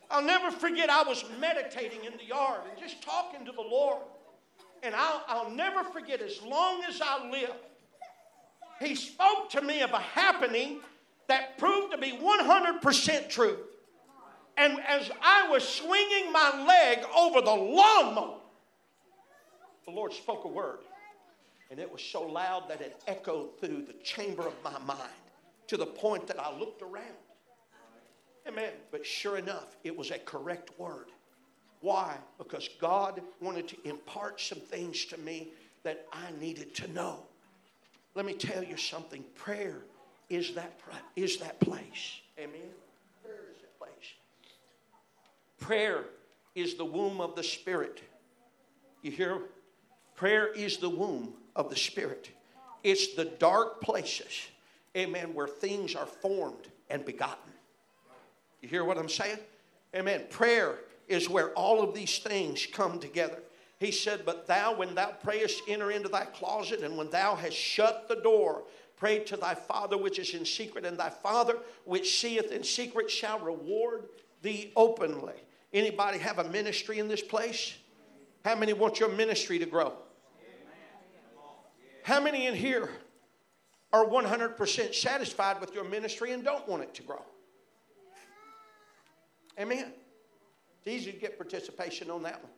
I'll 0.09 0.23
never 0.23 0.51
forget, 0.51 0.89
I 0.89 1.03
was 1.03 1.25
meditating 1.39 2.05
in 2.05 2.13
the 2.17 2.25
yard 2.25 2.61
and 2.69 2.79
just 2.79 3.01
talking 3.01 3.45
to 3.45 3.51
the 3.51 3.61
Lord. 3.61 3.99
And 4.83 4.93
I'll, 4.95 5.23
I'll 5.27 5.49
never 5.49 5.83
forget, 5.83 6.21
as 6.21 6.41
long 6.43 6.83
as 6.87 7.01
I 7.01 7.29
live, 7.29 7.55
he 8.80 8.95
spoke 8.95 9.49
to 9.51 9.61
me 9.61 9.82
of 9.82 9.91
a 9.91 9.99
happening 9.99 10.80
that 11.28 11.57
proved 11.57 11.91
to 11.91 11.97
be 11.97 12.11
100% 12.11 13.30
true. 13.30 13.57
And 14.57 14.80
as 14.88 15.11
I 15.21 15.49
was 15.49 15.67
swinging 15.67 16.32
my 16.32 16.65
leg 16.65 17.05
over 17.15 17.41
the 17.41 17.51
lawnmower, 17.51 18.38
the 19.86 19.91
Lord 19.91 20.13
spoke 20.13 20.45
a 20.45 20.47
word. 20.47 20.80
And 21.71 21.80
it 21.80 21.91
was 21.91 22.01
so 22.01 22.21
loud 22.21 22.69
that 22.69 22.82
it 22.82 23.01
echoed 23.07 23.59
through 23.59 23.84
the 23.84 23.95
chamber 24.03 24.47
of 24.47 24.53
my 24.63 24.78
mind 24.80 25.01
to 25.67 25.78
the 25.78 25.86
point 25.86 26.28
that 26.28 26.39
I 26.39 26.57
looked 26.57 26.82
around. 26.82 27.03
Amen. 28.47 28.71
But 28.91 29.05
sure 29.05 29.38
enough, 29.38 29.76
it 29.84 29.95
was 29.95 30.11
a 30.11 30.19
correct 30.19 30.69
word. 30.80 31.07
Why? 31.82 32.15
Because 32.38 32.69
God 32.80 33.21
wanted 33.41 33.67
to 33.69 33.78
impart 33.84 34.39
some 34.39 34.59
things 34.59 35.05
to 35.05 35.17
me 35.17 35.49
that 35.84 36.05
I 36.13 36.32
needed 36.39 36.76
to 36.76 36.88
know. 36.91 37.23
Let 38.16 38.26
me 38.26 38.34
tell 38.34 38.63
you 38.63 38.78
something. 38.78 39.24
Prayer 39.36 39.84
is 40.30 40.55
that, 40.55 40.80
is 41.16 41.38
that 41.38 41.59
place. 41.59 42.22
Amen. 42.39 42.61
Prayer 43.24 43.41
is 43.53 43.61
that 43.61 43.78
place. 43.78 44.13
Prayer 45.59 46.05
is 46.55 46.76
the 46.76 46.86
womb 46.86 47.20
of 47.20 47.36
the 47.36 47.43
Spirit. 47.43 48.01
You 49.01 49.11
hear? 49.11 49.41
Prayer 50.16 50.47
is 50.53 50.78
the 50.78 50.89
womb 50.89 51.34
of 51.55 51.70
the 51.70 51.76
Spirit. 51.76 52.30
It's 52.84 53.16
the 53.16 53.26
dark 53.26 53.82
places, 53.82 54.47
amen, 54.95 55.34
where 55.34 55.47
things 55.47 55.95
are 55.95 56.05
formed 56.05 56.68
and 56.89 57.03
begotten. 57.03 57.51
You 58.61 58.70
hear 58.70 58.86
what 58.86 58.97
I'm 58.97 59.09
saying? 59.09 59.39
Amen. 59.95 60.24
Prayer 60.30 60.80
is 61.07 61.30
where 61.30 61.49
all 61.51 61.82
of 61.82 61.93
these 61.93 62.20
things 62.20 62.66
come 62.66 62.99
together. 62.99 63.39
He 63.80 63.91
said, 63.91 64.26
But 64.26 64.47
thou, 64.47 64.76
when 64.76 64.95
thou 64.95 65.11
prayest, 65.11 65.63
enter 65.67 65.91
into 65.91 66.09
thy 66.09 66.26
closet, 66.26 66.82
and 66.82 66.97
when 66.97 67.09
thou 67.09 67.36
hast 67.36 67.55
shut 67.55 68.07
the 68.07 68.15
door, 68.15 68.63
pray 68.95 69.19
to 69.26 69.38
thy 69.38 69.53
Father 69.53 69.97
which 69.97 70.19
is 70.19 70.34
in 70.34 70.45
secret, 70.45 70.86
and 70.86 70.97
thy 70.97 71.09
Father 71.09 71.57
which 71.84 72.19
seeth 72.19 72.51
in 72.51 72.63
secret 72.63 73.11
shall 73.11 73.39
reward 73.39 74.05
thee 74.41 74.71
openly. 74.76 75.34
Anybody 75.73 76.17
have 76.19 76.39
a 76.39 76.49
ministry 76.49 76.99
in 76.99 77.07
this 77.07 77.21
place? 77.21 77.76
How 78.45 78.55
many 78.55 78.73
want 78.73 78.99
your 78.99 79.09
ministry 79.09 79.59
to 79.59 79.65
grow? 79.65 79.93
How 82.03 82.21
many 82.21 82.45
in 82.45 82.53
here 82.53 82.89
are 83.91 84.05
100% 84.05 84.93
satisfied 84.93 85.59
with 85.59 85.73
your 85.73 85.84
ministry 85.84 86.32
and 86.32 86.43
don't 86.43 86.67
want 86.67 86.84
it 86.84 86.93
to 86.93 87.01
grow? 87.01 87.23
Amen. 89.59 89.91
It's 90.78 90.88
easy 90.88 91.11
to 91.11 91.17
get 91.17 91.38
participation 91.38 92.11
on 92.11 92.21
that 92.23 92.41
one. 92.43 92.51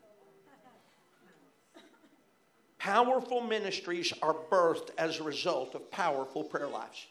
Powerful 2.88 3.42
ministries 3.42 4.14
are 4.22 4.34
birthed 4.50 4.92
as 4.98 5.20
a 5.20 5.24
result 5.24 5.76
of 5.76 5.92
powerful 5.92 6.42
prayer 6.42 6.70
lives. 6.70 7.06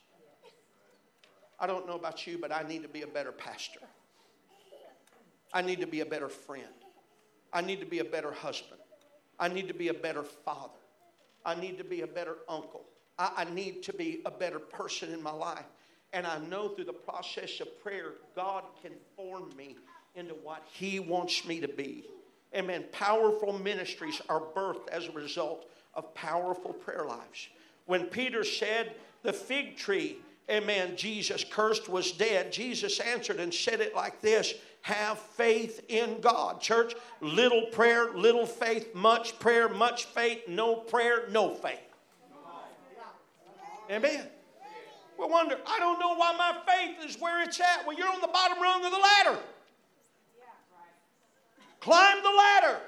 I 1.61 1.67
don't 1.67 1.87
know 1.87 1.97
about 1.97 2.27
you, 2.27 2.39
but 2.39 2.51
I 2.51 2.63
need 2.67 2.81
to 2.81 2.89
be 2.89 3.03
a 3.03 3.07
better 3.07 3.31
pastor. 3.31 3.81
I 5.53 5.61
need 5.61 5.83
to 5.83 5.87
be 5.87 6.01
a 6.01 6.07
better 6.07 6.31
friend. 6.31 6.65
I 7.53 7.61
need 7.61 7.81
to 7.81 7.87
be 7.87 7.99
a 7.99 8.05
better 8.07 8.33
husband. 8.33 8.81
I 9.39 9.49
need 9.49 9.69
to 9.69 9.75
be 9.75 9.89
a 9.89 9.93
better 9.93 10.23
father. 10.23 10.81
I 11.45 11.55
need 11.55 11.77
to 11.77 11.85
be 11.85 12.01
a 12.01 12.07
better 12.07 12.39
uncle. 12.49 12.87
I, 13.19 13.33
I 13.37 13.45
need 13.45 13.83
to 13.83 13.93
be 13.93 14.23
a 14.25 14.31
better 14.31 14.59
person 14.59 15.13
in 15.13 15.23
my 15.23 15.31
life. 15.31 15.67
And 16.15 16.27
I 16.27 16.39
know 16.39 16.71
through 16.71 16.87
the 16.87 16.95
process 16.95 17.61
of 17.61 17.83
prayer, 17.83 18.13
God 18.35 18.65
can 18.81 18.93
form 19.15 19.55
me 19.55 19.77
into 20.15 20.33
what 20.37 20.63
He 20.73 21.01
wants 21.01 21.45
me 21.45 21.61
to 21.61 21.69
be. 21.69 22.07
Amen. 22.55 22.85
Powerful 22.93 23.59
ministries 23.59 24.21
are 24.29 24.41
birthed 24.41 24.89
as 24.91 25.07
a 25.07 25.13
result 25.13 25.69
of 25.95 26.15
powerful 26.15 26.73
prayer 26.73 27.05
lives. 27.05 27.49
When 27.87 28.05
Peter 28.07 28.45
said, 28.45 28.95
The 29.23 29.33
fig 29.33 29.77
tree, 29.77 30.19
amen, 30.51 30.97
Jesus 30.97 31.45
cursed 31.45 31.89
was 31.89 32.13
dead, 32.13 32.53
Jesus 32.53 33.01
answered 33.01 33.41
and 33.41 33.53
said 33.53 33.81
it 33.81 33.95
like 33.95 34.21
this 34.21 34.55
Have 34.83 35.19
faith 35.19 35.85
in 35.89 36.21
God. 36.21 36.61
Church, 36.61 36.95
little 37.21 37.67
prayer, 37.67 38.13
little 38.15 38.47
faith, 38.47 38.95
much 38.95 39.39
prayer, 39.39 39.69
much 39.69 40.05
faith, 40.07 40.43
no 40.49 40.77
prayer, 40.77 41.25
no 41.31 41.55
faith. 41.55 41.81
Amen. 43.91 44.27
We 45.19 45.27
wonder, 45.27 45.57
I 45.67 45.79
don't 45.79 45.99
know 45.99 46.15
why 46.15 46.35
my 46.37 46.57
faith 46.67 47.09
is 47.09 47.21
where 47.21 47.43
it's 47.43 47.59
at. 47.61 47.87
Well, 47.87 47.97
you're 47.97 48.09
on 48.09 48.21
the 48.21 48.29
bottom 48.29 48.61
rung 48.61 48.85
of 48.85 48.91
the 48.91 48.99
ladder. 48.99 49.39
Climb 51.81 52.23
the 52.23 52.31
ladder. 52.31 52.81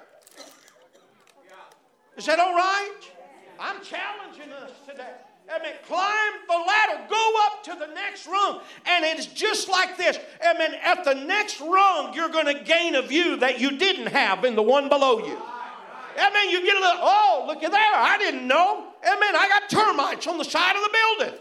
Is 2.16 2.26
that 2.26 2.40
all 2.40 2.54
right? 2.54 2.96
I'm 3.60 3.82
challenging 3.82 4.52
us 4.52 4.72
today. 4.88 5.12
Amen. 5.48 5.72
Climb 5.86 6.32
the 6.46 6.64
ladder. 6.66 7.06
Go 7.08 7.34
up 7.46 7.64
to 7.64 7.76
the 7.78 7.86
next 7.94 8.26
rung. 8.26 8.60
And 8.86 9.04
it's 9.04 9.26
just 9.26 9.68
like 9.68 9.96
this. 9.96 10.18
Amen. 10.44 10.74
At 10.84 11.04
the 11.04 11.14
next 11.14 11.60
rung, 11.60 12.12
you're 12.14 12.28
going 12.28 12.46
to 12.46 12.62
gain 12.64 12.94
a 12.94 13.02
view 13.02 13.36
that 13.36 13.58
you 13.58 13.78
didn't 13.78 14.08
have 14.08 14.44
in 14.44 14.56
the 14.56 14.62
one 14.62 14.88
below 14.88 15.18
you. 15.18 15.38
Amen. 16.18 16.50
You 16.50 16.64
get 16.64 16.76
a 16.76 16.80
little, 16.80 17.00
oh, 17.02 17.44
look 17.46 17.62
at 17.62 17.70
there. 17.70 17.94
I 17.94 18.18
didn't 18.18 18.46
know. 18.46 18.88
Amen. 19.02 19.36
I 19.36 19.48
got 19.48 19.70
termites 19.70 20.26
on 20.26 20.38
the 20.38 20.44
side 20.44 20.76
of 20.76 20.82
the 20.82 20.90
building. 20.90 21.40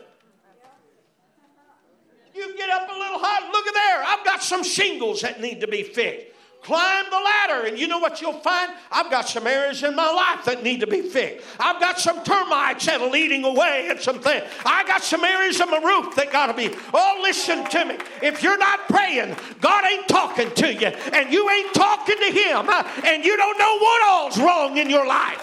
You 2.34 2.56
get 2.56 2.70
up 2.70 2.88
a 2.88 2.94
little 2.94 3.20
high. 3.20 3.52
Look 3.52 3.68
at 3.68 3.74
there. 3.74 4.04
I've 4.06 4.24
got 4.24 4.44
some 4.44 4.64
shingles 4.64 5.22
that 5.22 5.42
need 5.42 5.62
to 5.62 5.68
be 5.68 5.84
fixed. 5.84 6.28
Climb 6.64 7.06
the 7.10 7.18
ladder, 7.18 7.68
and 7.68 7.80
you 7.80 7.88
know 7.88 8.00
what 8.00 8.22
you'll 8.22 8.40
find? 8.40 8.72
I've 8.92 9.10
got 9.10 9.30
some 9.30 9.48
areas 9.48 9.84
in 9.84 9.96
my 9.96 10.12
life 10.12 10.44
that 10.46 10.64
need 10.64 10.82
to 10.82 10.88
be 10.88 11.02
fixed. 11.02 11.48
I've 11.60 11.80
got 11.80 11.98
some 12.00 12.24
termites 12.24 12.86
that 12.88 13.00
are 13.00 13.10
leading 13.10 13.46
away 13.46 13.88
and 13.90 14.00
some 14.00 14.20
things. 14.20 14.44
I 14.66 14.86
got 14.86 15.02
some 15.02 15.24
areas 15.24 15.62
of 15.62 15.70
my 15.70 15.78
roof 15.78 16.16
that 16.16 16.32
got 16.32 16.48
to 16.48 16.54
be. 16.54 16.76
Oh, 16.94 17.20
listen 17.22 17.64
to 17.66 17.86
me. 17.86 17.98
If 18.22 18.44
you're 18.44 18.58
not 18.58 18.88
praying, 18.90 19.36
God 19.62 19.86
ain't 19.86 20.08
talking 20.10 20.52
to 20.56 20.74
you, 20.74 20.88
and 20.88 21.32
you 21.32 21.50
ain't 21.50 21.74
talking 21.74 22.18
to 22.18 22.32
Him, 22.32 22.70
and 23.06 23.24
you 23.24 23.38
don't 23.38 23.58
know 23.58 23.78
what 23.78 24.10
all's 24.10 24.38
wrong 24.38 24.78
in 24.78 24.90
your 24.90 25.08
life. 25.08 25.42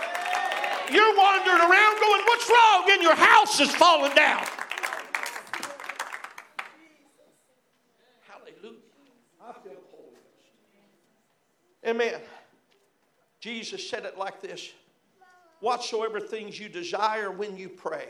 You're 0.93 1.17
wandering 1.17 1.61
around 1.61 2.01
going, 2.01 2.23
What's 2.27 2.51
wrong? 2.51 2.85
And 2.91 3.03
your 3.03 3.17
house 3.17 3.61
is 3.61 3.75
falling 3.75 4.15
down. 4.15 4.45
Amen. 11.87 12.20
Jesus 13.41 13.89
said 13.89 14.05
it 14.05 14.16
like 14.16 14.41
this 14.41 14.72
Whatsoever 15.61 16.20
things 16.20 16.59
you 16.59 16.68
desire 16.68 17.30
when 17.30 17.57
you 17.57 17.68
pray, 17.68 18.09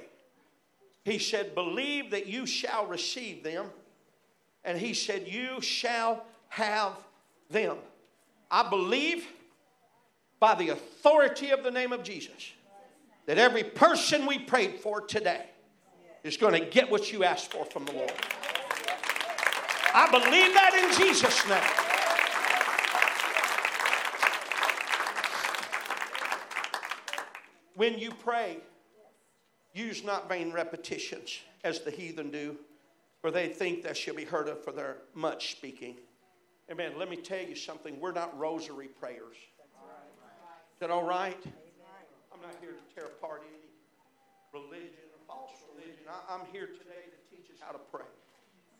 he 1.04 1.18
said, 1.18 1.54
believe 1.54 2.10
that 2.10 2.26
you 2.26 2.46
shall 2.46 2.86
receive 2.86 3.44
them. 3.44 3.66
And 4.64 4.78
he 4.78 4.94
said, 4.94 5.28
you 5.28 5.60
shall 5.60 6.24
have 6.48 6.92
them. 7.50 7.76
I 8.50 8.68
believe 8.68 9.26
by 10.40 10.54
the 10.54 10.70
authority 10.70 11.50
of 11.50 11.62
the 11.62 11.70
name 11.70 11.92
of 11.92 12.02
Jesus 12.02 12.52
that 13.26 13.38
every 13.38 13.64
person 13.64 14.26
we 14.26 14.38
prayed 14.38 14.80
for 14.80 15.00
today 15.00 15.46
is 16.22 16.36
going 16.36 16.54
to 16.54 16.70
get 16.70 16.90
what 16.90 17.12
you 17.12 17.24
asked 17.24 17.52
for 17.52 17.64
from 17.66 17.84
the 17.84 17.92
Lord. 17.92 18.12
I 19.94 20.10
believe 20.10 20.54
that 20.54 20.74
in 20.74 21.06
Jesus' 21.06 21.46
name. 21.48 21.83
When 27.74 27.98
you 27.98 28.12
pray, 28.12 28.58
use 29.72 30.04
not 30.04 30.28
vain 30.28 30.52
repetitions 30.52 31.40
as 31.64 31.80
the 31.80 31.90
heathen 31.90 32.30
do, 32.30 32.56
for 33.20 33.30
they 33.30 33.48
think 33.48 33.82
they 33.82 33.94
shall 33.94 34.14
be 34.14 34.24
heard 34.24 34.48
of 34.48 34.62
for 34.62 34.70
their 34.70 34.98
much 35.14 35.52
speaking. 35.52 35.96
Amen. 36.70 36.92
Let 36.96 37.10
me 37.10 37.16
tell 37.16 37.42
you 37.42 37.56
something. 37.56 37.98
We're 38.00 38.12
not 38.12 38.38
rosary 38.38 38.88
prayers. 38.88 39.36
Is 39.36 40.80
that 40.80 40.90
all 40.90 41.04
right? 41.04 41.36
I'm 42.32 42.40
not 42.40 42.54
here 42.60 42.70
to 42.70 42.94
tear 42.94 43.06
apart 43.06 43.42
any 43.48 44.62
religion 44.62 45.04
or 45.12 45.20
false 45.26 45.52
religion. 45.72 46.04
I, 46.08 46.34
I'm 46.34 46.46
here 46.52 46.66
today 46.66 47.10
to 47.10 47.36
teach 47.36 47.50
us 47.50 47.56
how 47.60 47.72
to 47.72 47.78
pray. 47.92 48.06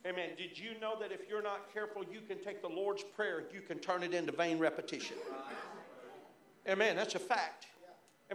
Amen. 0.07 0.31
Did 0.37 0.59
you 0.59 0.79
know 0.81 0.99
that 1.01 1.13
if 1.13 1.29
you're 1.29 1.43
not 1.43 1.73
careful, 1.73 2.05
you 2.05 2.21
can 2.21 2.39
take 2.45 2.61
the 2.63 2.69
Lord's 2.69 3.03
Prayer 3.03 3.39
and 3.39 3.47
you 3.53 3.61
can 3.61 3.79
turn 3.79 4.03
it 4.03 4.13
into 4.13 4.33
vain 4.33 4.59
repetition? 4.59 5.17
Amen. 6.69 6.97
That's 6.97 7.15
a 7.15 7.19
fact. 7.19 7.67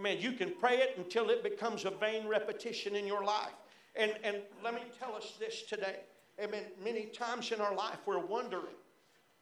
Amen. 0.00 0.16
You 0.18 0.32
can 0.32 0.54
pray 0.58 0.78
it 0.78 0.94
until 0.96 1.28
it 1.28 1.42
becomes 1.42 1.84
a 1.84 1.90
vain 1.90 2.26
repetition 2.26 2.96
in 2.96 3.06
your 3.06 3.22
life. 3.22 3.52
And, 3.94 4.14
and 4.24 4.38
let 4.64 4.72
me 4.72 4.80
tell 4.98 5.14
us 5.14 5.34
this 5.38 5.62
today. 5.62 5.96
Amen. 6.42 6.62
Many 6.82 7.06
times 7.06 7.52
in 7.52 7.60
our 7.60 7.74
life, 7.74 7.98
we're 8.06 8.18
wondering, 8.18 8.74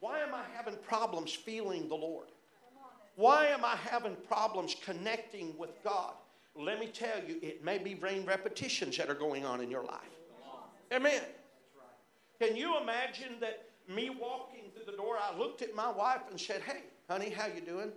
why 0.00 0.18
am 0.18 0.34
I 0.34 0.42
having 0.56 0.74
problems 0.78 1.32
feeling 1.32 1.88
the 1.88 1.94
Lord? 1.94 2.26
Why 3.14 3.46
am 3.46 3.64
I 3.64 3.76
having 3.76 4.16
problems 4.26 4.74
connecting 4.84 5.56
with 5.56 5.70
God? 5.84 6.14
Let 6.56 6.80
me 6.80 6.88
tell 6.88 7.22
you, 7.24 7.38
it 7.40 7.64
may 7.64 7.78
be 7.78 7.94
vain 7.94 8.26
repetitions 8.26 8.96
that 8.96 9.08
are 9.08 9.14
going 9.14 9.44
on 9.44 9.60
in 9.60 9.70
your 9.70 9.84
life. 9.84 10.00
Amen. 10.92 11.22
Can 12.40 12.56
you 12.56 12.80
imagine 12.80 13.36
that 13.40 13.68
me 13.88 14.10
walking 14.10 14.72
through 14.74 14.90
the 14.90 14.96
door, 14.96 15.18
I 15.22 15.36
looked 15.38 15.62
at 15.62 15.76
my 15.76 15.90
wife 15.90 16.22
and 16.30 16.40
said, 16.40 16.62
Hey, 16.62 16.82
honey, 17.08 17.30
how 17.30 17.46
you 17.46 17.60
doing? 17.60 17.92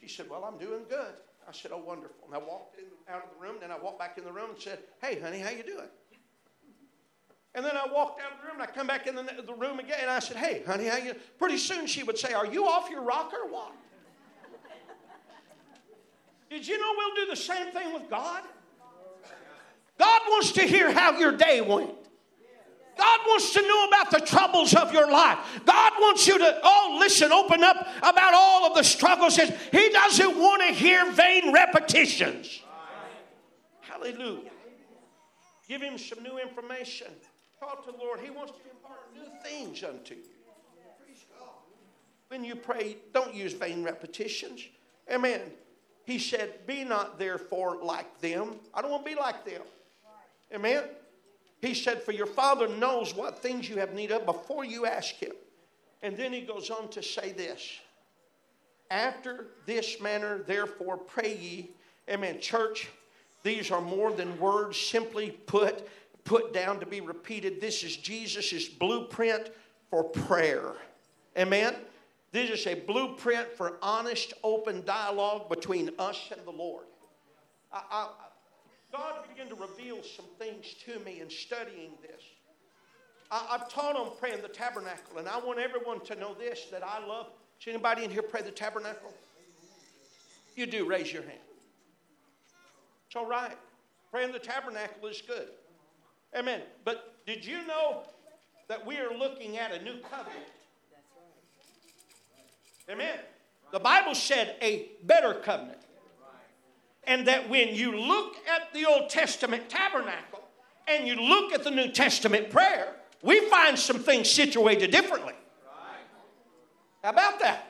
She 0.00 0.06
said, 0.08 0.30
Well, 0.30 0.44
I'm 0.44 0.58
doing 0.58 0.84
good. 0.88 1.14
I 1.48 1.52
said, 1.52 1.70
Oh, 1.72 1.78
wonderful. 1.78 2.26
And 2.26 2.34
I 2.34 2.38
walked 2.38 2.78
in, 2.78 2.84
out 3.12 3.22
of 3.24 3.30
the 3.30 3.46
room, 3.46 3.56
then 3.60 3.70
I 3.70 3.78
walked 3.78 3.98
back 3.98 4.18
in 4.18 4.24
the 4.24 4.32
room 4.32 4.50
and 4.50 4.60
said, 4.60 4.78
Hey, 5.00 5.20
honey, 5.20 5.38
how 5.38 5.50
you 5.50 5.62
doing? 5.62 5.88
And 7.54 7.64
then 7.64 7.76
I 7.76 7.86
walked 7.92 8.20
out 8.20 8.32
of 8.32 8.40
the 8.40 8.46
room 8.46 8.60
and 8.60 8.62
I 8.62 8.66
come 8.66 8.86
back 8.86 9.06
in 9.06 9.14
the, 9.14 9.22
the 9.22 9.54
room 9.54 9.78
again 9.78 9.98
and 10.00 10.10
I 10.10 10.18
said, 10.18 10.36
Hey, 10.36 10.62
honey, 10.66 10.86
how 10.86 10.96
you? 10.96 11.14
Pretty 11.38 11.58
soon 11.58 11.86
she 11.86 12.02
would 12.02 12.18
say, 12.18 12.32
Are 12.32 12.46
you 12.46 12.66
off 12.66 12.90
your 12.90 13.02
rocker 13.02 13.36
or 13.44 13.48
what? 13.48 13.72
Did 16.50 16.66
you 16.66 16.78
know 16.78 16.92
we'll 16.96 17.24
do 17.24 17.30
the 17.30 17.36
same 17.36 17.72
thing 17.72 17.92
with 17.92 18.08
God? 18.08 18.42
God 19.98 20.20
wants 20.28 20.52
to 20.52 20.62
hear 20.62 20.92
how 20.92 21.18
your 21.18 21.32
day 21.32 21.60
went. 21.60 22.03
God 22.96 23.20
wants 23.26 23.52
to 23.54 23.62
know 23.62 23.86
about 23.86 24.10
the 24.10 24.20
troubles 24.20 24.74
of 24.74 24.92
your 24.92 25.10
life. 25.10 25.38
God 25.64 25.92
wants 26.00 26.26
you 26.26 26.38
to, 26.38 26.60
oh, 26.62 26.96
listen, 27.00 27.32
open 27.32 27.62
up 27.62 27.86
about 27.98 28.34
all 28.34 28.66
of 28.66 28.74
the 28.74 28.84
struggles. 28.84 29.36
He 29.36 29.88
doesn't 29.90 30.38
want 30.38 30.62
to 30.62 30.68
hear 30.68 31.10
vain 31.12 31.52
repetitions. 31.52 32.60
Hallelujah. 33.80 34.50
Give 35.68 35.80
him 35.80 35.98
some 35.98 36.22
new 36.22 36.38
information. 36.38 37.08
Talk 37.58 37.84
to 37.86 37.92
the 37.92 37.98
Lord. 37.98 38.20
He 38.20 38.30
wants 38.30 38.52
to 38.52 38.58
impart 38.70 39.14
new 39.14 39.26
things 39.42 39.82
unto 39.82 40.14
you. 40.14 40.22
When 42.28 42.44
you 42.44 42.56
pray, 42.56 42.96
don't 43.12 43.34
use 43.34 43.52
vain 43.52 43.84
repetitions. 43.84 44.62
Amen. 45.10 45.40
He 46.04 46.18
said, 46.18 46.66
Be 46.66 46.84
not 46.84 47.18
therefore 47.18 47.78
like 47.82 48.20
them. 48.20 48.56
I 48.72 48.82
don't 48.82 48.90
want 48.90 49.04
to 49.04 49.10
be 49.10 49.16
like 49.16 49.44
them. 49.44 49.62
Amen. 50.52 50.84
He 51.64 51.72
said, 51.72 52.02
For 52.02 52.12
your 52.12 52.26
Father 52.26 52.68
knows 52.68 53.14
what 53.14 53.38
things 53.38 53.68
you 53.68 53.76
have 53.76 53.94
need 53.94 54.12
of 54.12 54.26
before 54.26 54.66
you 54.66 54.84
ask 54.84 55.14
Him. 55.14 55.32
And 56.02 56.14
then 56.14 56.30
he 56.30 56.42
goes 56.42 56.68
on 56.68 56.90
to 56.90 57.02
say 57.02 57.32
this 57.32 57.78
After 58.90 59.46
this 59.64 59.98
manner, 59.98 60.42
therefore, 60.46 60.98
pray 60.98 61.36
ye. 61.36 61.70
Amen. 62.10 62.38
Church, 62.38 62.88
these 63.42 63.70
are 63.70 63.80
more 63.80 64.12
than 64.12 64.38
words 64.38 64.78
simply 64.78 65.30
put, 65.30 65.88
put 66.24 66.52
down 66.52 66.80
to 66.80 66.86
be 66.86 67.00
repeated. 67.00 67.62
This 67.62 67.82
is 67.82 67.96
Jesus' 67.96 68.68
blueprint 68.68 69.50
for 69.88 70.04
prayer. 70.04 70.72
Amen. 71.38 71.74
This 72.30 72.50
is 72.50 72.66
a 72.66 72.74
blueprint 72.74 73.50
for 73.56 73.78
honest, 73.80 74.34
open 74.42 74.84
dialogue 74.84 75.48
between 75.48 75.90
us 75.98 76.30
and 76.30 76.44
the 76.44 76.50
Lord. 76.50 76.84
I, 77.72 78.08
God 78.94 79.28
began 79.28 79.48
to 79.48 79.56
reveal 79.56 80.04
some 80.04 80.26
things 80.38 80.74
to 80.84 81.00
me 81.00 81.20
in 81.20 81.28
studying 81.28 81.90
this. 82.00 82.22
I, 83.28 83.58
have 83.58 83.68
taught 83.68 83.96
on 83.96 84.12
praying 84.20 84.40
the 84.40 84.48
tabernacle, 84.48 85.18
and 85.18 85.28
I 85.28 85.36
want 85.38 85.58
everyone 85.58 85.98
to 86.02 86.14
know 86.14 86.32
this 86.34 86.66
that 86.70 86.84
I 86.84 87.04
love. 87.04 87.26
Does 87.58 87.74
anybody 87.74 88.04
in 88.04 88.10
here 88.10 88.22
pray 88.22 88.42
the 88.42 88.52
tabernacle? 88.52 89.12
You 90.54 90.66
do, 90.66 90.86
raise 90.86 91.12
your 91.12 91.22
hand. 91.22 91.40
It's 93.08 93.16
all 93.16 93.26
right. 93.26 93.56
Praying 94.12 94.30
the 94.30 94.38
tabernacle 94.38 95.08
is 95.08 95.20
good. 95.26 95.48
Amen. 96.36 96.60
But 96.84 97.16
did 97.26 97.44
you 97.44 97.66
know 97.66 98.04
that 98.68 98.86
we 98.86 98.98
are 98.98 99.12
looking 99.12 99.58
at 99.58 99.72
a 99.72 99.82
new 99.82 99.98
covenant? 100.02 100.46
Amen. 102.88 103.18
The 103.72 103.80
Bible 103.80 104.14
said 104.14 104.54
a 104.62 104.90
better 105.02 105.34
covenant. 105.34 105.80
And 107.06 107.26
that 107.28 107.48
when 107.48 107.74
you 107.74 107.96
look 107.96 108.36
at 108.48 108.72
the 108.72 108.86
Old 108.86 109.10
Testament 109.10 109.68
tabernacle 109.68 110.42
and 110.88 111.06
you 111.06 111.16
look 111.16 111.52
at 111.52 111.64
the 111.64 111.70
New 111.70 111.90
Testament 111.90 112.50
prayer, 112.50 112.94
we 113.22 113.40
find 113.48 113.78
some 113.78 113.98
things 113.98 114.30
situated 114.30 114.90
differently. 114.90 115.34
How 117.02 117.10
about 117.10 117.40
that? 117.40 117.66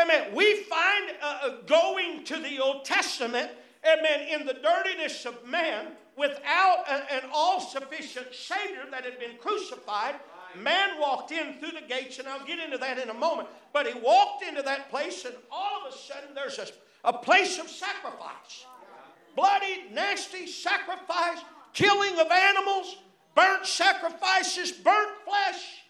Amen. 0.00 0.34
We 0.34 0.62
find 0.64 1.10
uh, 1.22 1.38
uh 1.42 1.50
going 1.66 2.24
to 2.24 2.36
the 2.38 2.58
Old 2.58 2.84
Testament, 2.84 3.50
amen, 3.86 4.40
in 4.40 4.46
the 4.46 4.54
dirtiness 4.54 5.24
of 5.24 5.46
man 5.46 5.88
without 6.16 6.84
a, 6.88 7.14
an 7.14 7.22
all 7.32 7.60
sufficient 7.60 8.34
Savior 8.34 8.84
that 8.90 9.04
had 9.04 9.20
been 9.20 9.36
crucified 9.38 10.16
man 10.56 11.00
walked 11.00 11.32
in 11.32 11.54
through 11.54 11.72
the 11.72 11.86
gates, 11.86 12.18
and 12.18 12.28
I'll 12.28 12.44
get 12.44 12.58
into 12.58 12.78
that 12.78 12.98
in 12.98 13.10
a 13.10 13.14
moment. 13.14 13.48
But 13.72 13.86
he 13.86 13.98
walked 13.98 14.44
into 14.44 14.62
that 14.62 14.90
place, 14.90 15.24
and 15.24 15.34
all 15.50 15.86
of 15.86 15.92
a 15.92 15.96
sudden 15.96 16.34
there's 16.34 16.58
a, 16.58 16.66
a 17.04 17.12
place 17.12 17.58
of 17.58 17.68
sacrifice 17.68 18.66
bloody, 19.36 19.84
nasty 19.92 20.46
sacrifice, 20.46 21.38
killing 21.72 22.18
of 22.18 22.30
animals, 22.30 22.96
burnt 23.34 23.66
sacrifices, 23.66 24.72
burnt 24.72 25.10
flesh. 25.24 25.82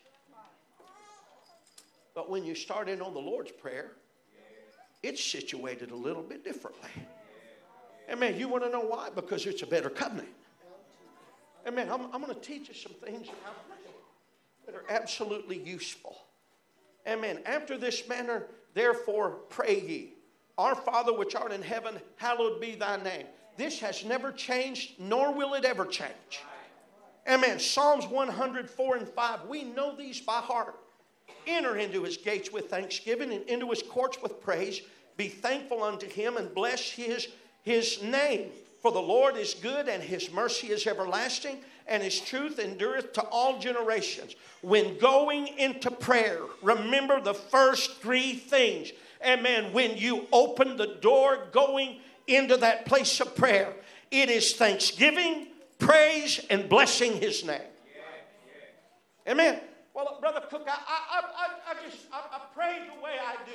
But 2.14 2.30
when 2.30 2.44
you 2.44 2.54
start 2.54 2.88
in 2.88 3.02
on 3.02 3.12
the 3.12 3.20
Lord's 3.20 3.52
Prayer, 3.52 3.92
it's 5.02 5.22
situated 5.22 5.90
a 5.90 5.96
little 5.96 6.22
bit 6.22 6.44
differently. 6.44 6.90
Amen. 8.10 8.38
You 8.38 8.48
want 8.48 8.64
to 8.64 8.70
know 8.70 8.80
why? 8.80 9.10
Because 9.14 9.46
it's 9.46 9.62
a 9.62 9.66
better 9.66 9.90
covenant. 9.90 10.28
Amen. 11.66 11.88
I'm, 11.90 12.12
I'm 12.12 12.20
going 12.20 12.34
to 12.34 12.40
teach 12.40 12.68
you 12.68 12.74
some 12.74 12.92
things 12.92 13.28
that 14.66 14.74
are 14.74 14.84
absolutely 14.88 15.58
useful. 15.58 16.16
Amen. 17.06 17.40
After 17.44 17.76
this 17.76 18.08
manner, 18.08 18.44
therefore, 18.74 19.30
pray 19.48 19.80
ye. 19.80 20.13
Our 20.56 20.74
Father 20.74 21.12
which 21.12 21.34
art 21.34 21.52
in 21.52 21.62
heaven, 21.62 21.98
hallowed 22.16 22.60
be 22.60 22.74
thy 22.74 23.02
name. 23.02 23.26
This 23.56 23.80
has 23.80 24.04
never 24.04 24.32
changed, 24.32 24.98
nor 24.98 25.32
will 25.32 25.54
it 25.54 25.64
ever 25.64 25.86
change. 25.86 26.42
Amen. 27.28 27.58
Psalms 27.58 28.06
104 28.06 28.96
and 28.96 29.08
5. 29.08 29.46
We 29.48 29.64
know 29.64 29.96
these 29.96 30.20
by 30.20 30.40
heart. 30.40 30.76
Enter 31.46 31.76
into 31.76 32.02
his 32.02 32.16
gates 32.16 32.52
with 32.52 32.68
thanksgiving 32.68 33.32
and 33.32 33.44
into 33.44 33.70
his 33.70 33.82
courts 33.82 34.18
with 34.22 34.40
praise. 34.40 34.82
Be 35.16 35.28
thankful 35.28 35.82
unto 35.82 36.08
him 36.08 36.36
and 36.36 36.54
bless 36.54 36.90
his, 36.90 37.28
his 37.62 38.02
name. 38.02 38.50
For 38.80 38.92
the 38.92 39.00
Lord 39.00 39.36
is 39.36 39.54
good 39.54 39.88
and 39.88 40.02
his 40.02 40.30
mercy 40.30 40.68
is 40.68 40.86
everlasting 40.86 41.58
and 41.86 42.02
his 42.02 42.20
truth 42.20 42.58
endureth 42.58 43.12
to 43.14 43.22
all 43.22 43.58
generations. 43.58 44.36
When 44.62 44.98
going 44.98 45.48
into 45.58 45.90
prayer, 45.90 46.40
remember 46.62 47.20
the 47.20 47.34
first 47.34 48.00
three 48.00 48.34
things. 48.34 48.92
Amen. 49.24 49.72
When 49.72 49.96
you 49.96 50.26
open 50.32 50.76
the 50.76 50.96
door 51.00 51.48
going 51.52 52.00
into 52.26 52.56
that 52.58 52.86
place 52.86 53.20
of 53.20 53.34
prayer, 53.34 53.74
it 54.10 54.30
is 54.30 54.54
thanksgiving, 54.54 55.48
praise, 55.78 56.40
and 56.50 56.68
blessing 56.68 57.20
his 57.20 57.44
name. 57.44 57.60
Amen. 59.26 59.60
Well, 59.94 60.18
Brother 60.20 60.42
Cook, 60.50 60.66
I, 60.68 60.72
I, 60.72 61.20
I, 61.20 61.72
I 61.72 61.88
just 61.88 62.06
I, 62.12 62.18
I 62.32 62.40
pray 62.54 62.82
the 62.94 63.00
way 63.02 63.12
I 63.12 63.36
do. 63.46 63.52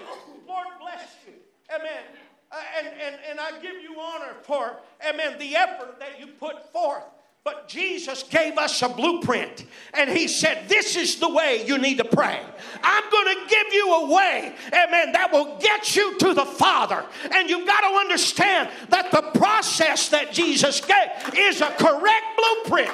Lord 0.48 0.68
bless 0.80 1.16
you. 1.28 1.34
Amen. 1.74 2.04
Uh, 2.52 2.56
and, 2.80 2.88
and, 2.88 3.16
and 3.30 3.40
I 3.40 3.52
give 3.62 3.76
you 3.84 4.00
honor 4.00 4.34
for, 4.42 4.78
amen, 5.08 5.38
the 5.38 5.56
effort 5.56 6.00
that 6.00 6.20
you 6.20 6.28
put 6.28 6.72
forth. 6.74 7.04
But 7.50 7.68
Jesus 7.68 8.22
gave 8.22 8.60
us 8.60 8.80
a 8.84 8.90
blueprint 8.90 9.66
and 9.96 10.08
He 10.08 10.28
said, 10.28 10.70
This 10.70 10.96
is 10.96 11.16
the 11.16 11.30
way 11.30 11.66
you 11.66 11.80
need 11.80 11.98
to 11.98 12.04
pray. 12.04 12.40
I'm 12.84 13.10
going 13.10 13.26
to 13.26 13.50
give 13.50 13.74
you 13.74 13.92
a 13.92 14.14
way, 14.14 14.54
amen, 14.68 15.14
that 15.14 15.32
will 15.32 15.58
get 15.58 15.96
you 15.96 16.16
to 16.20 16.36
the 16.36 16.46
Father. 16.46 17.04
And 17.32 17.50
you've 17.50 17.66
got 17.66 17.82
to 17.82 17.96
understand 17.96 18.70
that 18.90 19.10
the 19.12 19.24
process 19.40 20.10
that 20.10 20.32
Jesus 20.32 20.80
gave 20.80 21.34
is 21.36 21.62
a 21.62 21.72
correct 21.72 22.26
blueprint. 22.38 22.92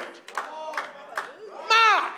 My. 1.68 2.10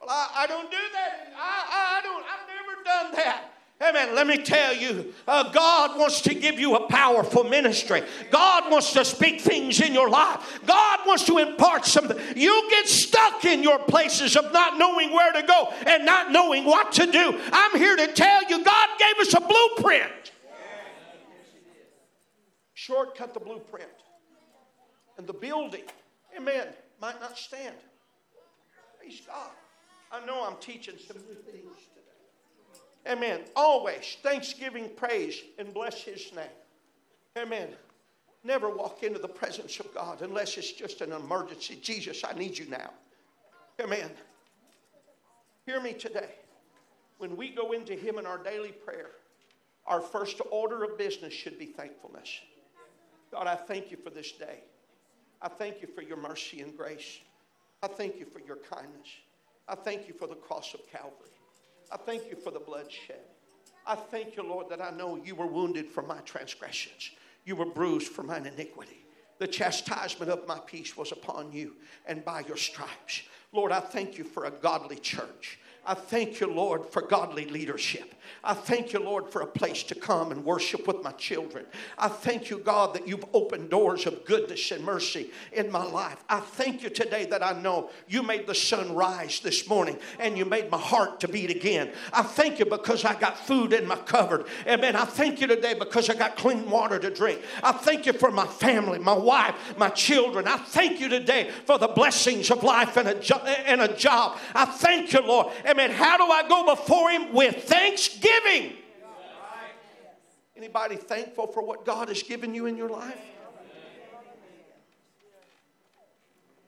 Well, 0.00 0.08
I, 0.08 0.30
I 0.36 0.46
don't 0.46 0.70
do 0.70 0.76
that. 0.92 1.34
I, 1.36 1.64
I, 1.68 1.98
I 1.98 2.02
don't, 2.02 2.24
I've 2.24 2.46
never 2.46 2.84
done 2.84 3.24
that. 3.24 3.55
Amen. 3.78 4.14
Let 4.14 4.26
me 4.26 4.38
tell 4.38 4.74
you, 4.74 5.12
uh, 5.28 5.52
God 5.52 5.98
wants 5.98 6.22
to 6.22 6.34
give 6.34 6.58
you 6.58 6.76
a 6.76 6.88
powerful 6.88 7.44
ministry. 7.44 8.02
God 8.30 8.72
wants 8.72 8.94
to 8.94 9.04
speak 9.04 9.42
things 9.42 9.82
in 9.82 9.92
your 9.92 10.08
life. 10.08 10.60
God 10.66 11.00
wants 11.06 11.24
to 11.24 11.36
impart 11.36 11.84
something. 11.84 12.16
You 12.34 12.68
get 12.70 12.88
stuck 12.88 13.44
in 13.44 13.62
your 13.62 13.78
places 13.80 14.34
of 14.34 14.50
not 14.50 14.78
knowing 14.78 15.12
where 15.12 15.30
to 15.30 15.42
go 15.42 15.68
and 15.86 16.06
not 16.06 16.32
knowing 16.32 16.64
what 16.64 16.90
to 16.92 17.04
do. 17.04 17.38
I'm 17.52 17.78
here 17.78 17.96
to 17.96 18.06
tell 18.14 18.48
you, 18.48 18.64
God 18.64 18.88
gave 18.98 19.18
us 19.26 19.34
a 19.34 19.40
blueprint. 19.40 20.32
Shortcut 22.72 23.34
the 23.34 23.40
blueprint. 23.40 23.90
And 25.18 25.26
the 25.26 25.34
building, 25.34 25.84
amen, 26.34 26.68
might 27.00 27.20
not 27.20 27.36
stand. 27.36 27.74
Praise 28.98 29.20
God. 29.26 29.50
I 30.10 30.24
know 30.24 30.46
I'm 30.46 30.56
teaching 30.60 30.94
some 31.06 31.18
new 31.18 31.34
things. 31.34 31.76
Amen. 33.08 33.40
Always 33.54 34.16
thanksgiving, 34.22 34.90
praise, 34.96 35.42
and 35.58 35.72
bless 35.72 36.02
His 36.02 36.32
name. 36.34 36.44
Amen. 37.38 37.68
Never 38.42 38.70
walk 38.70 39.02
into 39.02 39.18
the 39.18 39.28
presence 39.28 39.78
of 39.80 39.92
God 39.94 40.22
unless 40.22 40.56
it's 40.56 40.72
just 40.72 41.00
an 41.00 41.12
emergency. 41.12 41.78
Jesus, 41.80 42.22
I 42.24 42.36
need 42.36 42.58
you 42.58 42.66
now. 42.66 42.90
Amen. 43.80 44.10
Hear 45.66 45.80
me 45.80 45.92
today. 45.92 46.30
When 47.18 47.36
we 47.36 47.50
go 47.50 47.72
into 47.72 47.94
Him 47.94 48.18
in 48.18 48.26
our 48.26 48.38
daily 48.38 48.72
prayer, 48.72 49.10
our 49.86 50.00
first 50.00 50.40
order 50.50 50.82
of 50.84 50.98
business 50.98 51.32
should 51.32 51.58
be 51.58 51.66
thankfulness. 51.66 52.40
God, 53.30 53.46
I 53.46 53.54
thank 53.54 53.90
you 53.90 53.96
for 53.96 54.10
this 54.10 54.32
day. 54.32 54.60
I 55.42 55.48
thank 55.48 55.82
you 55.82 55.88
for 55.88 56.02
your 56.02 56.16
mercy 56.16 56.60
and 56.60 56.76
grace. 56.76 57.20
I 57.82 57.88
thank 57.88 58.18
you 58.18 58.26
for 58.26 58.40
your 58.40 58.56
kindness. 58.56 59.08
I 59.68 59.74
thank 59.74 60.08
you 60.08 60.14
for 60.14 60.26
the 60.26 60.34
cross 60.34 60.74
of 60.74 60.80
Calvary. 60.90 61.35
I 61.90 61.96
thank 61.96 62.28
you 62.30 62.36
for 62.36 62.50
the 62.50 62.60
blood 62.60 62.90
shed. 62.90 63.20
I 63.86 63.94
thank 63.94 64.36
you, 64.36 64.42
Lord, 64.42 64.68
that 64.70 64.82
I 64.82 64.90
know 64.90 65.16
you 65.16 65.34
were 65.34 65.46
wounded 65.46 65.86
for 65.86 66.02
my 66.02 66.18
transgressions, 66.20 67.10
you 67.44 67.56
were 67.56 67.66
bruised 67.66 68.08
for 68.08 68.22
mine 68.22 68.46
iniquity. 68.46 69.04
The 69.38 69.46
chastisement 69.46 70.30
of 70.30 70.48
my 70.48 70.58
peace 70.58 70.96
was 70.96 71.12
upon 71.12 71.52
you, 71.52 71.76
and 72.06 72.24
by 72.24 72.40
your 72.40 72.56
stripes. 72.56 73.22
Lord, 73.52 73.70
I 73.70 73.80
thank 73.80 74.18
you 74.18 74.24
for 74.24 74.46
a 74.46 74.50
godly 74.50 74.96
church. 74.96 75.60
I 75.86 75.94
thank 75.94 76.40
you, 76.40 76.52
Lord, 76.52 76.86
for 76.86 77.02
godly 77.02 77.46
leadership. 77.46 78.14
I 78.42 78.54
thank 78.54 78.92
you, 78.92 79.00
Lord, 79.00 79.28
for 79.28 79.42
a 79.42 79.46
place 79.46 79.82
to 79.84 79.94
come 79.94 80.30
and 80.30 80.44
worship 80.44 80.86
with 80.86 81.02
my 81.02 81.12
children. 81.12 81.64
I 81.98 82.08
thank 82.08 82.50
you, 82.50 82.58
God, 82.58 82.94
that 82.94 83.06
you've 83.06 83.24
opened 83.32 83.70
doors 83.70 84.06
of 84.06 84.24
goodness 84.24 84.70
and 84.70 84.84
mercy 84.84 85.30
in 85.52 85.70
my 85.70 85.84
life. 85.84 86.22
I 86.28 86.40
thank 86.40 86.82
you 86.82 86.90
today 86.90 87.26
that 87.26 87.44
I 87.44 87.60
know 87.60 87.90
you 88.08 88.22
made 88.22 88.46
the 88.46 88.54
sun 88.54 88.94
rise 88.94 89.40
this 89.40 89.68
morning 89.68 89.98
and 90.18 90.36
you 90.36 90.44
made 90.44 90.70
my 90.70 90.78
heart 90.78 91.20
to 91.20 91.28
beat 91.28 91.50
again. 91.50 91.90
I 92.12 92.22
thank 92.22 92.58
you 92.58 92.66
because 92.66 93.04
I 93.04 93.14
got 93.18 93.38
food 93.38 93.72
in 93.72 93.86
my 93.86 93.96
cupboard. 93.96 94.46
Amen. 94.66 94.96
I 94.96 95.04
thank 95.04 95.40
you 95.40 95.46
today 95.46 95.74
because 95.74 96.10
I 96.10 96.14
got 96.14 96.36
clean 96.36 96.68
water 96.70 96.98
to 96.98 97.10
drink. 97.10 97.40
I 97.62 97.72
thank 97.72 98.06
you 98.06 98.12
for 98.12 98.30
my 98.30 98.46
family, 98.46 98.98
my 98.98 99.16
wife, 99.16 99.54
my 99.76 99.88
children. 99.90 100.46
I 100.48 100.56
thank 100.56 101.00
you 101.00 101.08
today 101.08 101.50
for 101.64 101.78
the 101.78 101.88
blessings 101.88 102.50
of 102.50 102.62
life 102.62 102.96
and 102.96 103.08
a, 103.08 103.20
jo- 103.20 103.44
and 103.44 103.80
a 103.80 103.94
job. 103.94 104.38
I 104.54 104.64
thank 104.64 105.12
you, 105.12 105.20
Lord. 105.20 105.52
Amen. 105.64 105.75
How 105.78 106.16
do 106.16 106.24
I 106.24 106.48
go 106.48 106.74
before 106.74 107.10
Him? 107.10 107.32
With 107.32 107.64
thanksgiving. 107.64 108.74
Anybody 110.56 110.96
thankful 110.96 111.46
for 111.48 111.62
what 111.64 111.84
God 111.84 112.08
has 112.08 112.22
given 112.22 112.54
you 112.54 112.66
in 112.66 112.76
your 112.76 112.88
life? 112.88 113.18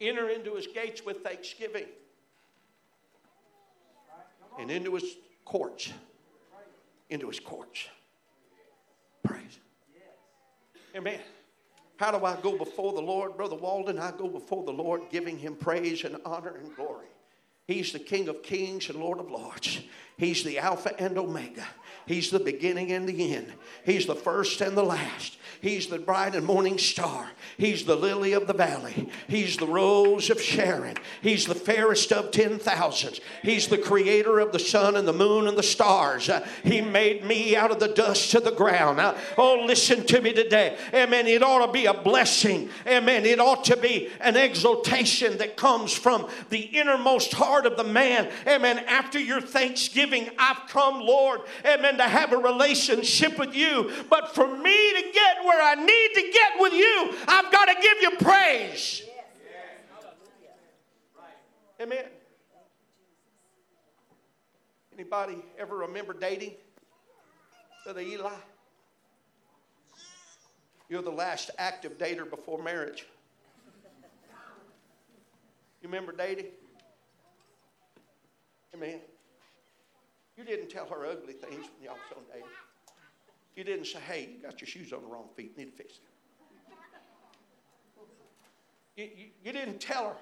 Enter 0.00 0.28
into 0.28 0.54
His 0.54 0.66
gates 0.66 1.04
with 1.04 1.22
thanksgiving 1.22 1.86
and 4.58 4.70
into 4.70 4.94
His 4.94 5.16
courts. 5.44 5.92
Into 7.10 7.28
His 7.28 7.40
courts. 7.40 7.88
Praise. 9.22 9.58
Amen. 10.94 11.20
How 11.98 12.16
do 12.16 12.24
I 12.24 12.36
go 12.40 12.56
before 12.56 12.92
the 12.92 13.00
Lord? 13.00 13.36
Brother 13.36 13.56
Walden, 13.56 13.98
I 13.98 14.12
go 14.12 14.28
before 14.28 14.64
the 14.64 14.72
Lord 14.72 15.02
giving 15.10 15.36
him 15.36 15.56
praise 15.56 16.04
and 16.04 16.16
honor 16.24 16.54
and 16.62 16.74
glory. 16.76 17.06
He's 17.68 17.92
the 17.92 17.98
King 17.98 18.28
of 18.28 18.42
kings 18.42 18.88
and 18.88 18.98
Lord 18.98 19.20
of 19.20 19.30
lords. 19.30 19.80
He's 20.18 20.44
the 20.44 20.58
Alpha 20.58 21.00
and 21.00 21.16
Omega. 21.16 21.66
He's 22.06 22.30
the 22.30 22.40
beginning 22.40 22.90
and 22.92 23.08
the 23.08 23.34
end. 23.34 23.52
He's 23.84 24.06
the 24.06 24.14
first 24.14 24.60
and 24.60 24.76
the 24.76 24.82
last. 24.82 25.36
He's 25.60 25.88
the 25.88 25.98
bright 25.98 26.34
and 26.34 26.46
morning 26.46 26.78
star. 26.78 27.30
He's 27.56 27.84
the 27.84 27.96
lily 27.96 28.32
of 28.32 28.46
the 28.46 28.52
valley. 28.52 29.10
He's 29.26 29.56
the 29.56 29.66
rose 29.66 30.30
of 30.30 30.40
Sharon. 30.40 30.96
He's 31.20 31.46
the 31.46 31.54
fairest 31.54 32.12
of 32.12 32.30
ten 32.30 32.58
thousands. 32.58 33.20
He's 33.42 33.66
the 33.66 33.76
creator 33.76 34.38
of 34.38 34.52
the 34.52 34.58
sun 34.60 34.94
and 34.94 35.06
the 35.06 35.12
moon 35.12 35.48
and 35.48 35.58
the 35.58 35.62
stars. 35.64 36.28
Uh, 36.28 36.46
he 36.62 36.80
made 36.80 37.24
me 37.24 37.56
out 37.56 37.72
of 37.72 37.80
the 37.80 37.88
dust 37.88 38.30
to 38.30 38.40
the 38.40 38.52
ground. 38.52 39.00
Uh, 39.00 39.14
oh, 39.36 39.64
listen 39.66 40.06
to 40.06 40.20
me 40.20 40.32
today. 40.32 40.78
Amen. 40.94 41.26
It 41.26 41.42
ought 41.42 41.66
to 41.66 41.72
be 41.72 41.86
a 41.86 41.94
blessing. 41.94 42.70
Amen. 42.86 43.26
It 43.26 43.40
ought 43.40 43.64
to 43.64 43.76
be 43.76 44.10
an 44.20 44.36
exaltation 44.36 45.38
that 45.38 45.56
comes 45.56 45.92
from 45.92 46.28
the 46.50 46.60
innermost 46.60 47.34
heart 47.34 47.66
of 47.66 47.76
the 47.76 47.84
man. 47.84 48.30
Amen. 48.46 48.78
After 48.86 49.18
your 49.18 49.40
thanksgiving, 49.40 50.07
I've 50.38 50.68
come, 50.68 51.00
Lord. 51.00 51.40
Amen. 51.64 51.96
To 51.98 52.04
have 52.04 52.32
a 52.32 52.36
relationship 52.36 53.38
with 53.38 53.54
you. 53.54 53.90
But 54.08 54.34
for 54.34 54.46
me 54.46 54.92
to 54.94 55.02
get 55.12 55.44
where 55.44 55.62
I 55.62 55.74
need 55.74 56.10
to 56.14 56.30
get 56.32 56.52
with 56.58 56.72
you, 56.72 57.14
I've 57.26 57.50
got 57.52 57.66
to 57.66 57.74
give 57.80 58.02
you 58.02 58.10
praise. 58.18 59.02
Amen. 61.80 62.04
Anybody 64.92 65.36
ever 65.58 65.76
remember 65.76 66.12
dating? 66.12 66.54
Brother 67.84 68.00
Eli? 68.00 68.32
You're 70.88 71.02
the 71.02 71.10
last 71.10 71.50
active 71.58 71.98
dater 71.98 72.28
before 72.28 72.60
marriage. 72.62 73.06
You 75.82 75.88
remember 75.88 76.12
dating? 76.12 76.46
Amen. 78.74 78.98
You 80.38 80.44
didn't 80.44 80.70
tell 80.70 80.86
her 80.86 81.04
ugly 81.04 81.32
things 81.32 81.66
when 81.66 81.82
y'all 81.82 81.94
was 81.94 82.16
on 82.16 82.22
dating. 82.32 82.48
You 83.56 83.64
didn't 83.64 83.86
say, 83.86 83.98
hey, 83.98 84.28
you 84.36 84.40
got 84.40 84.60
your 84.60 84.68
shoes 84.68 84.92
on 84.92 85.02
the 85.02 85.08
wrong 85.08 85.24
feet, 85.36 85.58
need 85.58 85.64
to 85.64 85.72
fix 85.72 85.94
them. 85.94 86.04
You, 88.96 89.04
you, 89.16 89.26
you 89.44 89.52
didn't 89.52 89.80
tell 89.80 90.10
her, 90.10 90.16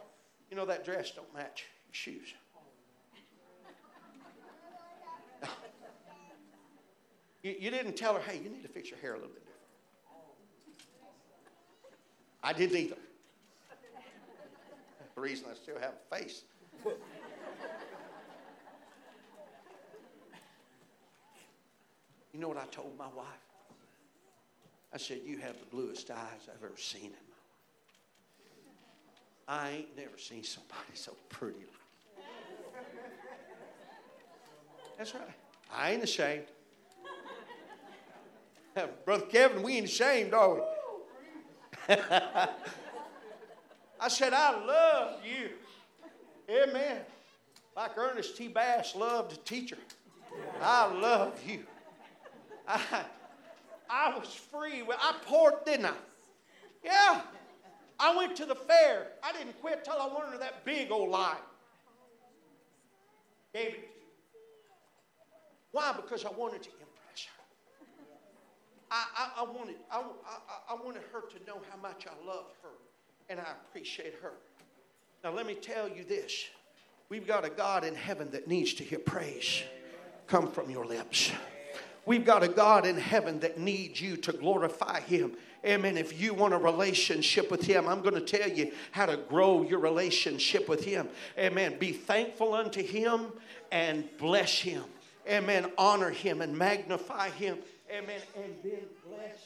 you 0.50 0.56
know, 0.56 0.64
that 0.64 0.86
dress 0.86 1.10
don't 1.10 1.32
match 1.34 1.64
your 1.86 1.94
shoes. 1.94 2.32
You, 7.42 7.54
you 7.60 7.70
didn't 7.70 7.96
tell 7.96 8.14
her, 8.14 8.20
hey, 8.20 8.40
you 8.42 8.50
need 8.50 8.62
to 8.62 8.68
fix 8.68 8.90
your 8.90 8.98
hair 8.98 9.12
a 9.12 9.14
little 9.14 9.28
bit 9.28 9.44
different. 9.44 9.62
I 12.42 12.52
didn't 12.52 12.76
either. 12.76 12.96
the 15.14 15.20
reason 15.20 15.46
I 15.48 15.54
still 15.54 15.78
have 15.78 15.92
a 16.10 16.16
face. 16.16 16.42
You 22.36 22.42
know 22.42 22.48
what 22.48 22.58
I 22.58 22.66
told 22.66 22.98
my 22.98 23.06
wife? 23.16 23.24
I 24.92 24.98
said, 24.98 25.20
You 25.24 25.38
have 25.38 25.58
the 25.58 25.64
bluest 25.74 26.10
eyes 26.10 26.18
I've 26.42 26.62
ever 26.62 26.76
seen 26.76 27.06
in 27.06 27.12
my 27.12 27.16
life. 29.48 29.64
I 29.64 29.70
ain't 29.70 29.96
never 29.96 30.18
seen 30.18 30.44
somebody 30.44 30.92
so 30.92 31.12
pretty. 31.30 31.64
That's 34.98 35.14
right. 35.14 35.22
I 35.74 35.92
ain't 35.92 36.02
ashamed. 36.02 36.44
Brother 39.06 39.24
Kevin, 39.24 39.62
we 39.62 39.78
ain't 39.78 39.86
ashamed, 39.86 40.34
are 40.34 40.56
we? 40.56 40.60
I 43.98 44.08
said, 44.08 44.34
I 44.34 44.62
love 44.62 45.20
you. 45.24 45.52
Amen. 46.50 46.98
Like 47.74 47.96
Ernest 47.96 48.36
T. 48.36 48.48
Bass 48.48 48.94
loved 48.94 49.32
a 49.32 49.36
teacher. 49.36 49.78
I 50.60 50.92
love 50.92 51.40
you. 51.46 51.64
I, 52.68 53.04
I 53.88 54.18
was 54.18 54.28
free. 54.28 54.82
I 54.82 55.14
poured, 55.24 55.64
didn't 55.64 55.86
I? 55.86 55.94
Yeah. 56.84 57.22
I 57.98 58.16
went 58.16 58.36
to 58.36 58.46
the 58.46 58.54
fair. 58.54 59.08
I 59.22 59.32
didn't 59.32 59.60
quit 59.60 59.84
till 59.84 59.94
I 59.94 60.04
learned 60.04 60.40
that 60.40 60.64
big 60.64 60.90
old 60.90 61.10
lie. 61.10 61.38
It. 63.54 63.88
Why? 65.72 65.92
Because 65.96 66.24
I 66.24 66.30
wanted 66.30 66.62
to 66.64 66.68
impress 66.70 67.26
her. 67.26 67.86
I, 68.90 69.04
I, 69.16 69.40
I 69.40 69.44
wanted, 69.44 69.76
I, 69.90 69.98
I, 69.98 70.74
I 70.74 70.84
wanted 70.84 71.02
her 71.12 71.22
to 71.22 71.46
know 71.46 71.60
how 71.70 71.76
much 71.78 72.06
I 72.06 72.26
love 72.26 72.46
her 72.62 72.68
and 73.28 73.40
I 73.40 73.46
appreciate 73.68 74.14
her. 74.22 74.32
Now, 75.24 75.32
let 75.32 75.46
me 75.46 75.54
tell 75.54 75.88
you 75.88 76.04
this 76.04 76.46
we've 77.08 77.26
got 77.26 77.44
a 77.44 77.50
God 77.50 77.84
in 77.84 77.94
heaven 77.94 78.30
that 78.32 78.46
needs 78.46 78.74
to 78.74 78.84
hear 78.84 78.98
praise 78.98 79.62
come 80.26 80.50
from 80.50 80.70
your 80.70 80.84
lips. 80.84 81.32
We've 82.06 82.24
got 82.24 82.42
a 82.42 82.48
God 82.48 82.86
in 82.86 82.96
heaven 82.96 83.40
that 83.40 83.58
needs 83.58 84.00
you 84.00 84.16
to 84.18 84.32
glorify 84.32 85.00
Him. 85.00 85.32
Amen. 85.64 85.96
If 85.96 86.20
you 86.20 86.32
want 86.32 86.54
a 86.54 86.58
relationship 86.58 87.50
with 87.50 87.64
Him, 87.64 87.88
I'm 87.88 88.00
going 88.00 88.14
to 88.14 88.20
tell 88.20 88.48
you 88.48 88.72
how 88.92 89.06
to 89.06 89.16
grow 89.16 89.62
your 89.62 89.80
relationship 89.80 90.68
with 90.68 90.84
Him. 90.84 91.08
Amen. 91.36 91.78
Be 91.78 91.92
thankful 91.92 92.54
unto 92.54 92.82
Him 92.82 93.32
and 93.72 94.08
bless 94.18 94.58
Him. 94.58 94.84
amen, 95.28 95.70
honor 95.76 96.10
him 96.10 96.40
and 96.40 96.56
magnify 96.56 97.30
him, 97.30 97.58
amen, 97.90 98.20
and 98.36 98.54
then 98.62 98.82
bless 99.08 99.38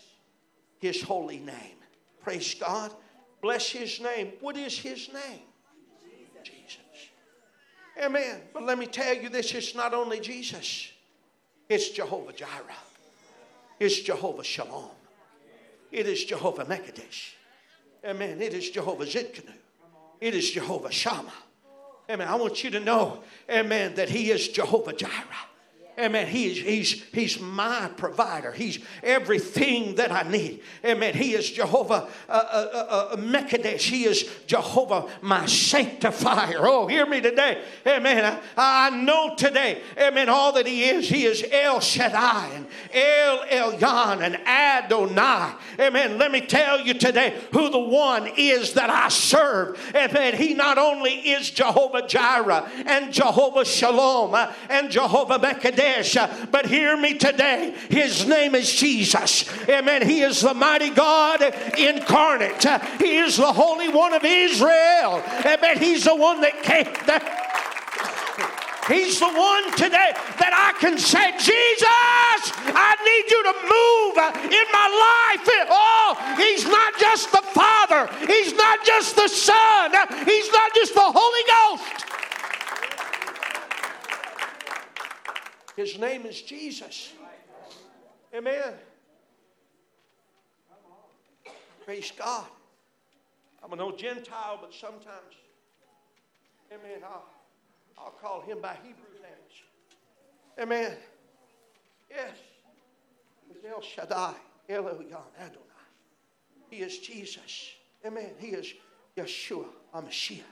his 0.79 1.03
holy 1.03 1.39
name. 1.39 1.77
Praise 2.23 2.55
God. 2.55 2.93
Bless 3.41 3.71
his 3.71 4.01
name. 4.01 4.33
What 4.41 4.57
is 4.57 4.79
his 4.79 5.09
name? 5.13 5.41
Jesus. 6.43 6.79
Amen. 8.03 8.41
But 8.53 8.65
let 8.65 8.79
me 8.79 8.87
tell 8.87 9.15
you 9.15 9.29
this 9.29 9.55
it's 9.55 9.75
not 9.75 9.95
only 9.95 10.21
Jesus, 10.21 10.93
it's 11.71 11.89
Jehovah 11.91 12.33
Jireh, 12.33 12.83
it's 13.79 14.01
Jehovah 14.01 14.45
Shalom, 14.45 14.91
it 15.91 16.07
is 16.07 16.25
Jehovah 16.25 16.65
Mekadesh. 16.67 17.35
Amen. 18.05 18.41
It 18.41 18.55
is 18.55 18.71
Jehovah 18.71 19.05
Zidkenu, 19.05 19.53
it 20.21 20.35
is 20.35 20.51
Jehovah 20.51 20.91
Shammah. 20.91 21.33
Amen. 22.11 22.27
I 22.27 22.35
want 22.35 22.65
you 22.65 22.71
to 22.71 22.81
know, 22.81 23.23
amen, 23.49 23.95
that 23.95 24.09
he 24.09 24.33
is 24.33 24.49
Jehovah 24.49 24.93
Jireh. 24.93 25.50
Amen. 26.01 26.27
He's, 26.27 26.57
he's, 26.59 27.05
he's 27.13 27.39
my 27.39 27.91
provider. 27.97 28.53
He's 28.53 28.79
everything 29.03 29.97
that 29.97 30.11
I 30.11 30.23
need. 30.23 30.63
Amen. 30.83 31.13
He 31.13 31.35
is 31.35 31.51
Jehovah 31.51 32.09
uh, 32.29 32.33
uh, 32.33 32.87
uh, 33.13 33.17
Mekadesh. 33.17 33.83
He 33.83 34.05
is 34.05 34.29
Jehovah 34.47 35.09
my 35.21 35.45
sanctifier. 35.45 36.61
Oh, 36.61 36.87
hear 36.87 37.05
me 37.05 37.21
today. 37.21 37.63
Amen. 37.87 38.41
I, 38.57 38.87
I 38.87 38.91
know 38.91 39.35
today, 39.37 39.83
amen, 39.99 40.31
all 40.31 40.53
that 40.55 40.67
he 40.67 40.85
is. 40.85 41.09
He 41.09 41.27
is 41.27 41.45
El 41.53 41.81
Shaddai 41.81 42.49
and 42.55 42.67
El 42.93 43.39
Elyon 43.45 44.23
and 44.23 44.37
Adonai. 44.47 45.55
Amen. 45.79 46.17
Let 46.17 46.33
me 46.33 46.41
tell 46.41 46.81
you 46.81 46.95
today 46.95 47.39
who 47.53 47.71
the 47.71 47.79
one 47.79 48.31
is 48.39 48.73
that 48.75 48.89
I 48.89 49.09
serve. 49.09 49.79
Amen. 49.95 50.35
He 50.35 50.55
not 50.55 50.79
only 50.79 51.13
is 51.13 51.51
Jehovah 51.51 52.07
Jireh 52.07 52.71
and 52.87 53.13
Jehovah 53.13 53.67
Shalom 53.67 54.35
uh, 54.35 54.53
and 54.71 54.91
Jehovah 54.91 55.39
Mekadesh. 55.39 55.90
But 56.51 56.67
hear 56.67 56.97
me 56.97 57.15
today. 57.15 57.75
His 57.89 58.27
name 58.27 58.55
is 58.55 58.73
Jesus. 58.73 59.49
Amen. 59.69 60.07
He 60.07 60.23
is 60.23 60.41
the 60.41 60.55
mighty 60.55 60.91
God 60.91 61.43
incarnate. 61.79 62.65
He 62.99 63.19
is 63.19 63.37
the 63.37 63.53
Holy 63.53 63.89
One 63.89 64.13
of 64.15 64.25
Israel. 64.25 65.23
Amen. 65.45 65.79
He's 65.79 66.05
the 66.05 66.17
one 66.17 66.41
that 66.41 66.63
came. 66.63 66.85
That, 67.07 67.51
He's 68.89 69.21
the 69.21 69.31
one 69.31 69.71
today 69.77 70.11
that 70.43 70.51
I 70.51 70.75
can 70.81 70.99
say, 70.99 71.31
Jesus, 71.39 72.51
I 72.75 72.97
need 73.07 73.27
you 73.31 73.41
to 73.47 73.55
move 73.71 74.15
in 74.51 74.67
my 74.75 74.89
life. 74.91 75.47
Oh, 75.71 76.17
He's 76.37 76.67
not 76.67 76.99
just 76.99 77.31
the 77.31 77.43
Father, 77.55 78.11
He's 78.27 78.53
not 78.55 78.85
just 78.85 79.15
the 79.15 79.29
Son, 79.29 79.95
He's 80.27 80.51
not 80.51 80.75
just 80.75 80.95
the 80.95 81.07
Holy 81.07 81.45
Ghost. 81.47 82.10
His 85.81 85.99
name 85.99 86.27
is 86.27 86.43
Jesus. 86.43 87.15
Amen. 88.35 88.75
Praise 91.87 92.13
God. 92.19 92.45
I'm 93.65 93.73
an 93.73 93.81
old 93.81 93.99
Gentile, 93.99 94.59
but 94.61 94.75
sometimes, 94.75 95.37
amen, 96.71 97.01
I'll, 97.03 97.25
I'll 97.97 98.11
call 98.11 98.43
him 98.43 98.59
by 98.61 98.77
Hebrew 98.83 99.23
names. 99.23 99.63
Amen. 100.61 100.93
Yes. 102.11 102.37
El 103.67 103.81
Shaddai, 103.81 104.35
Elohim, 104.69 105.17
Adonai. 105.39 105.65
He 106.69 106.77
is 106.83 106.99
Jesus. 106.99 107.71
Amen. 108.05 108.33
He 108.39 108.49
is 108.49 108.75
Yeshua, 109.17 109.65
HaMashiach. 109.95 110.43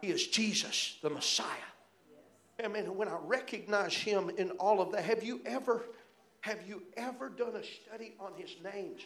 He 0.00 0.10
is 0.10 0.28
Jesus, 0.28 0.98
the 1.02 1.10
Messiah. 1.10 1.71
Amen. 2.62 2.96
When 2.96 3.08
I 3.08 3.16
recognize 3.24 3.94
him 3.94 4.30
in 4.36 4.52
all 4.52 4.80
of 4.80 4.92
that, 4.92 5.04
have 5.04 5.24
you 5.24 5.40
ever, 5.44 5.82
have 6.42 6.60
you 6.66 6.82
ever 6.96 7.28
done 7.28 7.56
a 7.56 7.64
study 7.64 8.14
on 8.20 8.32
his 8.36 8.54
names 8.62 9.02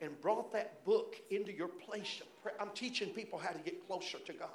and 0.00 0.18
brought 0.20 0.52
that 0.52 0.84
book 0.84 1.16
into 1.30 1.52
your 1.52 1.66
place 1.66 2.20
of 2.20 2.42
prayer? 2.42 2.54
I'm 2.60 2.70
teaching 2.70 3.08
people 3.08 3.36
how 3.36 3.50
to 3.50 3.58
get 3.58 3.84
closer 3.88 4.18
to 4.18 4.32
God. 4.32 4.48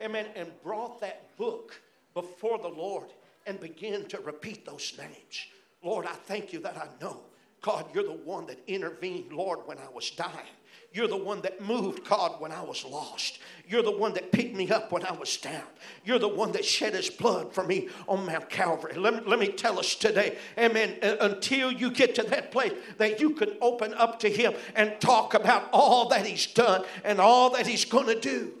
Amen. 0.00 0.26
And 0.36 0.52
brought 0.62 1.00
that 1.00 1.36
book 1.36 1.80
before 2.14 2.58
the 2.58 2.68
Lord 2.68 3.08
and 3.46 3.58
begin 3.58 4.06
to 4.06 4.20
repeat 4.20 4.64
those 4.64 4.92
names. 4.96 5.46
Lord, 5.82 6.06
I 6.06 6.12
thank 6.12 6.52
you 6.52 6.60
that 6.60 6.76
I 6.76 6.86
know. 7.04 7.22
God, 7.60 7.86
you're 7.92 8.04
the 8.04 8.12
one 8.12 8.46
that 8.46 8.58
intervened, 8.68 9.32
Lord, 9.32 9.60
when 9.66 9.78
I 9.78 9.88
was 9.92 10.10
dying. 10.10 10.30
You're 10.94 11.08
the 11.08 11.16
one 11.16 11.40
that 11.40 11.60
moved, 11.60 12.08
God, 12.08 12.40
when 12.40 12.52
I 12.52 12.62
was 12.62 12.84
lost. 12.84 13.40
You're 13.66 13.82
the 13.82 13.90
one 13.90 14.14
that 14.14 14.30
picked 14.30 14.54
me 14.54 14.70
up 14.70 14.92
when 14.92 15.04
I 15.04 15.10
was 15.10 15.36
down. 15.36 15.64
You're 16.04 16.20
the 16.20 16.28
one 16.28 16.52
that 16.52 16.64
shed 16.64 16.94
his 16.94 17.10
blood 17.10 17.52
for 17.52 17.64
me 17.64 17.88
on 18.06 18.24
Mount 18.24 18.48
Calvary. 18.48 18.94
Let 18.94 19.14
me, 19.14 19.20
let 19.26 19.40
me 19.40 19.48
tell 19.48 19.80
us 19.80 19.96
today, 19.96 20.38
amen, 20.56 20.98
uh, 21.02 21.16
until 21.18 21.72
you 21.72 21.90
get 21.90 22.14
to 22.14 22.22
that 22.22 22.52
place 22.52 22.70
that 22.98 23.18
you 23.18 23.30
can 23.30 23.56
open 23.60 23.92
up 23.94 24.20
to 24.20 24.30
him 24.30 24.54
and 24.76 25.00
talk 25.00 25.34
about 25.34 25.68
all 25.72 26.08
that 26.10 26.26
he's 26.26 26.46
done 26.46 26.84
and 27.02 27.20
all 27.20 27.50
that 27.50 27.66
he's 27.66 27.84
going 27.84 28.06
to 28.06 28.20
do, 28.20 28.52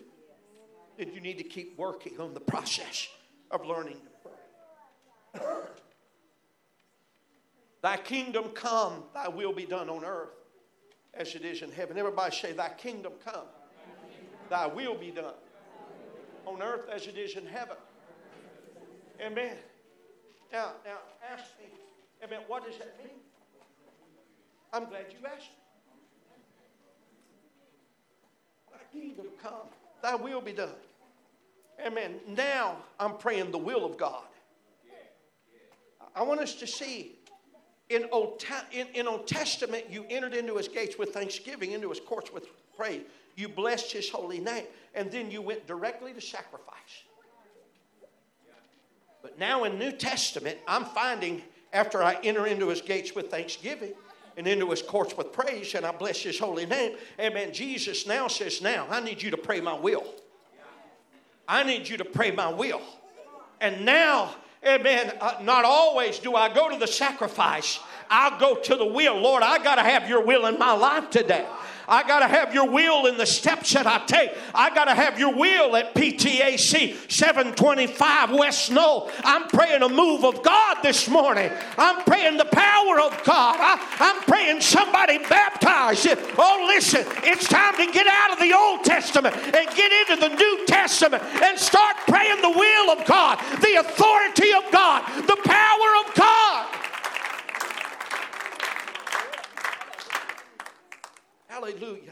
then 0.98 1.12
you 1.14 1.20
need 1.20 1.38
to 1.38 1.44
keep 1.44 1.78
working 1.78 2.18
on 2.18 2.34
the 2.34 2.40
process 2.40 3.06
of 3.52 3.64
learning 3.64 3.98
to 5.32 5.40
pray. 5.40 5.46
Thy 7.80 7.96
kingdom 7.98 8.48
come, 8.54 9.04
thy 9.14 9.28
will 9.28 9.52
be 9.52 9.66
done 9.66 9.88
on 9.88 10.04
earth 10.04 10.30
as 11.16 11.34
it 11.34 11.44
is 11.44 11.62
in 11.62 11.70
heaven. 11.70 11.98
Everybody 11.98 12.34
say, 12.34 12.52
Thy 12.52 12.70
kingdom 12.70 13.12
come, 13.24 13.46
thy 14.50 14.66
will 14.66 14.96
be 14.96 15.10
done 15.10 15.34
on 16.46 16.62
earth 16.62 16.88
as 16.92 17.06
it 17.06 17.16
is 17.16 17.36
in 17.36 17.46
heaven. 17.46 17.76
Amen. 19.20 19.56
Now, 20.52 20.72
now 20.84 20.98
ask 21.32 21.44
me, 21.58 21.66
amen, 22.22 22.40
what 22.46 22.64
does 22.66 22.76
that 22.78 22.96
mean? 22.98 23.16
I'm 24.72 24.86
glad 24.86 25.06
you 25.10 25.26
asked. 25.26 25.50
Thy 28.70 28.98
kingdom 29.00 29.26
come, 29.40 29.68
thy 30.02 30.14
will 30.16 30.40
be 30.40 30.52
done. 30.52 30.70
Amen. 31.84 32.20
Now 32.28 32.76
I'm 33.00 33.16
praying 33.16 33.50
the 33.50 33.58
will 33.58 33.84
of 33.84 33.96
God. 33.96 34.24
I 36.14 36.22
want 36.22 36.40
us 36.40 36.54
to 36.56 36.66
see 36.66 37.18
in 37.90 38.06
Old, 38.12 38.42
in, 38.72 38.86
in 38.94 39.06
Old 39.06 39.26
Testament, 39.26 39.84
you 39.90 40.04
entered 40.08 40.34
into 40.34 40.56
his 40.56 40.68
gates 40.68 40.98
with 40.98 41.12
thanksgiving, 41.12 41.72
into 41.72 41.88
his 41.88 42.00
courts 42.00 42.32
with 42.32 42.46
praise. 42.76 43.02
You 43.36 43.48
blessed 43.48 43.92
his 43.92 44.08
holy 44.08 44.38
name, 44.38 44.64
and 44.94 45.10
then 45.10 45.30
you 45.30 45.42
went 45.42 45.66
directly 45.66 46.12
to 46.12 46.20
sacrifice. 46.20 47.04
But 49.22 49.38
now 49.38 49.64
in 49.64 49.78
New 49.78 49.92
Testament, 49.92 50.58
I'm 50.68 50.84
finding 50.84 51.42
after 51.72 52.02
I 52.02 52.18
enter 52.22 52.46
into 52.46 52.68
his 52.68 52.80
gates 52.80 53.14
with 53.14 53.30
thanksgiving 53.30 53.92
and 54.36 54.46
into 54.46 54.70
his 54.70 54.82
courts 54.82 55.16
with 55.16 55.32
praise, 55.32 55.74
and 55.74 55.84
I 55.84 55.92
bless 55.92 56.20
his 56.20 56.38
holy 56.38 56.66
name, 56.66 56.96
amen. 57.18 57.52
Jesus 57.52 58.06
now 58.06 58.28
says, 58.28 58.62
Now 58.62 58.86
I 58.90 59.00
need 59.00 59.22
you 59.22 59.30
to 59.30 59.36
pray 59.36 59.60
my 59.60 59.78
will. 59.78 60.04
I 61.46 61.62
need 61.62 61.88
you 61.88 61.96
to 61.98 62.04
pray 62.04 62.30
my 62.30 62.52
will. 62.52 62.80
And 63.60 63.84
now 63.84 64.34
Amen. 64.66 65.12
Uh, 65.20 65.34
not 65.42 65.64
always 65.64 66.18
do 66.18 66.34
I 66.34 66.52
go 66.52 66.70
to 66.70 66.76
the 66.76 66.86
sacrifice. 66.86 67.80
I'll 68.08 68.38
go 68.38 68.54
to 68.56 68.76
the 68.76 68.84
will. 68.84 69.18
Lord, 69.18 69.42
I 69.42 69.62
got 69.62 69.76
to 69.76 69.82
have 69.82 70.08
your 70.08 70.24
will 70.24 70.46
in 70.46 70.58
my 70.58 70.72
life 70.72 71.10
today. 71.10 71.46
I 71.88 72.06
got 72.06 72.20
to 72.20 72.28
have 72.28 72.54
your 72.54 72.68
will 72.68 73.06
in 73.06 73.16
the 73.16 73.26
steps 73.26 73.72
that 73.74 73.86
I 73.86 74.04
take. 74.06 74.32
I 74.54 74.74
got 74.74 74.86
to 74.86 74.94
have 74.94 75.18
your 75.18 75.34
will 75.34 75.76
at 75.76 75.94
PTAC 75.94 77.10
725 77.10 78.32
West 78.32 78.70
Knoll. 78.70 79.10
I'm 79.22 79.48
praying 79.48 79.82
a 79.82 79.88
move 79.88 80.24
of 80.24 80.42
God 80.42 80.78
this 80.82 81.08
morning. 81.08 81.50
I'm 81.76 82.02
praying 82.04 82.36
the 82.36 82.46
power 82.46 83.00
of 83.00 83.22
God. 83.24 83.56
I, 83.58 84.14
am 84.14 84.22
praying 84.22 84.60
somebody 84.60 85.18
baptized. 85.18 86.08
Oh, 86.38 86.64
listen, 86.68 87.04
it's 87.22 87.48
time 87.48 87.76
to 87.76 87.92
get 87.92 88.06
out 88.06 88.32
of 88.32 88.38
the 88.38 88.52
Old 88.54 88.84
Testament 88.84 89.34
and 89.36 89.68
get 89.76 89.92
into 89.92 90.28
the 90.28 90.34
New 90.34 90.66
Testament 90.66 91.22
and 91.42 91.58
start 91.58 91.96
praying 92.06 92.40
the 92.40 92.50
will 92.50 92.90
of 92.90 93.06
God, 93.06 93.38
the 93.60 93.76
authority 93.80 94.52
of 94.52 94.64
God, 94.72 95.04
the 95.26 95.36
power 95.44 96.06
of 96.06 96.14
God. 96.14 96.83
Hallelujah. 101.54 102.10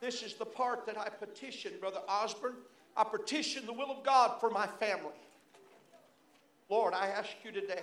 This 0.00 0.24
is 0.24 0.34
the 0.34 0.44
part 0.44 0.86
that 0.86 0.98
I 0.98 1.08
petition, 1.08 1.74
Brother 1.78 2.00
Osborne. 2.08 2.56
I 2.96 3.04
petition 3.04 3.64
the 3.64 3.72
will 3.72 3.92
of 3.92 4.02
God 4.02 4.40
for 4.40 4.50
my 4.50 4.66
family. 4.66 5.14
Lord, 6.68 6.94
I 6.94 7.06
ask 7.10 7.30
you 7.44 7.52
today, 7.52 7.82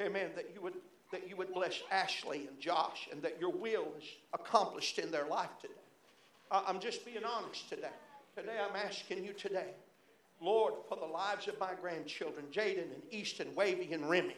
amen, 0.00 0.30
that 0.36 0.50
you 0.54 0.60
would 0.60 0.74
that 1.10 1.28
you 1.28 1.34
would 1.34 1.52
bless 1.52 1.82
Ashley 1.90 2.46
and 2.46 2.60
Josh 2.60 3.08
and 3.10 3.20
that 3.22 3.38
your 3.40 3.50
will 3.50 3.88
is 3.98 4.04
accomplished 4.32 5.00
in 5.00 5.10
their 5.10 5.26
life 5.26 5.50
today. 5.60 5.74
I'm 6.52 6.78
just 6.78 7.04
being 7.04 7.24
honest 7.24 7.68
today. 7.68 7.88
Today 8.36 8.56
I'm 8.56 8.76
asking 8.76 9.24
you 9.24 9.32
today, 9.32 9.74
Lord, 10.40 10.74
for 10.88 10.96
the 10.96 11.06
lives 11.06 11.48
of 11.48 11.58
my 11.58 11.72
grandchildren, 11.80 12.44
Jaden 12.52 12.84
and 12.94 13.02
Easton, 13.10 13.52
Wavy 13.56 13.92
and 13.92 14.08
Remy. 14.08 14.36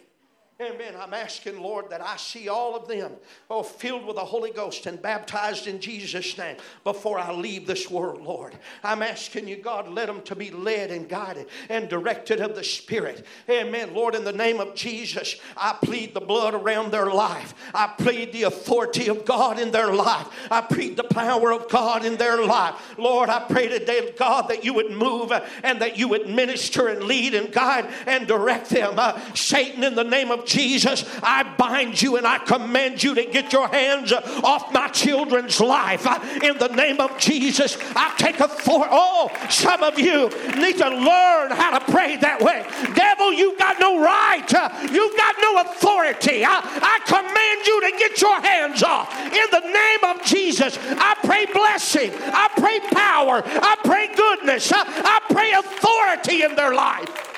Amen. 0.62 0.94
I'm 0.96 1.12
asking, 1.12 1.60
Lord, 1.60 1.90
that 1.90 2.00
I 2.00 2.16
see 2.16 2.48
all 2.48 2.76
of 2.76 2.86
them, 2.86 3.12
oh, 3.50 3.64
filled 3.64 4.06
with 4.06 4.14
the 4.14 4.24
Holy 4.24 4.52
Ghost 4.52 4.86
and 4.86 5.00
baptized 5.00 5.66
in 5.66 5.80
Jesus' 5.80 6.38
name 6.38 6.56
before 6.84 7.18
I 7.18 7.32
leave 7.32 7.66
this 7.66 7.90
world, 7.90 8.22
Lord. 8.22 8.56
I'm 8.84 9.02
asking 9.02 9.48
you, 9.48 9.56
God, 9.56 9.88
let 9.88 10.06
them 10.06 10.22
to 10.22 10.36
be 10.36 10.52
led 10.52 10.92
and 10.92 11.08
guided 11.08 11.48
and 11.68 11.88
directed 11.88 12.40
of 12.40 12.54
the 12.54 12.62
Spirit. 12.62 13.26
Amen. 13.50 13.92
Lord, 13.92 14.14
in 14.14 14.22
the 14.22 14.32
name 14.32 14.60
of 14.60 14.76
Jesus, 14.76 15.36
I 15.56 15.76
plead 15.82 16.14
the 16.14 16.20
blood 16.20 16.54
around 16.54 16.92
their 16.92 17.10
life. 17.10 17.54
I 17.74 17.88
plead 17.98 18.32
the 18.32 18.44
authority 18.44 19.08
of 19.08 19.24
God 19.24 19.58
in 19.58 19.72
their 19.72 19.92
life. 19.92 20.28
I 20.48 20.60
plead 20.60 20.96
the 20.96 21.04
power 21.04 21.52
of 21.52 21.68
God 21.68 22.04
in 22.04 22.16
their 22.16 22.44
life. 22.44 22.96
Lord, 22.98 23.30
I 23.30 23.40
pray 23.48 23.66
today, 23.66 24.14
God, 24.16 24.48
that 24.48 24.64
you 24.64 24.74
would 24.74 24.92
move 24.92 25.32
and 25.64 25.80
that 25.80 25.98
you 25.98 26.06
would 26.08 26.28
minister 26.28 26.86
and 26.86 27.02
lead 27.02 27.34
and 27.34 27.52
guide 27.52 27.88
and 28.06 28.28
direct 28.28 28.70
them. 28.70 28.94
Uh, 28.96 29.18
Satan, 29.34 29.82
in 29.82 29.96
the 29.96 30.04
name 30.04 30.30
of 30.30 30.51
Jesus, 30.52 31.04
I 31.22 31.42
bind 31.56 32.00
you 32.00 32.16
and 32.16 32.26
I 32.26 32.38
command 32.38 33.02
you 33.02 33.14
to 33.14 33.24
get 33.24 33.52
your 33.52 33.68
hands 33.68 34.12
off 34.12 34.72
my 34.72 34.88
children's 34.88 35.60
life. 35.60 36.06
In 36.42 36.58
the 36.58 36.68
name 36.68 37.00
of 37.00 37.18
Jesus, 37.18 37.78
I 37.96 38.14
take 38.18 38.38
authority. 38.38 38.90
Oh, 38.92 39.30
some 39.48 39.82
of 39.82 39.98
you 39.98 40.28
need 40.56 40.76
to 40.78 40.88
learn 40.88 41.50
how 41.52 41.78
to 41.78 41.92
pray 41.92 42.16
that 42.18 42.42
way. 42.42 42.66
Devil, 42.94 43.32
you've 43.32 43.58
got 43.58 43.80
no 43.80 44.00
right. 44.02 44.46
You've 44.92 45.16
got 45.16 45.36
no 45.40 45.60
authority. 45.62 46.44
I, 46.44 46.60
I 46.60 46.98
command 47.06 47.66
you 47.66 47.80
to 47.80 47.98
get 47.98 48.20
your 48.20 48.40
hands 48.40 48.82
off. 48.82 49.08
In 49.24 49.46
the 49.50 49.60
name 49.60 50.16
of 50.16 50.22
Jesus, 50.24 50.78
I 50.80 51.14
pray 51.24 51.46
blessing. 51.46 52.12
I 52.14 52.48
pray 52.56 52.80
power. 52.90 53.42
I 53.44 53.76
pray 53.84 54.14
goodness. 54.14 54.70
I, 54.72 54.82
I 54.86 55.32
pray 55.32 55.52
authority 55.52 56.42
in 56.42 56.54
their 56.56 56.74
life. 56.74 57.31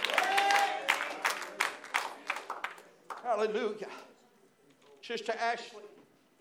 Hallelujah. 3.34 3.88
Sister 5.02 5.34
Ashley, 5.40 5.82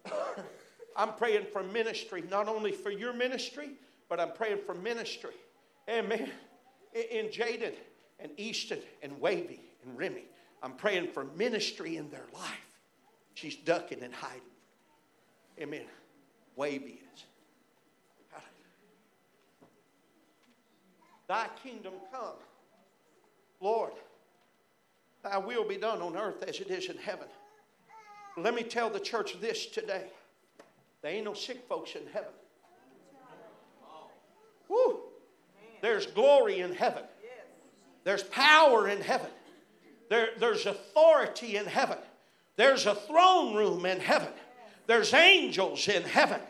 I'm 0.96 1.14
praying 1.14 1.48
for 1.52 1.64
ministry, 1.64 2.24
not 2.30 2.48
only 2.48 2.72
for 2.72 2.92
your 2.92 3.14
ministry, 3.14 3.72
but 4.10 4.20
I'm 4.20 4.32
praying 4.34 4.60
for 4.64 4.76
ministry. 4.76 5.34
Amen. 5.90 6.30
In 6.94 7.30
Jaden 7.30 7.74
and 8.20 8.32
Easton 8.38 8.78
and 9.02 9.20
Wavy 9.20 9.60
and 9.84 9.98
Remy, 9.98 10.26
I'm 10.62 10.74
praying 10.74 11.08
for 11.08 11.24
ministry 11.36 11.98
in 11.98 12.12
their 12.12 12.28
life. 12.32 12.70
She's 13.34 13.56
ducking 13.56 14.04
and 14.04 14.14
hiding. 14.14 14.42
Amen. 15.60 15.86
Wavy 16.56 17.02
is. 17.16 17.24
Thy 21.28 21.48
kingdom 21.64 21.94
come. 22.12 22.36
Lord, 23.60 23.94
Thy 25.24 25.38
will 25.38 25.64
be 25.64 25.78
done 25.78 26.02
on 26.02 26.18
earth 26.18 26.44
as 26.44 26.60
it 26.60 26.70
is 26.70 26.90
in 26.90 26.98
heaven. 26.98 27.28
Let 28.36 28.54
me 28.54 28.64
tell 28.64 28.90
the 28.90 29.00
church 29.00 29.40
this 29.40 29.66
today. 29.68 30.06
There 31.02 31.12
ain't 31.12 31.26
no 31.26 31.34
sick 31.34 31.64
folks 31.68 31.96
in 31.96 32.02
heaven. 32.12 32.32
Woo. 34.68 35.00
There's 35.82 36.06
glory 36.08 36.60
in 36.60 36.74
heaven. 36.74 37.04
There's 38.04 38.24
power 38.24 38.90
in 38.90 39.02
heaven. 39.02 39.30
There, 40.10 40.30
there's 40.40 40.66
authority 40.66 41.58
in 41.58 41.66
heaven. 41.66 41.98
There's 42.56 42.86
a 42.86 42.96
throne 42.96 43.56
room 43.56 43.86
in 43.86 44.00
heaven. 44.00 44.30
There's 44.88 45.14
angels 45.14 45.88
in 45.88 46.04
heaven. 46.04 46.42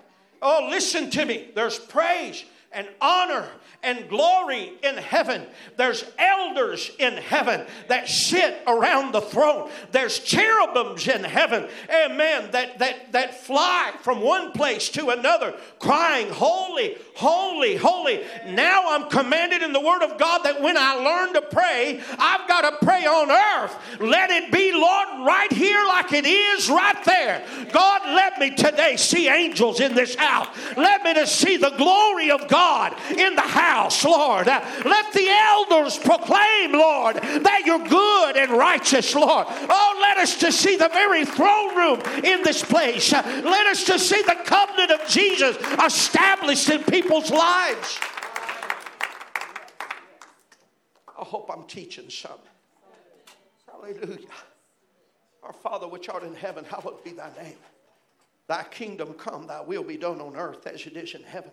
Oh, 0.41 0.67
listen 0.69 1.09
to 1.11 1.26
me. 1.26 1.51
There's 1.53 1.78
praise 1.78 2.43
and 2.74 2.88
honor 3.01 3.47
and 3.84 4.07
glory 4.07 4.71
in 4.82 4.95
heaven. 4.95 5.45
There's 5.76 6.05
elders 6.17 6.89
in 6.97 7.13
heaven 7.17 7.65
that 7.89 8.07
sit 8.07 8.61
around 8.65 9.11
the 9.11 9.21
throne. 9.21 9.69
There's 9.91 10.19
cherubims 10.19 11.07
in 11.07 11.24
heaven, 11.24 11.67
amen, 11.89 12.51
that, 12.51 12.80
that, 12.80 13.11
that 13.11 13.43
fly 13.43 13.93
from 14.01 14.21
one 14.21 14.53
place 14.53 14.89
to 14.89 15.09
another, 15.09 15.53
crying, 15.80 16.30
Holy, 16.30 16.97
holy, 17.15 17.76
holy. 17.76 18.24
Now 18.47 18.86
I'm 18.88 19.09
commanded 19.09 19.61
in 19.61 19.74
the 19.74 19.82
Word 19.82 20.01
of 20.01 20.17
God 20.17 20.43
that 20.43 20.61
when 20.61 20.78
I 20.78 20.95
learn 20.95 21.34
to 21.34 21.41
pray, 21.41 22.01
I've 22.17 22.47
got 22.47 22.61
to 22.61 22.86
pray 22.86 23.05
on 23.05 23.30
earth. 23.30 23.76
Let 23.99 24.32
it 24.32 24.51
be, 24.51 24.71
Lord, 24.71 25.28
right 25.28 25.51
here 25.51 25.84
like 25.86 26.13
it 26.13 26.26
is 26.26 26.69
right 26.69 27.03
there. 27.03 27.43
God, 27.71 28.01
let 28.05 28.39
me 28.39 28.55
today 28.55 28.95
see 28.95 29.28
angels 29.28 29.82
in 29.82 29.93
this 29.93 30.15
house. 30.15 30.47
Let 30.78 31.03
me 31.03 31.13
to 31.15 31.28
see 31.28 31.57
the 31.57 31.71
glory 31.71 32.32
of 32.32 32.47
God 32.47 32.62
in 33.18 33.36
the 33.36 33.41
house 33.41 33.64
house, 33.74 34.05
Lord. 34.05 34.47
Let 34.47 35.14
the 35.14 35.28
elders 35.30 35.97
proclaim, 35.97 36.72
Lord, 36.72 37.16
that 37.18 37.64
you're 37.66 37.88
good 37.88 38.38
and 38.38 38.51
righteous, 38.51 39.16
Lord. 39.16 39.47
Oh, 39.49 39.97
let 40.01 40.18
us 40.18 40.38
to 40.38 40.51
see 40.51 40.76
the 40.76 40.89
very 40.89 41.26
throne 41.26 41.76
room 41.76 41.99
in 42.24 42.43
this 42.43 42.64
place. 42.64 43.11
Let 43.11 43.68
us 43.68 43.84
to 43.86 43.99
see 43.99 44.22
the 44.22 44.38
covenant 44.45 44.91
of 44.91 45.07
Jesus 45.07 45.57
established 45.84 46.70
in 46.70 46.84
people's 46.84 47.32
lives. 47.32 47.99
I 51.07 51.26
hope 51.26 51.49
I'm 51.53 51.66
teaching 51.66 52.09
some. 52.09 52.32
Hallelujah. 53.72 54.28
Our 55.41 55.53
Father 55.53 55.88
which 55.88 56.09
art 56.09 56.24
in 56.24 56.36
heaven, 56.36 56.64
hallowed 56.64 57.03
be 57.03 57.11
thy 57.11 57.32
name. 57.41 57.57
Thy 58.47 58.64
kingdom 58.64 59.14
come, 59.14 59.47
thy 59.47 59.61
will 59.61 59.84
be 59.84 59.97
done 59.97 60.22
on 60.22 60.36
earth 60.36 60.68
as 60.68 60.86
it 60.86 60.95
is 60.95 61.16
in 61.16 61.24
heaven. 61.24 61.51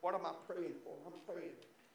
What 0.00 0.14
am 0.14 0.24
I 0.24 0.32
praying 0.46 0.74
for? 0.84 0.94
I'm 1.06 1.12
praying 1.26 1.54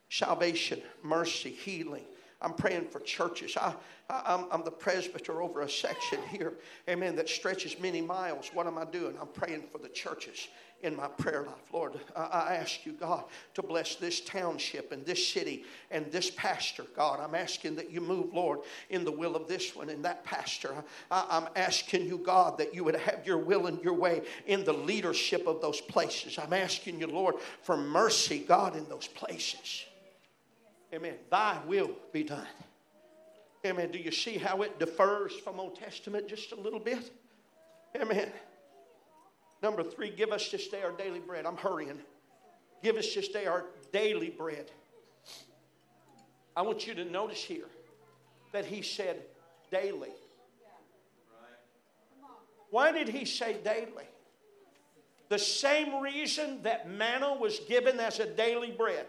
salvation, 0.10 0.82
mercy, 1.04 1.50
healing. 1.50 2.06
I'm 2.42 2.54
praying 2.54 2.86
for 2.90 3.00
churches. 3.00 3.58
I, 3.58 3.74
I, 4.10 4.46
am 4.52 4.64
the 4.64 4.72
presbyter 4.72 5.42
over 5.42 5.62
a 5.62 5.70
section 5.70 6.20
here, 6.30 6.54
amen, 6.88 7.16
that 7.16 7.28
stretches 7.28 7.80
many 7.80 8.02
miles. 8.02 8.52
What 8.54 8.68
am 8.68 8.78
I 8.78 8.86
doing? 8.86 9.16
I'm 9.20 9.30
praying 9.30 9.64
for 9.72 9.80
the 9.80 9.90
churches 9.90 10.48
in 10.86 10.96
my 10.96 11.08
prayer 11.08 11.44
life. 11.44 11.74
Lord, 11.74 12.00
I 12.16 12.56
ask 12.56 12.86
you, 12.86 12.94
God, 12.94 13.24
to 13.56 13.64
bless 13.64 13.96
this 13.96 14.22
township 14.22 14.92
and 14.92 15.04
this 15.04 15.28
city 15.28 15.66
and 15.90 16.12
this 16.12 16.30
pastor, 16.32 16.84
God. 16.96 17.20
I'm 17.20 17.34
asking 17.34 17.76
that 17.78 17.90
you 17.90 18.02
move, 18.02 18.34
Lord, 18.34 18.60
in 18.92 19.04
the 19.04 19.12
will 19.12 19.36
of 19.36 19.48
this 19.48 19.76
one 19.76 19.90
and 19.90 20.06
that 20.06 20.24
pastor. 20.24 20.72
I'm 21.10 21.48
asking 21.56 22.06
you, 22.06 22.20
God, 22.20 22.60
that 22.60 22.76
you 22.76 22.84
would 22.84 22.96
have 22.96 23.26
your 23.26 23.40
will 23.40 23.66
and 23.66 23.82
your 23.84 23.96
way 23.96 24.22
in 24.46 24.64
the 24.64 24.74
leadership 24.74 25.48
of 25.48 25.60
those 25.60 25.82
places. 25.82 26.38
I'm 26.38 26.54
asking 26.54 27.00
you, 27.00 27.08
Lord, 27.08 27.36
for 27.64 27.76
mercy, 27.76 28.46
God, 28.48 28.76
in 28.76 28.88
those 28.88 29.08
places. 29.08 29.86
Amen. 30.94 31.16
Thy 31.32 31.58
will 31.66 31.92
be 32.14 32.24
done. 32.24 32.48
Amen. 33.66 33.92
Do 33.92 33.98
you 33.98 34.12
see 34.12 34.38
how 34.38 34.62
it 34.62 34.78
differs 34.78 35.34
from 35.34 35.60
Old 35.60 35.76
Testament 35.76 36.28
just 36.28 36.52
a 36.52 36.56
little 36.56 36.80
bit? 36.80 37.12
Amen. 38.00 38.32
Number 39.66 39.82
three, 39.82 40.12
give 40.12 40.32
us 40.32 40.52
this 40.52 40.68
day 40.68 40.84
our 40.84 40.92
daily 40.92 41.18
bread. 41.18 41.48
I'm 41.48 41.58
hurrying. 41.58 41.98
Give 42.84 42.98
us 42.98 43.16
this 43.16 43.30
day 43.30 43.48
our 43.48 43.66
daily 43.92 44.30
bread. 44.30 44.70
I 46.56 46.62
want 46.62 46.86
you 46.86 46.94
to 46.94 47.04
notice 47.04 47.44
here 47.44 47.66
that 48.52 48.68
he 48.68 48.84
said 48.84 49.24
daily. 49.72 50.12
Why 52.70 52.92
did 52.92 53.08
he 53.08 53.26
say 53.26 53.58
daily? 53.64 54.06
The 55.30 55.40
same 55.40 56.00
reason 56.00 56.62
that 56.62 56.88
manna 56.88 57.34
was 57.34 57.58
given 57.62 58.00
as 58.00 58.20
a 58.20 58.28
daily 58.28 58.70
bread. 58.70 59.08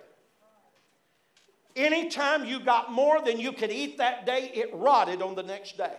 Anytime 1.77 2.47
you 2.47 2.61
got 2.61 2.91
more 2.91 3.21
than 3.21 3.39
you 3.39 3.53
could 3.53 3.71
eat 3.71 3.99
that 3.99 4.25
day, 4.25 4.51
it 4.55 4.71
rotted 4.73 5.21
on 5.21 5.35
the 5.35 5.43
next 5.43 5.77
day. 5.77 5.97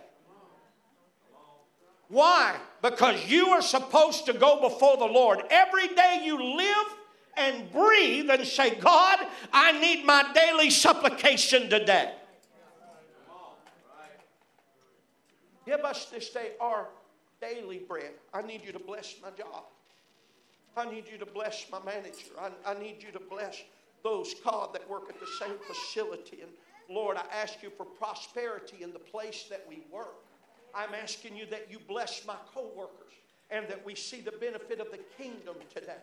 Why? 2.08 2.56
Because 2.82 3.26
you 3.26 3.48
are 3.48 3.62
supposed 3.62 4.26
to 4.26 4.32
go 4.32 4.60
before 4.60 4.96
the 4.96 5.04
Lord 5.04 5.42
every 5.50 5.88
day 5.88 6.22
you 6.24 6.56
live 6.56 6.86
and 7.36 7.70
breathe 7.70 8.30
and 8.30 8.46
say, 8.46 8.74
God, 8.76 9.18
I 9.52 9.78
need 9.78 10.04
my 10.04 10.30
daily 10.34 10.70
supplication 10.70 11.68
today. 11.68 12.14
Give 15.66 15.80
us 15.80 16.06
this 16.06 16.30
day 16.30 16.52
our 16.60 16.88
daily 17.42 17.78
bread. 17.78 18.12
I 18.32 18.40
need 18.40 18.62
you 18.64 18.72
to 18.72 18.78
bless 18.78 19.14
my 19.22 19.28
job. 19.30 19.64
I 20.76 20.90
need 20.90 21.04
you 21.10 21.18
to 21.18 21.26
bless 21.26 21.66
my 21.70 21.78
manager. 21.84 22.30
I, 22.40 22.50
I 22.64 22.78
need 22.78 23.02
you 23.02 23.12
to 23.12 23.20
bless 23.20 23.62
those, 24.02 24.34
God, 24.44 24.72
that 24.72 24.88
work 24.88 25.10
at 25.10 25.20
the 25.20 25.26
same 25.38 25.56
facility. 25.66 26.38
And 26.40 26.50
Lord, 26.88 27.16
I 27.16 27.24
ask 27.34 27.62
you 27.62 27.70
for 27.76 27.84
prosperity 27.84 28.82
in 28.82 28.92
the 28.92 28.98
place 28.98 29.44
that 29.50 29.64
we 29.68 29.82
work. 29.92 30.24
I'm 30.74 30.94
asking 30.94 31.36
you 31.36 31.46
that 31.46 31.68
you 31.70 31.78
bless 31.86 32.26
my 32.26 32.36
coworkers 32.54 33.12
and 33.50 33.66
that 33.68 33.84
we 33.84 33.94
see 33.94 34.20
the 34.20 34.32
benefit 34.32 34.80
of 34.80 34.90
the 34.90 35.00
kingdom 35.16 35.56
today. 35.74 35.96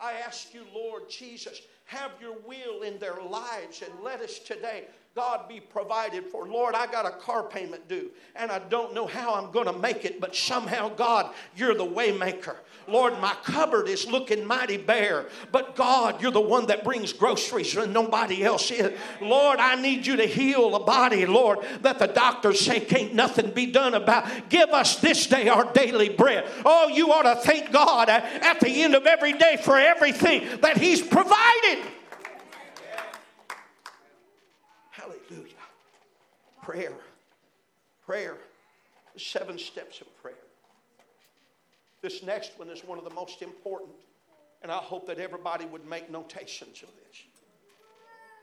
I 0.00 0.12
ask 0.24 0.54
you, 0.54 0.62
Lord 0.74 1.10
Jesus, 1.10 1.60
have 1.86 2.12
your 2.20 2.36
will 2.46 2.82
in 2.82 2.98
their 2.98 3.20
lives 3.20 3.82
and 3.82 3.92
let 4.02 4.20
us 4.20 4.38
today 4.38 4.84
God 5.14 5.48
be 5.48 5.58
provided 5.58 6.26
for. 6.26 6.46
Lord, 6.46 6.76
I 6.76 6.86
got 6.86 7.06
a 7.06 7.10
car 7.10 7.42
payment 7.42 7.88
due 7.88 8.10
and 8.36 8.52
I 8.52 8.60
don't 8.60 8.94
know 8.94 9.06
how 9.06 9.34
I'm 9.34 9.50
going 9.50 9.66
to 9.66 9.72
make 9.72 10.04
it, 10.04 10.20
but 10.20 10.36
somehow, 10.36 10.90
God, 10.90 11.34
you're 11.56 11.74
the 11.74 11.86
waymaker. 11.86 12.56
Lord, 12.88 13.18
my 13.20 13.34
cupboard 13.44 13.88
is 13.88 14.06
looking 14.06 14.44
mighty 14.44 14.76
bare, 14.76 15.26
but 15.52 15.76
God, 15.76 16.22
you're 16.22 16.30
the 16.30 16.40
one 16.40 16.66
that 16.66 16.84
brings 16.84 17.12
groceries 17.12 17.76
when 17.76 17.92
nobody 17.92 18.42
else 18.44 18.70
is. 18.70 18.98
Lord, 19.20 19.58
I 19.58 19.80
need 19.80 20.06
you 20.06 20.16
to 20.16 20.26
heal 20.26 20.74
a 20.74 20.84
body, 20.84 21.26
Lord, 21.26 21.58
that 21.82 21.98
the 21.98 22.06
doctors 22.06 22.60
say 22.60 22.80
can't 22.80 23.14
nothing 23.14 23.50
be 23.50 23.66
done 23.66 23.94
about. 23.94 24.48
Give 24.48 24.70
us 24.70 24.96
this 24.96 25.26
day 25.26 25.48
our 25.48 25.70
daily 25.72 26.08
bread. 26.08 26.46
Oh, 26.64 26.88
you 26.88 27.12
ought 27.12 27.22
to 27.22 27.36
thank 27.36 27.70
God 27.70 28.08
at 28.08 28.60
the 28.60 28.82
end 28.82 28.94
of 28.94 29.06
every 29.06 29.34
day 29.34 29.58
for 29.62 29.78
everything 29.78 30.60
that 30.62 30.78
He's 30.78 31.02
provided. 31.02 31.84
Hallelujah. 34.90 35.54
Prayer. 36.62 36.92
Prayer. 38.06 38.36
Seven 39.16 39.58
steps 39.58 40.00
of 40.00 40.22
prayer. 40.22 40.34
This 42.00 42.22
next 42.22 42.58
one 42.58 42.68
is 42.68 42.84
one 42.84 42.98
of 42.98 43.04
the 43.04 43.14
most 43.14 43.42
important, 43.42 43.90
and 44.62 44.70
I 44.70 44.76
hope 44.76 45.06
that 45.06 45.18
everybody 45.18 45.66
would 45.66 45.86
make 45.86 46.10
notations 46.10 46.82
of 46.82 46.88
this. 46.96 47.22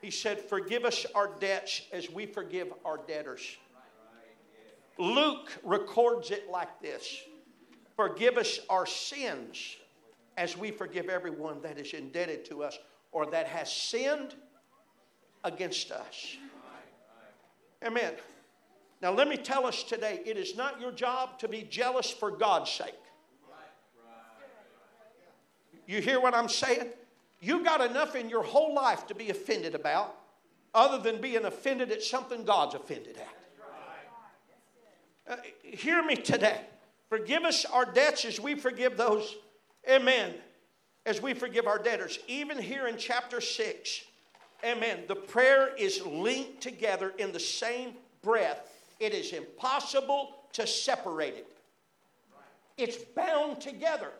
He 0.01 0.11
said, 0.11 0.39
Forgive 0.39 0.83
us 0.83 1.05
our 1.15 1.29
debts 1.39 1.83
as 1.91 2.11
we 2.11 2.25
forgive 2.25 2.73
our 2.83 2.99
debtors. 3.07 3.57
Luke 4.97 5.51
records 5.63 6.31
it 6.31 6.49
like 6.49 6.81
this 6.81 7.21
Forgive 7.95 8.37
us 8.37 8.59
our 8.69 8.85
sins 8.85 9.77
as 10.37 10.57
we 10.57 10.69
forgive 10.69 11.09
everyone 11.09 11.61
that 11.61 11.79
is 11.79 11.93
indebted 11.93 12.43
to 12.45 12.63
us 12.63 12.77
or 13.11 13.25
that 13.27 13.47
has 13.47 13.71
sinned 13.71 14.35
against 15.45 15.91
us. 15.91 16.37
Amen. 17.85 18.13
Now, 19.01 19.11
let 19.11 19.27
me 19.27 19.37
tell 19.37 19.65
us 19.65 19.83
today 19.83 20.21
it 20.25 20.37
is 20.37 20.57
not 20.57 20.81
your 20.81 20.91
job 20.91 21.39
to 21.39 21.47
be 21.47 21.61
jealous 21.63 22.09
for 22.09 22.31
God's 22.31 22.71
sake. 22.71 22.95
You 25.85 26.01
hear 26.01 26.19
what 26.19 26.33
I'm 26.33 26.49
saying? 26.49 26.89
You 27.39 27.63
got 27.63 27.81
enough 27.81 28.15
in 28.15 28.29
your 28.29 28.43
whole 28.43 28.73
life 28.73 29.07
to 29.07 29.15
be 29.15 29.29
offended 29.29 29.75
about, 29.75 30.15
other 30.73 30.97
than 30.97 31.21
being 31.21 31.45
offended 31.45 31.91
at 31.91 32.01
something 32.01 32.43
God's 32.43 32.75
offended 32.75 33.17
at. 33.17 33.27
Uh, 35.27 35.35
hear 35.61 36.03
me 36.03 36.15
today. 36.15 36.61
Forgive 37.09 37.43
us 37.43 37.65
our 37.65 37.85
debts 37.85 38.25
as 38.25 38.39
we 38.39 38.55
forgive 38.55 38.97
those, 38.97 39.35
amen, 39.89 40.35
as 41.05 41.21
we 41.21 41.33
forgive 41.33 41.67
our 41.67 41.79
debtors. 41.79 42.19
Even 42.27 42.59
here 42.59 42.87
in 42.87 42.97
chapter 42.97 43.41
6, 43.41 44.01
Amen. 44.65 45.01
The 45.07 45.15
prayer 45.15 45.75
is 45.77 46.03
linked 46.05 46.61
together 46.61 47.13
in 47.19 47.31
the 47.31 47.39
same 47.39 47.93
breath. 48.23 48.71
It 48.99 49.13
is 49.13 49.31
impossible 49.31 50.35
to 50.53 50.65
separate 50.65 51.35
it. 51.35 51.47
It's 52.77 52.97
bound 52.97 53.61
together. 53.61 54.11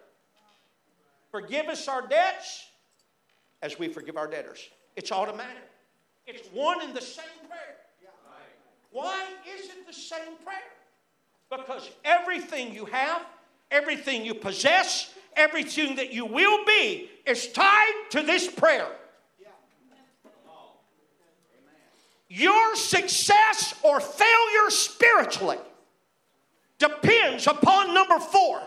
Forgive 1.36 1.68
us 1.68 1.90
our 1.90 2.02
debts 2.08 2.66
as 3.62 3.78
we 3.78 3.90
forgive 3.90 4.16
our 4.16 4.26
debtors. 4.26 4.70
It's 4.96 5.12
automatic. 5.12 5.70
It's 6.26 6.48
one 6.54 6.82
and 6.82 6.96
the 6.96 7.02
same 7.02 7.26
prayer. 7.50 7.76
Why 8.92 9.22
is 9.60 9.66
it 9.66 9.86
the 9.86 9.92
same 9.92 10.38
prayer? 10.46 10.58
Because 11.52 11.92
everything 12.06 12.74
you 12.74 12.86
have, 12.86 13.22
everything 13.70 14.24
you 14.24 14.34
possess, 14.34 15.14
everything 15.36 15.98
that 15.98 16.14
you 16.14 16.26
will 16.26 16.64
be 16.64 17.10
is 17.26 17.52
tied 17.52 17.94
to 18.12 18.22
this 18.22 18.50
prayer. 18.50 18.88
Your 22.30 22.78
success 22.78 23.76
or 23.84 24.00
failure 24.00 24.70
spiritually 24.70 25.60
depends 26.80 27.46
upon 27.46 27.94
number 27.94 28.20
four. 28.20 28.62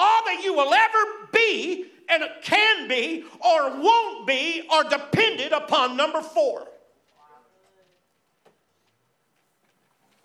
All 0.00 0.24
that 0.26 0.42
you 0.44 0.54
will 0.54 0.72
ever 0.72 1.28
be 1.32 1.86
and 2.08 2.22
can 2.44 2.86
be 2.86 3.24
or 3.40 3.80
won't 3.80 4.28
be 4.28 4.62
are 4.70 4.84
dependent 4.84 5.52
upon 5.52 5.96
number 5.96 6.22
four. 6.22 6.68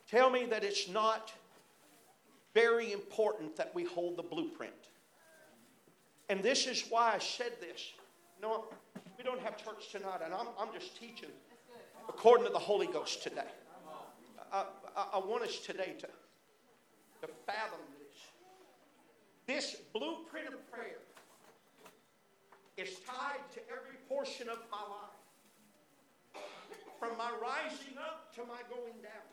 Tell 0.07 0.29
me 0.29 0.45
that 0.45 0.63
it's 0.63 0.87
not 0.87 1.33
very 2.53 2.93
important 2.93 3.55
that 3.55 3.73
we 3.73 3.83
hold 3.83 4.15
the 4.15 4.21
blueprint. 4.21 4.73
And 6.29 6.43
this 6.43 6.67
is 6.67 6.85
why 6.89 7.13
I 7.15 7.17
said 7.17 7.53
this. 7.59 7.93
No, 8.39 8.65
we 9.17 9.23
don't 9.23 9.41
have 9.41 9.57
church 9.57 9.89
tonight, 9.91 10.19
and 10.23 10.35
I'm, 10.35 10.47
I'm 10.59 10.71
just 10.71 10.99
teaching 10.99 11.29
according 12.07 12.45
to 12.45 12.51
the 12.51 12.59
Holy 12.59 12.85
Ghost 12.85 13.23
today. 13.23 13.41
I, 14.51 14.65
I, 14.95 15.05
I 15.15 15.17
want 15.17 15.43
us 15.43 15.57
today 15.57 15.95
to, 15.99 16.07
to 17.25 17.33
fathom 17.47 17.79
this. 19.47 19.77
Blueprint 19.93 20.47
of 20.47 20.71
prayer 20.71 20.99
is 22.77 22.99
tied 23.05 23.43
to 23.53 23.59
every 23.69 23.97
portion 24.09 24.49
of 24.49 24.59
my 24.71 24.81
life. 24.81 26.43
From 26.99 27.17
my 27.17 27.31
rising 27.41 27.97
up 27.97 28.33
to 28.35 28.41
my 28.41 28.61
going 28.69 29.01
down. 29.01 29.27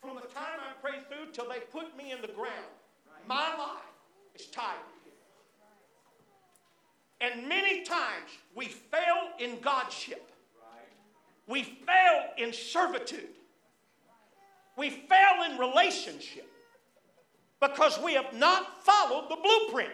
From 0.00 0.14
the 0.14 0.32
time 0.34 0.60
I 0.60 0.72
pray 0.80 1.00
through 1.08 1.32
till 1.32 1.48
they 1.48 1.60
put 1.60 1.96
me 1.96 2.12
in 2.12 2.20
the 2.22 2.28
ground. 2.28 2.72
My 3.26 3.54
life 3.56 3.82
is 4.34 4.46
tied 4.46 4.76
and 7.20 7.48
many 7.48 7.82
times 7.82 8.30
we 8.54 8.66
fail 8.66 9.30
in 9.38 9.58
Godship. 9.60 10.30
We 11.46 11.62
fail 11.62 12.24
in 12.36 12.52
servitude. 12.52 13.30
We 14.76 14.90
fail 14.90 15.50
in 15.50 15.58
relationship 15.58 16.48
because 17.60 17.98
we 18.00 18.14
have 18.14 18.32
not 18.34 18.84
followed 18.84 19.28
the 19.28 19.36
blueprint. 19.36 19.92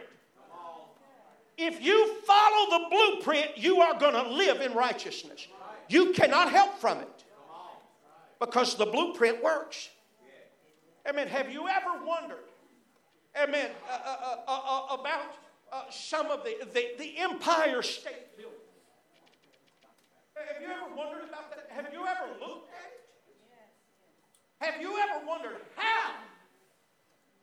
If 1.57 1.83
you 1.83 2.15
follow 2.27 2.79
the 2.79 2.89
blueprint, 2.91 3.57
you 3.57 3.81
are 3.81 3.99
going 3.99 4.15
to 4.15 4.29
live 4.29 4.61
in 4.61 4.75
righteousness. 4.75 5.47
You 5.89 6.13
cannot 6.13 6.51
help 6.51 6.79
from 6.79 6.99
it 6.99 7.25
because 8.41 8.77
the 8.77 8.87
blueprint 8.87 9.43
works. 9.43 9.89
Amen. 11.09 11.29
Have 11.29 11.53
you 11.53 11.69
ever 11.69 12.05
wondered, 12.05 12.45
amen, 13.41 13.71
uh, 13.89 13.99
uh, 14.05 14.37
uh, 14.49 14.61
uh 14.93 14.97
about 14.99 15.37
uh, 15.75 15.83
some 15.91 16.27
of 16.31 16.45
the, 16.45 16.57
the, 16.73 16.93
the 16.99 17.19
Empire 17.19 17.83
State 17.83 18.37
Building. 18.37 18.55
Have 20.37 20.63
you 20.63 20.69
ever 20.69 20.95
wondered 20.97 21.29
about 21.29 21.51
that? 21.51 21.69
Have 21.71 21.93
you 21.93 22.07
ever 22.07 22.31
looked 22.41 22.69
at 22.71 22.93
it? 22.93 23.01
Have 24.61 24.81
you 24.81 24.97
ever 24.99 25.27
wondered 25.27 25.57
how 25.75 26.15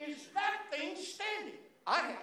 is 0.08 0.28
that 0.34 0.62
thing 0.72 0.96
standing? 0.96 1.60
I 1.86 2.00
have. 2.00 2.18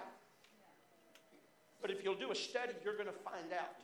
But 1.81 1.91
if 1.91 2.03
you'll 2.03 2.15
do 2.15 2.31
a 2.31 2.35
study, 2.35 2.73
you're 2.83 2.95
going 2.95 3.07
to 3.07 3.11
find 3.11 3.53
out 3.53 3.75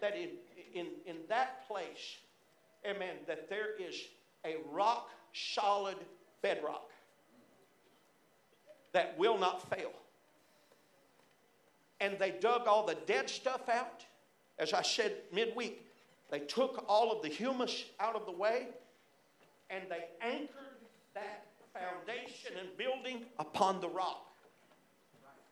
that 0.00 0.16
in, 0.16 0.30
in, 0.74 0.86
in 1.06 1.16
that 1.28 1.66
place, 1.68 2.16
amen, 2.86 3.16
that 3.26 3.48
there 3.48 3.76
is 3.78 3.94
a 4.44 4.56
rock 4.72 5.10
solid 5.32 5.96
bedrock 6.42 6.90
that 8.92 9.16
will 9.18 9.38
not 9.38 9.68
fail 9.70 9.92
and 12.00 12.18
they 12.18 12.30
dug 12.30 12.66
all 12.66 12.86
the 12.86 12.96
dead 13.06 13.28
stuff 13.28 13.68
out. 13.68 14.04
As 14.58 14.72
I 14.72 14.82
said 14.82 15.16
midweek, 15.32 15.84
they 16.30 16.40
took 16.40 16.84
all 16.88 17.12
of 17.12 17.22
the 17.22 17.28
humus 17.28 17.84
out 18.00 18.14
of 18.14 18.26
the 18.26 18.32
way 18.32 18.68
and 19.70 19.84
they 19.88 20.04
anchored 20.20 20.48
that 21.14 21.47
foundation 21.78 22.52
and 22.58 22.68
building 22.76 23.24
upon 23.38 23.80
the 23.80 23.88
rock. 23.88 24.24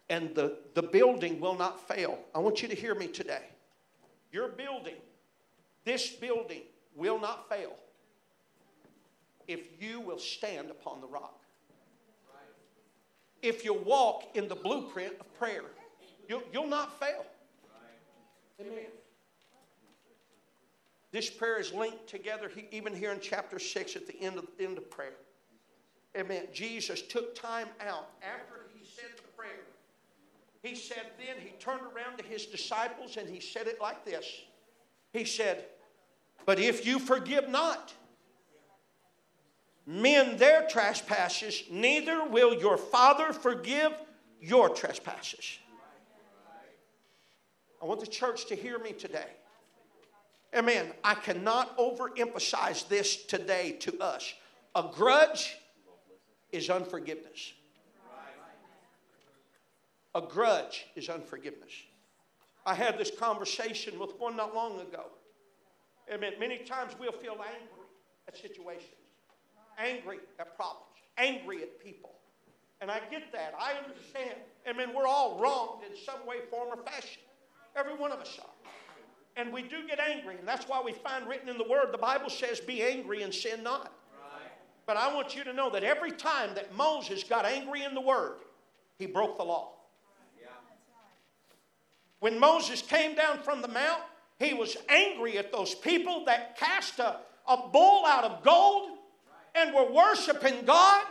And 0.09 0.35
the, 0.35 0.59
the 0.75 0.83
building 0.83 1.41
will 1.41 1.57
not 1.57 1.89
fail. 1.89 2.19
I 2.35 2.39
want 2.39 2.63
you 2.63 2.69
to 2.69 2.75
hear 2.75 2.95
me 2.95 3.09
today. 3.09 3.43
Your 4.31 4.49
building, 4.49 4.97
this 5.85 6.11
building, 6.11 6.63
will 6.95 7.21
not 7.21 7.49
fail 7.49 7.75
if 9.49 9.81
you 9.81 10.01
will 10.01 10.19
stand 10.19 10.71
upon 10.71 11.01
the 11.01 11.07
rock. 11.07 11.41
If 13.43 13.65
you 13.65 13.75
walk 13.75 14.25
in 14.35 14.49
the 14.49 14.57
blueprint 14.57 15.15
of 15.21 15.39
prayer. 15.39 15.63
You'll, 16.29 16.43
you'll 16.53 16.67
not 16.67 16.99
fail. 16.99 17.25
Amen. 18.61 18.87
This 21.13 21.31
prayer 21.31 21.61
is 21.61 21.73
linked 21.73 22.09
together, 22.09 22.51
even 22.73 22.95
here 22.95 23.13
in 23.13 23.21
chapter 23.21 23.59
6 23.59 23.97
at 23.97 24.07
the 24.07 24.21
end 24.21 24.39
of, 24.39 24.47
end 24.59 24.79
of 24.79 24.91
prayer. 24.91 25.13
Amen. 26.17 26.45
Jesus 26.53 27.03
took 27.03 27.35
time 27.35 27.69
out 27.87 28.09
after 28.23 28.67
he 28.75 28.85
said 28.87 29.11
the 29.17 29.23
prayer. 29.37 29.67
He 30.63 30.75
said, 30.75 31.11
then 31.19 31.37
he 31.39 31.51
turned 31.59 31.83
around 31.83 32.17
to 32.19 32.25
his 32.25 32.47
disciples 32.47 33.17
and 33.17 33.29
he 33.29 33.41
said 33.41 33.67
it 33.67 33.81
like 33.81 34.05
this 34.05 34.27
He 35.13 35.25
said, 35.25 35.65
But 36.47 36.59
if 36.59 36.87
you 36.87 36.99
forgive 36.99 37.49
not 37.49 37.93
men 39.87 40.37
their 40.39 40.67
trespasses, 40.67 41.65
neither 41.71 42.25
will 42.25 42.55
your 42.55 42.77
Father 42.77 43.33
forgive 43.33 43.93
your 44.41 44.71
trespasses. 44.71 45.59
I 47.81 47.85
want 47.85 48.01
the 48.01 48.07
church 48.07 48.47
to 48.47 48.57
hear 48.57 48.79
me 48.79 48.93
today. 48.93 49.29
Amen. 50.57 50.93
I 51.05 51.15
cannot 51.15 51.77
overemphasize 51.77 52.89
this 52.89 53.25
today 53.25 53.73
to 53.81 54.01
us. 54.01 54.33
A 54.75 54.85
grudge 54.93 55.59
is 56.53 56.71
unforgiveness. 56.71 57.53
A 60.15 60.21
grudge 60.23 60.87
is 60.97 61.09
unforgiveness. 61.09 61.73
I 62.65 62.75
had 62.75 62.99
this 62.99 63.11
conversation 63.11 63.99
with 63.99 64.19
one 64.19 64.37
not 64.37 64.55
long 64.55 64.81
ago. 64.81 65.07
Amen. 66.13 66.33
Many 66.41 66.59
times 66.59 66.95
we'll 66.99 67.13
feel 67.13 67.33
angry 67.33 67.87
at 68.27 68.37
situations, 68.37 68.97
angry 69.79 70.19
at 70.39 70.57
problems, 70.57 70.87
angry 71.19 71.63
at 71.63 71.83
people. 71.83 72.13
And 72.81 72.91
I 72.91 73.01
get 73.11 73.33
that. 73.33 73.55
I 73.59 73.73
understand. 73.85 74.37
Amen. 74.69 74.91
We're 74.95 75.07
all 75.07 75.39
wronged 75.41 75.85
in 75.85 75.97
some 75.97 76.27
way, 76.27 76.37
form, 76.51 76.69
or 76.71 76.83
fashion. 76.83 77.23
Every 77.75 77.95
one 77.95 78.13
of 78.13 78.19
us 78.19 78.39
are. 78.41 78.71
And 79.37 79.53
we 79.53 79.63
do 79.63 79.87
get 79.87 80.01
angry. 80.01 80.37
And 80.39 80.49
that's 80.49 80.67
why 80.67 80.81
we 80.85 80.93
find 80.93 81.29
written 81.29 81.49
in 81.49 81.59
the 81.59 81.69
Word, 81.69 81.89
the 81.93 81.99
Bible 81.99 82.31
says, 82.31 82.59
be 82.59 82.83
angry 82.83 83.23
and 83.23 83.35
sin 83.35 83.63
not. 83.63 83.93
But 84.87 84.97
I 84.97 85.13
want 85.13 85.35
you 85.35 85.43
to 85.45 85.53
know 85.53 85.69
that 85.71 85.83
every 85.83 86.13
time 86.13 86.51
that 86.55 86.75
Moses 86.77 87.25
got 87.25 87.45
angry 87.45 87.83
in 87.83 87.95
the 87.95 88.01
Word, 88.01 88.37
he 88.99 89.07
broke 89.07 89.37
the 89.37 89.45
law. 89.45 89.73
When 92.21 92.39
Moses 92.39 92.81
came 92.83 93.15
down 93.15 93.43
from 93.43 93.63
the 93.63 93.69
mount, 93.69 94.01
he 94.39 94.55
was 94.55 94.77
angry 94.89 95.39
at 95.39 95.53
those 95.53 95.75
people 95.75 96.25
that 96.27 96.57
cast 96.57 96.99
a, 96.99 97.19
a 97.49 97.69
bull 97.73 98.07
out 98.07 98.25
of 98.25 98.43
gold 98.43 98.91
and 99.55 99.75
were 99.75 99.91
worshiping 99.91 100.65
God. 100.65 101.05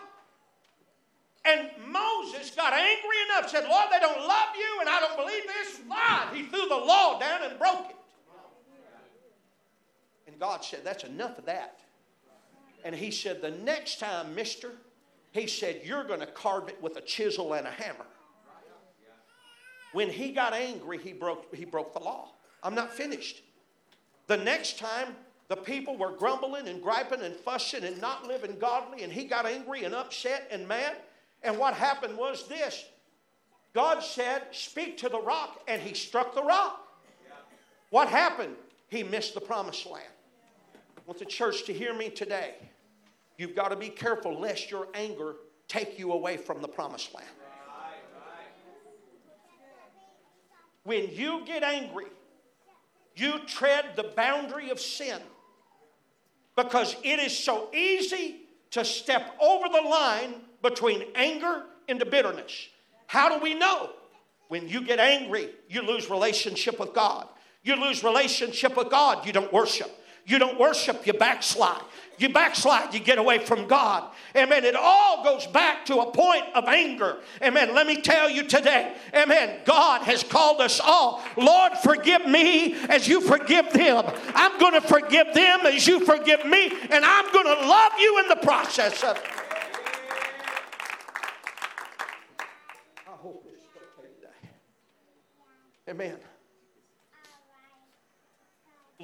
And 1.44 1.70
Moses 1.88 2.50
got 2.52 2.74
angry 2.74 3.18
enough, 3.30 3.52
said, 3.52 3.66
Lord, 3.70 3.88
they 3.92 4.00
don't 4.00 4.28
love 4.28 4.50
you, 4.58 4.80
and 4.80 4.90
I 4.90 5.00
don't 5.00 5.18
believe 5.18 5.44
this. 5.46 5.80
God, 5.88 6.34
he 6.34 6.44
threw 6.44 6.68
the 6.68 6.76
law 6.76 7.20
down 7.20 7.44
and 7.44 7.60
broke 7.60 7.90
it. 7.90 7.96
And 10.28 10.40
God 10.40 10.66
said, 10.66 10.82
That's 10.84 11.04
enough 11.04 11.38
of 11.38 11.46
that. 11.46 11.80
And 12.86 12.94
he 12.96 13.10
said, 13.10 13.42
The 13.42 13.50
next 13.52 14.00
time, 14.00 14.36
mister, 14.36 14.72
he 15.32 15.48
said, 15.48 15.82
You're 15.84 16.06
going 16.06 16.22
to 16.22 16.28
carve 16.28 16.70
it 16.70 16.82
with 16.82 16.96
a 16.96 17.02
chisel 17.02 17.54
and 17.54 17.68
a 17.68 17.72
hammer. 17.72 18.06
When 19.92 20.10
he 20.10 20.32
got 20.32 20.54
angry, 20.54 21.00
he 21.00 21.12
broke, 21.12 21.54
he 21.54 21.66
broke 21.66 21.94
the 21.94 22.00
law. 22.00 22.30
I'm 22.62 22.76
not 22.76 22.94
finished. 22.94 23.42
The 24.28 24.38
next 24.38 24.78
time, 24.78 25.16
the 25.48 25.56
people 25.56 25.98
were 25.98 26.12
grumbling 26.12 26.68
and 26.68 26.82
griping 26.82 27.22
and 27.22 27.36
fussing 27.36 27.84
and 27.84 28.00
not 28.00 28.28
living 28.28 28.58
godly, 28.60 29.04
and 29.04 29.12
he 29.12 29.26
got 29.26 29.46
angry 29.46 29.84
and 29.84 29.96
upset 29.96 30.48
and 30.52 30.68
mad. 30.68 30.96
And 31.44 31.58
what 31.58 31.74
happened 31.74 32.18
was 32.18 32.48
this 32.48 32.86
God 33.74 34.04
said, 34.04 34.44
Speak 34.52 34.98
to 35.00 35.10
the 35.10 35.22
rock, 35.22 35.62
and 35.68 35.82
he 35.82 35.96
struck 35.96 36.36
the 36.36 36.44
rock. 36.44 36.82
What 37.90 38.10
happened? 38.10 38.56
He 38.90 39.02
missed 39.02 39.34
the 39.34 39.42
promised 39.42 39.88
land. 39.88 40.06
I 40.76 41.02
want 41.08 41.18
the 41.18 41.26
church 41.26 41.66
to 41.66 41.74
hear 41.74 41.94
me 41.94 42.10
today. 42.10 42.56
You've 43.38 43.56
got 43.56 43.70
to 43.70 43.76
be 43.76 43.90
careful 43.90 44.40
lest 44.40 44.72
your 44.72 44.88
anger 44.94 45.36
take 45.68 46.00
you 46.00 46.12
away 46.12 46.38
from 46.38 46.62
the 46.62 46.68
promised 46.68 47.14
land. 47.14 47.28
when 50.84 51.10
you 51.12 51.44
get 51.46 51.64
angry, 51.64 52.06
you 53.16 53.40
tread 53.48 53.86
the 53.96 54.04
boundary 54.16 54.70
of 54.70 54.80
sin 54.80 55.20
because 56.56 56.96
it 57.04 57.20
is 57.20 57.38
so 57.38 57.70
easy 57.74 58.42
to 58.72 58.86
step 58.86 59.36
over 59.42 59.68
the 59.68 59.82
line 59.82 60.36
between 60.62 61.04
anger 61.16 61.64
into 61.88 62.06
bitterness. 62.06 62.68
How 63.08 63.36
do 63.36 63.44
we 63.44 63.54
know? 63.54 63.92
When 64.48 64.70
you 64.70 64.82
get 64.82 65.00
angry, 65.00 65.50
you 65.70 65.82
lose 65.82 66.10
relationship 66.10 66.80
with 66.80 66.94
God. 66.94 67.28
You 67.64 67.76
lose 67.76 68.04
relationship 68.04 68.78
with 68.78 68.92
God, 68.92 69.26
you 69.26 69.34
don't 69.34 69.52
worship. 69.52 69.90
You 70.26 70.40
don't 70.40 70.60
worship, 70.60 71.06
you 71.06 71.14
backslide. 71.14 71.82
You 72.18 72.30
backslide, 72.30 72.94
you 72.94 73.00
get 73.02 73.18
away 73.18 73.40
from 73.40 73.68
God. 73.68 74.10
Amen. 74.36 74.64
It 74.64 74.76
all 74.76 75.24
goes 75.24 75.46
back 75.48 75.86
to 75.88 76.00
a 76.00 76.12
point 76.12 76.46
of 76.56 76.66
anger. 76.66 77.18
Amen. 77.42 77.76
Let 77.76 77.88
me 77.88 78.02
tell 78.02 78.30
you 78.30 78.44
today, 78.44 78.96
amen. 79.14 79.60
God 79.66 80.02
has 80.04 80.24
called 80.24 80.62
us 80.62 80.80
all. 80.80 81.22
Lord, 81.36 81.74
forgive 81.84 82.26
me 82.26 82.74
as 82.90 83.08
you 83.08 83.20
forgive 83.20 83.72
them. 83.74 84.06
I'm 84.34 84.58
going 84.60 84.74
to 84.74 84.82
forgive 84.82 85.34
them 85.34 85.66
as 85.66 85.86
you 85.86 86.06
forgive 86.06 86.46
me, 86.46 86.72
and 86.90 87.04
I'm 87.04 87.32
going 87.34 87.46
to 87.46 87.68
love 87.68 87.92
you 88.00 88.20
in 88.20 88.30
the 88.30 88.38
process 88.38 89.04
of 89.04 89.18
it. 89.18 89.24
Amen. 95.88 96.18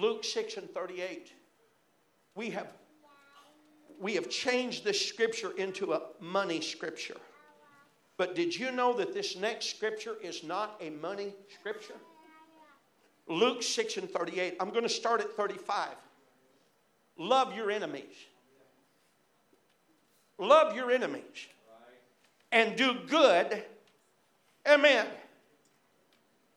Luke 0.02 0.24
6 0.24 0.58
and 0.58 0.70
38. 0.74 1.32
We 2.34 2.50
have, 2.50 2.74
we 4.00 4.16
have 4.16 4.30
changed 4.30 4.84
this 4.84 5.08
scripture 5.08 5.52
into 5.58 5.94
a 5.94 6.02
money 6.20 6.60
scripture. 6.60 7.18
But 8.18 8.34
did 8.34 8.58
you 8.58 8.72
know 8.72 8.94
that 8.94 9.14
this 9.14 9.36
next 9.36 9.70
scripture 9.70 10.16
is 10.22 10.44
not 10.44 10.76
a 10.82 10.90
money 10.90 11.34
scripture? 11.54 12.00
Luke 13.28 13.62
6 13.62 13.98
and 13.98 14.10
38. 14.10 14.58
I'm 14.60 14.72
going 14.72 14.84
to 14.84 14.90
start 14.90 15.22
at 15.22 15.32
35. 15.34 15.90
Love 17.20 17.56
your 17.56 17.70
enemies. 17.70 18.16
Love 20.40 20.76
your 20.76 20.90
enemies. 20.90 21.48
And 22.52 22.76
do 22.76 22.96
good. 23.08 23.64
Amen. 24.68 25.06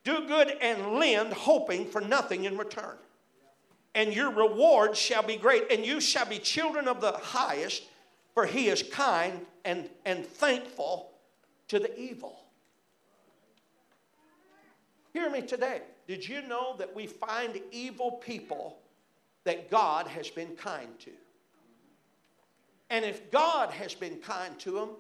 Do 0.03 0.27
good 0.27 0.57
and 0.63 0.95
lend, 0.95 1.35
hoping 1.35 1.87
for 1.87 2.01
nothing 2.01 2.45
in 2.45 2.57
return 2.57 2.97
and 3.95 4.13
your 4.13 4.31
reward 4.31 4.97
shall 4.97 5.23
be 5.23 5.37
great, 5.37 5.71
and 5.71 5.85
you 5.85 6.01
shall 6.01 6.27
be 6.27 6.39
children 6.39 6.89
of 6.89 7.01
the 7.01 7.13
highest, 7.13 7.85
for 8.35 8.47
he 8.47 8.69
is 8.69 8.83
kind 8.83 9.47
and, 9.65 9.89
and 10.05 10.27
thankful 10.27 11.13
to 11.69 11.79
the 11.79 11.99
evil. 11.99 12.41
Hear 15.13 15.31
me 15.31 15.43
today. 15.43 15.83
Did 16.09 16.29
you 16.29 16.43
know 16.43 16.75
that 16.79 16.95
we 16.95 17.07
find 17.07 17.61
evil 17.71 18.13
people 18.13 18.79
that 19.45 19.71
God 19.71 20.09
has 20.09 20.29
been 20.29 20.57
kind 20.57 20.89
to? 21.01 21.11
And 22.91 23.05
if 23.05 23.31
God 23.31 23.71
has 23.71 23.95
been 23.95 24.17
kind 24.17 24.59
to 24.61 24.73
them, 24.73 24.91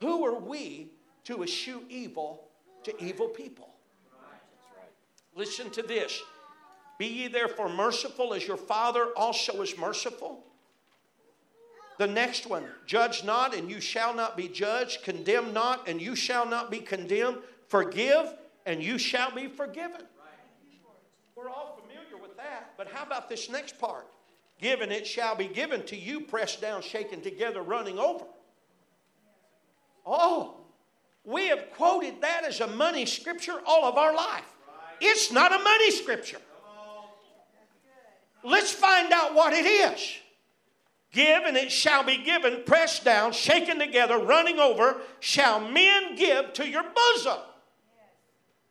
who 0.00 0.24
are 0.24 0.38
we 0.38 0.88
to 1.24 1.42
eschew 1.42 1.82
evil 1.88 2.48
to 2.82 3.02
evil 3.02 3.28
people? 3.28 3.68
Listen 5.34 5.70
to 5.70 5.82
this. 5.82 6.20
Be 6.98 7.06
ye 7.06 7.28
therefore 7.28 7.68
merciful 7.68 8.34
as 8.34 8.46
your 8.46 8.56
Father 8.56 9.08
also 9.16 9.62
is 9.62 9.76
merciful. 9.76 10.44
The 11.98 12.06
next 12.06 12.46
one, 12.46 12.64
judge 12.86 13.24
not 13.24 13.54
and 13.54 13.70
you 13.70 13.80
shall 13.80 14.14
not 14.14 14.36
be 14.36 14.48
judged, 14.48 15.02
condemn 15.02 15.52
not 15.52 15.88
and 15.88 16.00
you 16.00 16.16
shall 16.16 16.46
not 16.46 16.70
be 16.70 16.78
condemned, 16.78 17.38
forgive 17.68 18.34
and 18.66 18.82
you 18.82 18.98
shall 18.98 19.30
be 19.34 19.46
forgiven. 19.46 20.02
We're 21.36 21.48
all 21.48 21.80
familiar 21.80 22.22
with 22.22 22.36
that, 22.36 22.72
but 22.76 22.88
how 22.88 23.04
about 23.04 23.28
this 23.28 23.50
next 23.50 23.78
part? 23.78 24.06
Given 24.60 24.92
it 24.92 25.06
shall 25.06 25.34
be 25.34 25.48
given 25.48 25.84
to 25.86 25.96
you, 25.96 26.20
pressed 26.20 26.60
down, 26.60 26.82
shaken 26.82 27.20
together, 27.20 27.62
running 27.62 27.98
over. 27.98 28.24
Oh, 30.06 30.60
we 31.24 31.48
have 31.48 31.70
quoted 31.72 32.20
that 32.20 32.44
as 32.44 32.60
a 32.60 32.66
money 32.66 33.06
scripture 33.06 33.60
all 33.66 33.84
of 33.84 33.96
our 33.96 34.14
life. 34.14 34.44
It's 35.00 35.32
not 35.32 35.52
a 35.52 35.58
money 35.62 35.90
scripture. 35.90 36.38
Let's 38.44 38.72
find 38.72 39.12
out 39.12 39.34
what 39.34 39.52
it 39.52 39.66
is. 39.66 40.16
Give 41.12 41.42
and 41.44 41.56
it 41.56 41.70
shall 41.70 42.02
be 42.02 42.16
given, 42.16 42.62
pressed 42.64 43.04
down, 43.04 43.32
shaken 43.32 43.78
together, 43.78 44.18
running 44.18 44.58
over, 44.58 44.96
shall 45.20 45.60
men 45.60 46.16
give 46.16 46.54
to 46.54 46.66
your 46.66 46.82
bosom. 46.82 47.38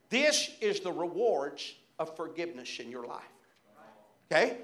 This 0.09 0.49
is 0.59 0.79
the 0.79 0.91
rewards 0.91 1.75
of 1.99 2.15
forgiveness 2.17 2.79
in 2.79 2.89
your 2.89 3.05
life. 3.05 3.21
Okay? 4.31 4.57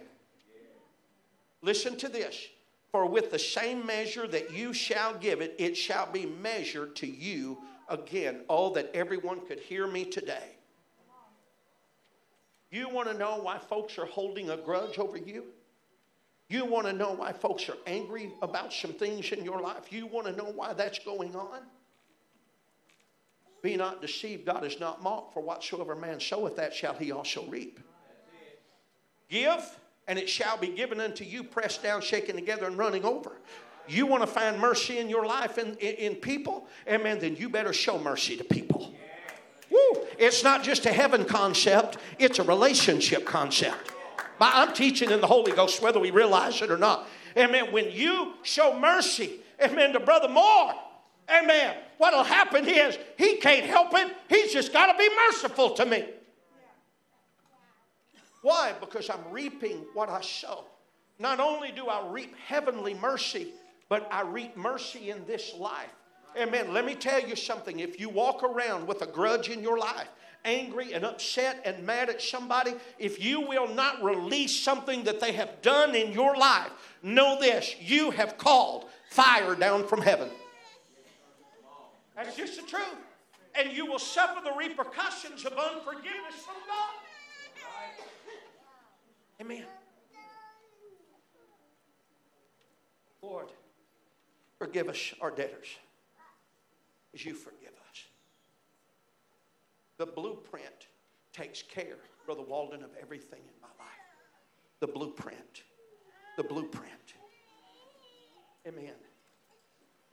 Listen 1.61 1.95
to 1.97 2.09
this. 2.09 2.47
For 2.91 3.05
with 3.05 3.31
the 3.31 3.39
same 3.39 3.85
measure 3.85 4.27
that 4.27 4.51
you 4.51 4.73
shall 4.73 5.13
give 5.13 5.41
it, 5.41 5.55
it 5.59 5.77
shall 5.77 6.11
be 6.11 6.25
measured 6.25 6.95
to 6.97 7.07
you 7.07 7.59
again. 7.89 8.41
Oh, 8.49 8.73
that 8.73 8.89
everyone 8.93 9.45
could 9.45 9.59
hear 9.59 9.85
me 9.85 10.05
today. 10.05 10.56
You 12.71 12.89
want 12.89 13.07
to 13.09 13.17
know 13.17 13.39
why 13.41 13.57
folks 13.57 13.97
are 13.97 14.05
holding 14.05 14.49
a 14.49 14.57
grudge 14.57 14.99
over 14.99 15.17
you? 15.17 15.45
You 16.49 16.65
want 16.65 16.87
to 16.87 16.93
know 16.93 17.11
why 17.11 17.33
folks 17.33 17.67
are 17.69 17.77
angry 17.85 18.31
about 18.41 18.71
some 18.71 18.93
things 18.93 19.31
in 19.31 19.43
your 19.43 19.61
life? 19.61 19.91
You 19.91 20.07
want 20.07 20.27
to 20.27 20.33
know 20.33 20.51
why 20.53 20.73
that's 20.73 20.99
going 20.99 21.35
on? 21.35 21.59
Be 23.61 23.75
not 23.75 24.01
deceived, 24.01 24.45
God 24.45 24.63
is 24.63 24.79
not 24.79 25.01
mocked, 25.01 25.33
for 25.33 25.41
whatsoever 25.41 25.95
man 25.95 26.19
soweth, 26.19 26.55
that 26.55 26.73
shall 26.73 26.93
he 26.93 27.11
also 27.11 27.45
reap. 27.47 27.79
Give, 29.29 29.61
and 30.07 30.17
it 30.17 30.29
shall 30.29 30.57
be 30.57 30.69
given 30.69 31.01
unto 31.01 31.25
you, 31.25 31.43
pressed 31.43 31.83
down, 31.83 32.01
shaken 32.01 32.35
together, 32.35 32.67
and 32.67 32.77
running 32.77 33.03
over. 33.03 33.33
You 33.87 34.05
want 34.05 34.23
to 34.23 34.27
find 34.27 34.59
mercy 34.59 34.99
in 34.99 35.09
your 35.09 35.25
life 35.25 35.57
and 35.57 35.77
in, 35.77 35.95
in, 35.95 36.15
people? 36.15 36.67
Amen. 36.87 37.19
Then 37.19 37.35
you 37.35 37.49
better 37.49 37.73
show 37.73 37.97
mercy 37.97 38.37
to 38.37 38.43
people. 38.43 38.93
It's 40.17 40.43
not 40.43 40.63
just 40.63 40.85
a 40.85 40.91
heaven 40.91 41.25
concept, 41.25 41.97
it's 42.19 42.39
a 42.39 42.43
relationship 42.43 43.25
concept. 43.25 43.93
But 44.39 44.51
I'm 44.53 44.73
teaching 44.73 45.11
in 45.11 45.21
the 45.21 45.27
Holy 45.27 45.51
Ghost 45.51 45.81
whether 45.81 45.99
we 45.99 46.11
realize 46.11 46.61
it 46.61 46.71
or 46.71 46.77
not. 46.77 47.07
Amen. 47.35 47.71
When 47.71 47.91
you 47.91 48.33
show 48.43 48.77
mercy, 48.77 49.39
amen, 49.61 49.93
to 49.93 49.99
Brother 49.99 50.27
Moore, 50.29 50.73
amen, 51.29 51.75
what'll 51.97 52.23
happen 52.23 52.67
is 52.67 52.97
he 53.17 53.37
can't 53.37 53.65
help 53.65 53.89
it. 53.93 54.11
He's 54.29 54.53
just 54.53 54.73
got 54.73 54.91
to 54.91 54.97
be 54.97 55.09
merciful 55.27 55.71
to 55.71 55.85
me. 55.85 56.05
Why? 58.41 58.73
Because 58.79 59.09
I'm 59.09 59.31
reaping 59.31 59.85
what 59.93 60.09
I 60.09 60.21
sow. 60.21 60.65
Not 61.19 61.39
only 61.39 61.71
do 61.71 61.87
I 61.87 62.07
reap 62.09 62.35
heavenly 62.45 62.93
mercy, 62.93 63.53
but 63.89 64.07
I 64.11 64.21
reap 64.21 64.55
mercy 64.55 65.09
in 65.09 65.25
this 65.25 65.53
life. 65.55 65.93
Amen. 66.37 66.71
Let 66.71 66.85
me 66.85 66.93
tell 66.93 67.21
you 67.21 67.35
something. 67.35 67.79
If 67.79 67.99
you 67.99 68.09
walk 68.09 68.43
around 68.43 68.87
with 68.87 69.01
a 69.01 69.07
grudge 69.07 69.49
in 69.49 69.61
your 69.61 69.77
life, 69.77 70.07
angry 70.45 70.93
and 70.93 71.03
upset 71.03 71.61
and 71.65 71.85
mad 71.85 72.09
at 72.09 72.21
somebody, 72.21 72.75
if 72.99 73.23
you 73.23 73.41
will 73.41 73.67
not 73.67 74.03
release 74.03 74.55
something 74.55 75.03
that 75.05 75.19
they 75.19 75.31
have 75.31 75.61
done 75.61 75.95
in 75.95 76.11
your 76.11 76.35
life, 76.35 76.69
know 77.01 77.39
this 77.39 77.75
you 77.79 78.11
have 78.11 78.37
called 78.37 78.85
fire 79.09 79.55
down 79.55 79.87
from 79.87 80.01
heaven. 80.01 80.29
That's 82.15 82.35
just 82.35 82.61
the 82.61 82.67
truth. 82.67 82.85
And 83.55 83.75
you 83.75 83.87
will 83.87 83.99
suffer 83.99 84.39
the 84.43 84.53
repercussions 84.55 85.43
of 85.43 85.53
unforgiveness 85.53 86.35
from 86.45 86.55
God. 86.67 86.93
Amen. 89.41 89.65
Lord, 93.23 93.47
forgive 94.59 94.89
us 94.89 95.13
our 95.19 95.31
debtors 95.31 95.67
as 97.17 97.25
you 97.25 97.33
forgive 97.33 97.73
us. 97.89 98.05
The 99.97 100.05
blueprint 100.05 100.87
takes 101.33 101.63
care, 101.63 101.97
Brother 102.25 102.43
Walden, 102.43 102.83
of 102.83 102.91
everything 103.01 103.39
in 103.39 103.61
my 103.61 103.67
life. 103.79 103.87
The 104.81 104.87
blueprint. 104.87 105.63
The 106.37 106.43
blueprint. 106.43 107.15
Amen. 108.67 108.93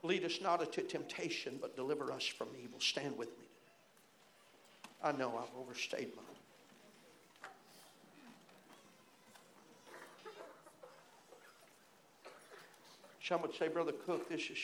Lead 0.01 0.23
us 0.23 0.39
not 0.41 0.61
into 0.61 0.81
temptation, 0.81 1.59
but 1.61 1.75
deliver 1.75 2.11
us 2.11 2.25
from 2.25 2.47
evil. 2.59 2.79
Stand 2.79 3.15
with 3.17 3.29
me. 3.37 3.45
I 5.03 5.11
know 5.11 5.37
I've 5.37 5.55
overstayed 5.59 6.09
my 6.15 6.23
Some 13.21 13.41
would 13.41 13.55
say, 13.55 13.67
Brother 13.67 13.91
Cook, 13.91 14.29
this 14.29 14.51
is 14.51 14.59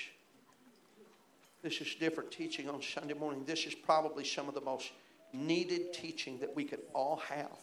this 1.63 1.81
is 1.81 1.95
different 1.95 2.31
teaching 2.31 2.69
on 2.69 2.81
Sunday 2.81 3.13
morning. 3.13 3.43
This 3.45 3.65
is 3.65 3.75
probably 3.75 4.23
some 4.23 4.47
of 4.47 4.55
the 4.55 4.61
most 4.61 4.91
needed 5.33 5.93
teaching 5.93 6.39
that 6.39 6.55
we 6.55 6.63
could 6.63 6.81
all 6.93 7.17
have. 7.27 7.57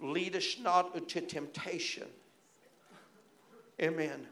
Lead 0.00 0.34
us 0.34 0.56
not 0.60 0.96
into 0.96 1.20
temptation. 1.20 2.08
Amen. 3.80 4.26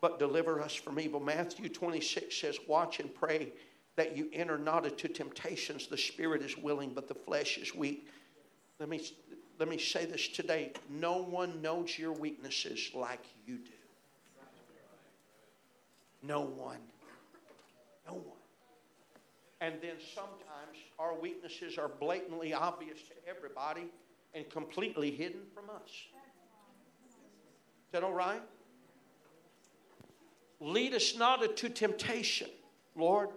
But 0.00 0.18
deliver 0.18 0.60
us 0.60 0.74
from 0.74 1.00
evil. 1.00 1.20
Matthew 1.20 1.68
26 1.68 2.36
says, 2.36 2.58
Watch 2.68 3.00
and 3.00 3.14
pray 3.14 3.52
that 3.96 4.16
you 4.16 4.28
enter 4.32 4.58
not 4.58 4.84
into 4.84 5.08
temptations. 5.08 5.86
The 5.86 5.96
spirit 5.96 6.42
is 6.42 6.58
willing, 6.58 6.90
but 6.90 7.08
the 7.08 7.14
flesh 7.14 7.58
is 7.58 7.74
weak. 7.74 8.08
Let 8.80 8.88
me, 8.88 9.00
let 9.58 9.68
me 9.68 9.78
say 9.78 10.04
this 10.04 10.28
today. 10.28 10.72
No 10.90 11.22
one 11.22 11.62
knows 11.62 11.98
your 11.98 12.12
weaknesses 12.12 12.90
like 12.94 13.24
you 13.46 13.56
do. 13.58 13.70
No 16.22 16.40
one. 16.40 16.78
No 18.06 18.14
one. 18.14 18.38
And 19.60 19.76
then 19.80 19.96
sometimes 20.14 20.76
our 20.98 21.18
weaknesses 21.18 21.78
are 21.78 21.88
blatantly 21.88 22.52
obvious 22.52 22.98
to 23.02 23.14
everybody 23.28 23.86
and 24.34 24.48
completely 24.50 25.10
hidden 25.10 25.40
from 25.54 25.70
us. 25.70 25.90
Is 27.08 27.92
that 27.92 28.02
all 28.02 28.12
right? 28.12 28.42
Lead 30.60 30.94
us 30.94 31.16
not 31.16 31.42
into 31.42 31.68
temptation, 31.68 32.48
Lord, 32.96 33.30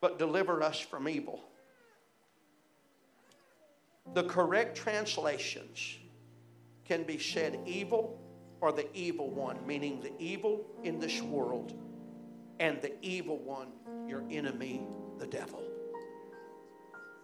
but 0.00 0.18
deliver 0.18 0.62
us 0.62 0.78
from 0.78 1.08
evil. 1.08 1.44
The 4.12 4.24
correct 4.24 4.76
translations 4.76 5.98
can 6.84 7.04
be 7.04 7.18
said 7.18 7.58
evil 7.64 8.20
or 8.64 8.72
the 8.72 8.90
evil 8.96 9.28
one, 9.28 9.58
meaning 9.66 10.00
the 10.00 10.10
evil 10.18 10.64
in 10.84 10.98
this 10.98 11.20
world 11.20 11.74
and 12.60 12.80
the 12.80 12.94
evil 13.04 13.36
one, 13.36 13.68
your 14.08 14.24
enemy, 14.30 14.80
the 15.18 15.26
devil. 15.26 15.62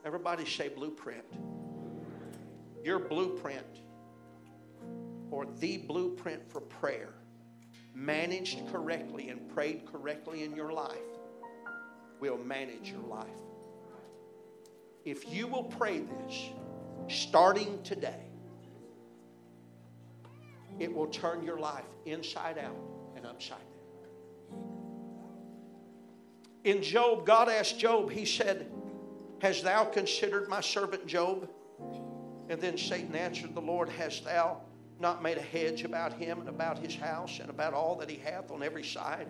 Everybody 0.04 0.44
say 0.44 0.68
blueprint. 0.68 1.24
Your 2.84 2.98
blueprint 2.98 3.80
or 5.30 5.46
the 5.60 5.78
blueprint 5.78 6.46
for 6.52 6.60
prayer, 6.60 7.14
managed 7.94 8.58
correctly 8.70 9.30
and 9.30 9.48
prayed 9.48 9.86
correctly 9.90 10.44
in 10.44 10.54
your 10.54 10.74
life, 10.74 10.98
will 12.20 12.36
manage 12.36 12.90
your 12.90 13.06
life. 13.08 13.26
If 15.06 15.32
you 15.32 15.46
will 15.46 15.64
pray 15.64 16.00
this 16.00 16.50
starting 17.08 17.82
today, 17.82 18.30
it 20.78 20.94
will 20.94 21.06
turn 21.06 21.42
your 21.42 21.59
life 21.59 21.84
inside 22.06 22.59
out 22.59 22.76
and 23.16 23.26
upside 23.26 23.59
down. 23.59 23.70
In 26.64 26.82
Job, 26.82 27.26
God 27.26 27.48
asked 27.48 27.78
Job, 27.78 28.10
He 28.10 28.24
said, 28.24 28.70
Has 29.40 29.62
thou 29.62 29.84
considered 29.84 30.48
my 30.48 30.60
servant 30.60 31.06
Job? 31.06 31.48
And 32.48 32.60
then 32.60 32.76
Satan 32.76 33.14
answered 33.14 33.55
the 33.55 33.60
Lord, 33.60 33.88
Hast 33.88 34.24
thou 34.24 34.60
not 34.98 35.22
made 35.22 35.38
a 35.38 35.42
hedge 35.42 35.84
about 35.84 36.12
him 36.12 36.40
and 36.40 36.48
about 36.48 36.78
his 36.78 36.94
house 36.94 37.38
and 37.40 37.48
about 37.48 37.72
all 37.72 37.94
that 37.97 38.10
he 38.10 38.16
hath 38.16 38.51
on 38.51 38.62
every 38.62 38.84
side? 38.84 39.28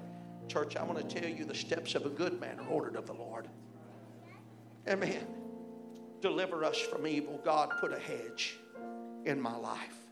Church, 0.48 0.74
I 0.74 0.82
want 0.82 0.98
to 0.98 1.20
tell 1.20 1.30
you 1.30 1.44
the 1.44 1.54
steps 1.54 1.94
of 1.94 2.06
a 2.06 2.08
good 2.08 2.40
man 2.40 2.58
are 2.58 2.66
ordered 2.68 2.96
of 2.96 3.06
the 3.06 3.12
Lord. 3.12 3.46
Amen. 4.88 5.26
Deliver 6.20 6.64
us 6.64 6.78
from 6.78 7.06
evil. 7.06 7.40
God, 7.44 7.70
put 7.80 7.92
a 7.92 7.98
hedge 7.98 8.56
in 9.24 9.40
my 9.40 9.56
life. 9.56 10.09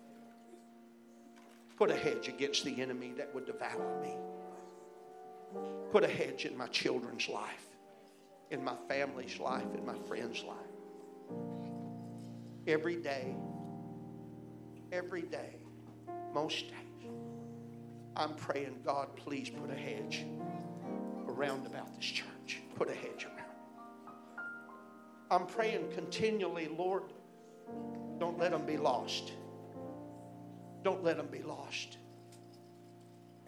Put 1.79 1.93
a 1.93 1.97
hedge 1.97 2.27
against 2.27 2.65
the 2.65 2.83
enemy 2.83 3.13
that 3.17 3.33
would 3.33 3.47
devour 3.47 4.01
me. 4.03 4.17
Put 5.93 6.03
a 6.03 6.09
hedge 6.09 6.45
in 6.45 6.57
my 6.57 6.67
children's 6.67 7.29
life, 7.29 7.69
in 8.51 8.65
my 8.65 8.75
family's 8.89 9.39
life, 9.39 9.73
in 9.77 9.87
my 9.87 9.97
friend's 10.09 10.43
life. 10.43 10.57
Every 12.67 12.97
day, 12.97 13.33
every 14.91 15.23
day, 15.23 15.55
most 16.35 16.67
days, 16.67 17.11
I'm 18.17 18.35
praying, 18.35 18.81
God, 18.85 19.15
please 19.15 19.49
put 19.49 19.71
a 19.71 19.79
hedge 19.79 20.27
around 21.29 21.65
about 21.65 21.95
this 21.95 22.07
church. 22.07 22.59
Put 22.75 22.91
a 22.91 22.95
hedge 22.95 23.25
around. 23.25 24.45
I'm 25.31 25.47
praying 25.47 25.93
continually, 25.95 26.69
Lord, 26.77 27.05
don't 28.19 28.37
let 28.37 28.51
them 28.51 28.67
be 28.67 28.77
lost. 28.77 29.33
Don't 30.83 31.03
let 31.03 31.17
them 31.17 31.29
be 31.29 31.43
lost. 31.43 31.99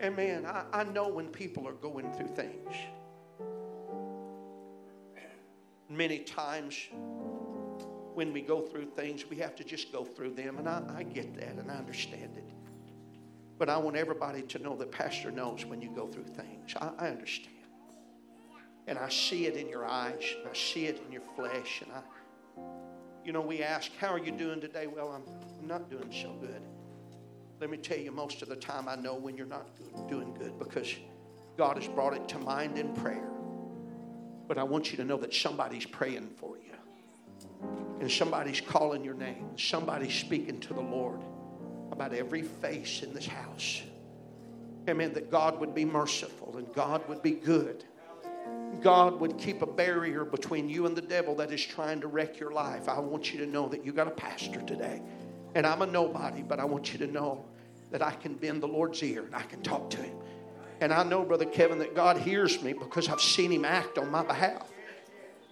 Amen. 0.02 0.46
I, 0.46 0.64
I 0.72 0.84
know 0.84 1.08
when 1.08 1.28
people 1.28 1.68
are 1.68 1.74
going 1.74 2.10
through 2.12 2.28
things. 2.28 2.74
Many 5.88 6.20
times 6.20 6.76
when 8.14 8.32
we 8.32 8.40
go 8.40 8.60
through 8.60 8.86
things, 8.86 9.28
we 9.28 9.36
have 9.36 9.54
to 9.56 9.64
just 9.64 9.92
go 9.92 10.04
through 10.04 10.34
them. 10.34 10.58
And 10.58 10.68
I, 10.68 10.82
I 10.96 11.02
get 11.02 11.34
that 11.36 11.56
and 11.56 11.70
I 11.70 11.74
understand 11.74 12.36
it. 12.36 12.44
But 13.58 13.68
I 13.68 13.76
want 13.76 13.96
everybody 13.96 14.42
to 14.42 14.58
know 14.58 14.74
that 14.76 14.90
Pastor 14.90 15.30
knows 15.30 15.66
when 15.66 15.82
you 15.82 15.90
go 15.94 16.06
through 16.06 16.24
things. 16.24 16.74
I, 16.80 16.90
I 16.98 17.08
understand. 17.08 17.56
And 18.86 18.98
I 18.98 19.10
see 19.10 19.46
it 19.46 19.54
in 19.56 19.68
your 19.68 19.84
eyes, 19.84 20.24
and 20.38 20.48
I 20.48 20.54
see 20.54 20.86
it 20.86 21.02
in 21.04 21.12
your 21.12 21.22
flesh. 21.36 21.82
And 21.82 21.92
I, 21.92 22.62
you 23.24 23.32
know, 23.32 23.42
we 23.42 23.62
ask, 23.62 23.90
How 23.98 24.08
are 24.08 24.18
you 24.18 24.32
doing 24.32 24.60
today? 24.60 24.86
Well, 24.86 25.10
I'm, 25.10 25.22
I'm 25.60 25.66
not 25.66 25.90
doing 25.90 26.10
so 26.10 26.32
good. 26.40 26.62
Let 27.60 27.68
me 27.68 27.76
tell 27.76 27.98
you, 27.98 28.10
most 28.10 28.40
of 28.40 28.48
the 28.48 28.56
time 28.56 28.88
I 28.88 28.96
know 28.96 29.14
when 29.14 29.36
you're 29.36 29.44
not 29.44 29.68
doing 30.08 30.32
good 30.32 30.58
because 30.58 30.94
God 31.58 31.76
has 31.76 31.86
brought 31.86 32.14
it 32.14 32.26
to 32.28 32.38
mind 32.38 32.78
in 32.78 32.94
prayer. 32.94 33.28
But 34.48 34.56
I 34.56 34.62
want 34.62 34.90
you 34.90 34.96
to 34.96 35.04
know 35.04 35.18
that 35.18 35.34
somebody's 35.34 35.84
praying 35.84 36.30
for 36.38 36.56
you. 36.56 36.72
And 38.00 38.10
somebody's 38.10 38.62
calling 38.62 39.04
your 39.04 39.14
name. 39.14 39.58
Somebody's 39.58 40.14
speaking 40.14 40.58
to 40.60 40.72
the 40.72 40.80
Lord 40.80 41.20
about 41.92 42.14
every 42.14 42.40
face 42.42 43.02
in 43.02 43.12
this 43.12 43.26
house. 43.26 43.82
Amen. 44.88 45.12
That 45.12 45.30
God 45.30 45.60
would 45.60 45.74
be 45.74 45.84
merciful 45.84 46.56
and 46.56 46.72
God 46.72 47.06
would 47.10 47.22
be 47.22 47.32
good. 47.32 47.84
God 48.80 49.20
would 49.20 49.36
keep 49.36 49.60
a 49.60 49.66
barrier 49.66 50.24
between 50.24 50.70
you 50.70 50.86
and 50.86 50.96
the 50.96 51.02
devil 51.02 51.34
that 51.34 51.52
is 51.52 51.62
trying 51.62 52.00
to 52.00 52.06
wreck 52.06 52.40
your 52.40 52.52
life. 52.52 52.88
I 52.88 52.98
want 53.00 53.34
you 53.34 53.40
to 53.40 53.46
know 53.46 53.68
that 53.68 53.84
you 53.84 53.92
got 53.92 54.06
a 54.06 54.12
pastor 54.12 54.62
today. 54.62 55.02
And 55.54 55.66
I'm 55.66 55.82
a 55.82 55.86
nobody, 55.86 56.42
but 56.42 56.60
I 56.60 56.64
want 56.64 56.92
you 56.92 56.98
to 57.00 57.06
know 57.06 57.44
that 57.90 58.02
I 58.02 58.12
can 58.12 58.34
bend 58.34 58.62
the 58.62 58.68
Lord's 58.68 59.02
ear 59.02 59.24
and 59.24 59.34
I 59.34 59.42
can 59.42 59.62
talk 59.62 59.90
to 59.90 59.96
Him. 59.98 60.16
And 60.80 60.92
I 60.92 61.02
know, 61.02 61.24
Brother 61.24 61.44
Kevin, 61.44 61.78
that 61.78 61.94
God 61.94 62.16
hears 62.16 62.62
me 62.62 62.72
because 62.72 63.08
I've 63.08 63.20
seen 63.20 63.52
Him 63.52 63.64
act 63.64 63.98
on 63.98 64.10
my 64.10 64.24
behalf. 64.24 64.70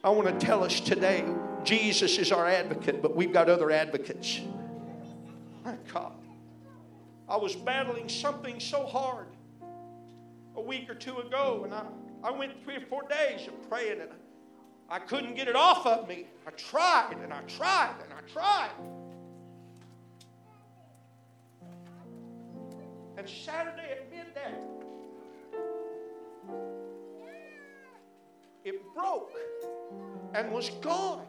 I 0.03 0.11
want 0.11 0.29
to 0.29 0.47
tell 0.47 0.63
us 0.63 0.81
today 0.81 1.25
Jesus 1.65 2.19
is 2.19 2.31
our 2.31 2.47
advocate, 2.47 3.03
but 3.03 3.17
we've 3.17 3.33
got 3.33 3.51
other 3.51 3.71
advocates. 3.71 4.41
My 5.65 5.75
God. 5.93 6.13
I 7.29 7.37
was 7.37 7.55
battling 7.55 8.09
something 8.09 8.59
so 8.59 8.87
hard 8.87 9.27
a 10.57 10.61
week 10.61 10.89
or 10.89 10.95
two 10.95 11.19
ago, 11.19 11.63
and 11.65 11.75
I, 11.75 11.85
I 12.23 12.31
went 12.31 12.65
three 12.65 12.77
or 12.77 12.87
four 12.89 13.03
days 13.03 13.47
of 13.47 13.69
praying, 13.69 14.01
and 14.01 14.11
I 14.89 14.99
couldn't 14.99 15.35
get 15.35 15.47
it 15.47 15.57
off 15.57 15.85
of 15.85 16.09
me. 16.09 16.27
I 16.47 16.51
tried, 16.53 17.17
and 17.23 17.33
I 17.33 17.43
tried, 17.43 17.97
and 18.03 18.13
I 18.13 18.21
tried. 18.33 18.71
And 23.19 23.29
Saturday 23.29 23.91
at 23.91 24.11
midday, 24.13 24.55
it 28.65 28.95
broke 28.95 29.33
and 30.35 30.53
was 30.53 30.71
gone. 30.81 31.27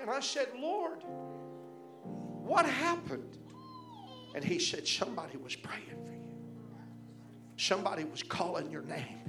And 0.00 0.08
I 0.08 0.20
said, 0.20 0.48
Lord, 0.58 1.02
what 1.02 2.64
happened? 2.64 3.36
And 4.34 4.42
he 4.42 4.58
said, 4.58 4.88
Somebody 4.88 5.36
was 5.36 5.54
praying 5.54 5.84
for 6.02 6.12
you, 6.12 6.24
somebody 7.58 8.04
was 8.04 8.22
calling 8.22 8.70
your 8.70 8.82
name. 8.82 9.20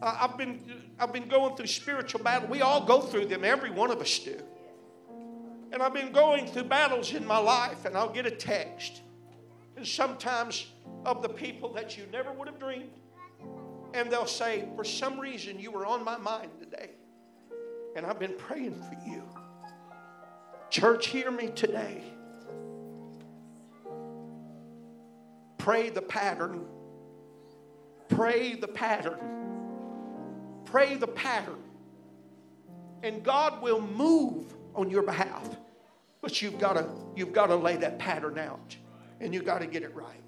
I've 0.00 0.38
been, 0.38 0.60
I've 1.00 1.12
been 1.12 1.26
going 1.26 1.56
through 1.56 1.66
spiritual 1.66 2.22
battle. 2.22 2.48
We 2.48 2.62
all 2.62 2.84
go 2.84 3.00
through 3.00 3.26
them, 3.26 3.44
every 3.44 3.70
one 3.70 3.90
of 3.90 4.00
us 4.00 4.20
do. 4.20 4.40
And 5.72 5.82
I've 5.82 5.94
been 5.94 6.12
going 6.12 6.46
through 6.46 6.64
battles 6.64 7.12
in 7.12 7.26
my 7.26 7.38
life, 7.38 7.86
and 7.86 7.96
I'll 7.96 8.12
get 8.12 8.24
a 8.24 8.30
text. 8.30 9.02
And 9.76 9.86
sometimes 9.86 10.66
of 11.04 11.22
the 11.22 11.28
people 11.28 11.72
that 11.74 11.96
you 11.96 12.04
never 12.10 12.32
would 12.32 12.48
have 12.48 12.58
dreamed. 12.58 12.90
And 13.94 14.10
they'll 14.10 14.26
say, 14.26 14.68
For 14.74 14.84
some 14.84 15.20
reason, 15.20 15.58
you 15.58 15.70
were 15.70 15.86
on 15.86 16.04
my 16.04 16.16
mind 16.16 16.50
today. 16.58 16.90
And 17.94 18.04
I've 18.04 18.18
been 18.18 18.34
praying 18.36 18.82
for 18.82 19.08
you. 19.08 19.22
Church, 20.70 21.06
hear 21.06 21.30
me 21.30 21.48
today. 21.54 22.02
Pray 25.58 25.90
the 25.90 26.02
pattern. 26.02 26.66
Pray 28.08 28.54
the 28.54 28.68
pattern. 28.68 29.18
Pray 30.64 30.96
the 30.96 31.06
pattern. 31.06 31.62
And 33.02 33.22
God 33.22 33.62
will 33.62 33.80
move 33.80 34.54
on 34.74 34.90
your 34.90 35.02
behalf. 35.02 35.48
But 36.20 36.42
you've 36.42 36.58
got 36.58 36.74
to 36.74 36.88
you've 37.14 37.32
got 37.32 37.46
to 37.46 37.56
lay 37.56 37.76
that 37.76 37.98
pattern 37.98 38.38
out 38.38 38.76
and 39.20 39.32
you've 39.34 39.44
got 39.44 39.60
to 39.60 39.66
get 39.66 39.82
it 39.82 39.94
right. 39.94 40.22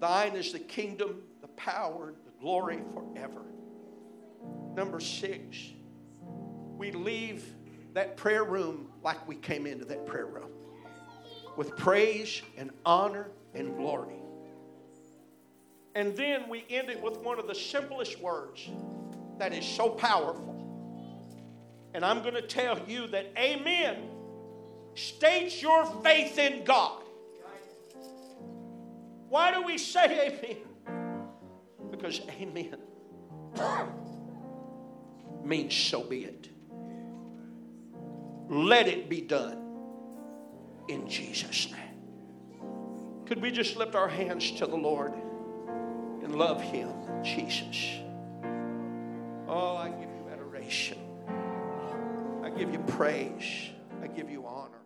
Thine 0.00 0.34
is 0.34 0.52
the 0.52 0.58
kingdom, 0.58 1.22
the 1.40 1.48
power, 1.48 2.12
the 2.24 2.32
glory 2.40 2.80
forever. 2.92 3.42
Number 4.74 4.98
six, 4.98 5.56
we 6.76 6.90
leave 6.90 7.44
that 7.94 8.16
prayer 8.16 8.42
room 8.42 8.88
like 9.02 9.26
we 9.28 9.36
came 9.36 9.66
into 9.66 9.84
that 9.84 10.06
prayer 10.06 10.26
room 10.26 10.50
with 11.56 11.76
praise 11.76 12.42
and 12.56 12.70
honor 12.84 13.28
and 13.54 13.76
glory. 13.76 14.16
And 15.94 16.16
then 16.16 16.48
we 16.48 16.64
end 16.70 16.88
it 16.88 17.00
with 17.00 17.18
one 17.18 17.38
of 17.38 17.46
the 17.46 17.54
simplest 17.54 18.18
words 18.20 18.68
that 19.38 19.52
is 19.52 19.64
so 19.64 19.90
powerful. 19.90 20.58
And 21.94 22.04
I'm 22.04 22.22
going 22.22 22.34
to 22.34 22.42
tell 22.42 22.80
you 22.88 23.06
that 23.08 23.32
amen 23.36 24.08
states 24.94 25.62
your 25.62 25.84
faith 26.02 26.38
in 26.38 26.64
God. 26.64 27.02
Why 29.28 29.52
do 29.52 29.62
we 29.62 29.78
say 29.78 30.38
amen? 30.42 30.56
Because 31.90 32.20
amen 32.28 32.76
means 35.44 35.74
so 35.74 36.02
be 36.02 36.24
it. 36.24 36.48
Let 38.48 38.88
it 38.88 39.08
be 39.08 39.20
done 39.20 39.58
in 40.88 41.08
Jesus' 41.08 41.70
name. 41.70 41.78
Could 43.26 43.40
we 43.40 43.50
just 43.50 43.76
lift 43.76 43.94
our 43.94 44.08
hands 44.08 44.50
to 44.52 44.66
the 44.66 44.76
Lord 44.76 45.14
and 46.22 46.36
love 46.36 46.60
Him, 46.60 46.90
Jesus? 47.22 48.00
Oh, 49.48 49.76
I 49.76 49.88
give 49.88 50.10
you 50.10 50.28
adoration. 50.30 50.98
I 52.42 52.50
give 52.50 52.72
you 52.72 52.78
praise. 52.80 53.70
I 54.02 54.06
give 54.06 54.30
you 54.30 54.46
honor. 54.46 54.81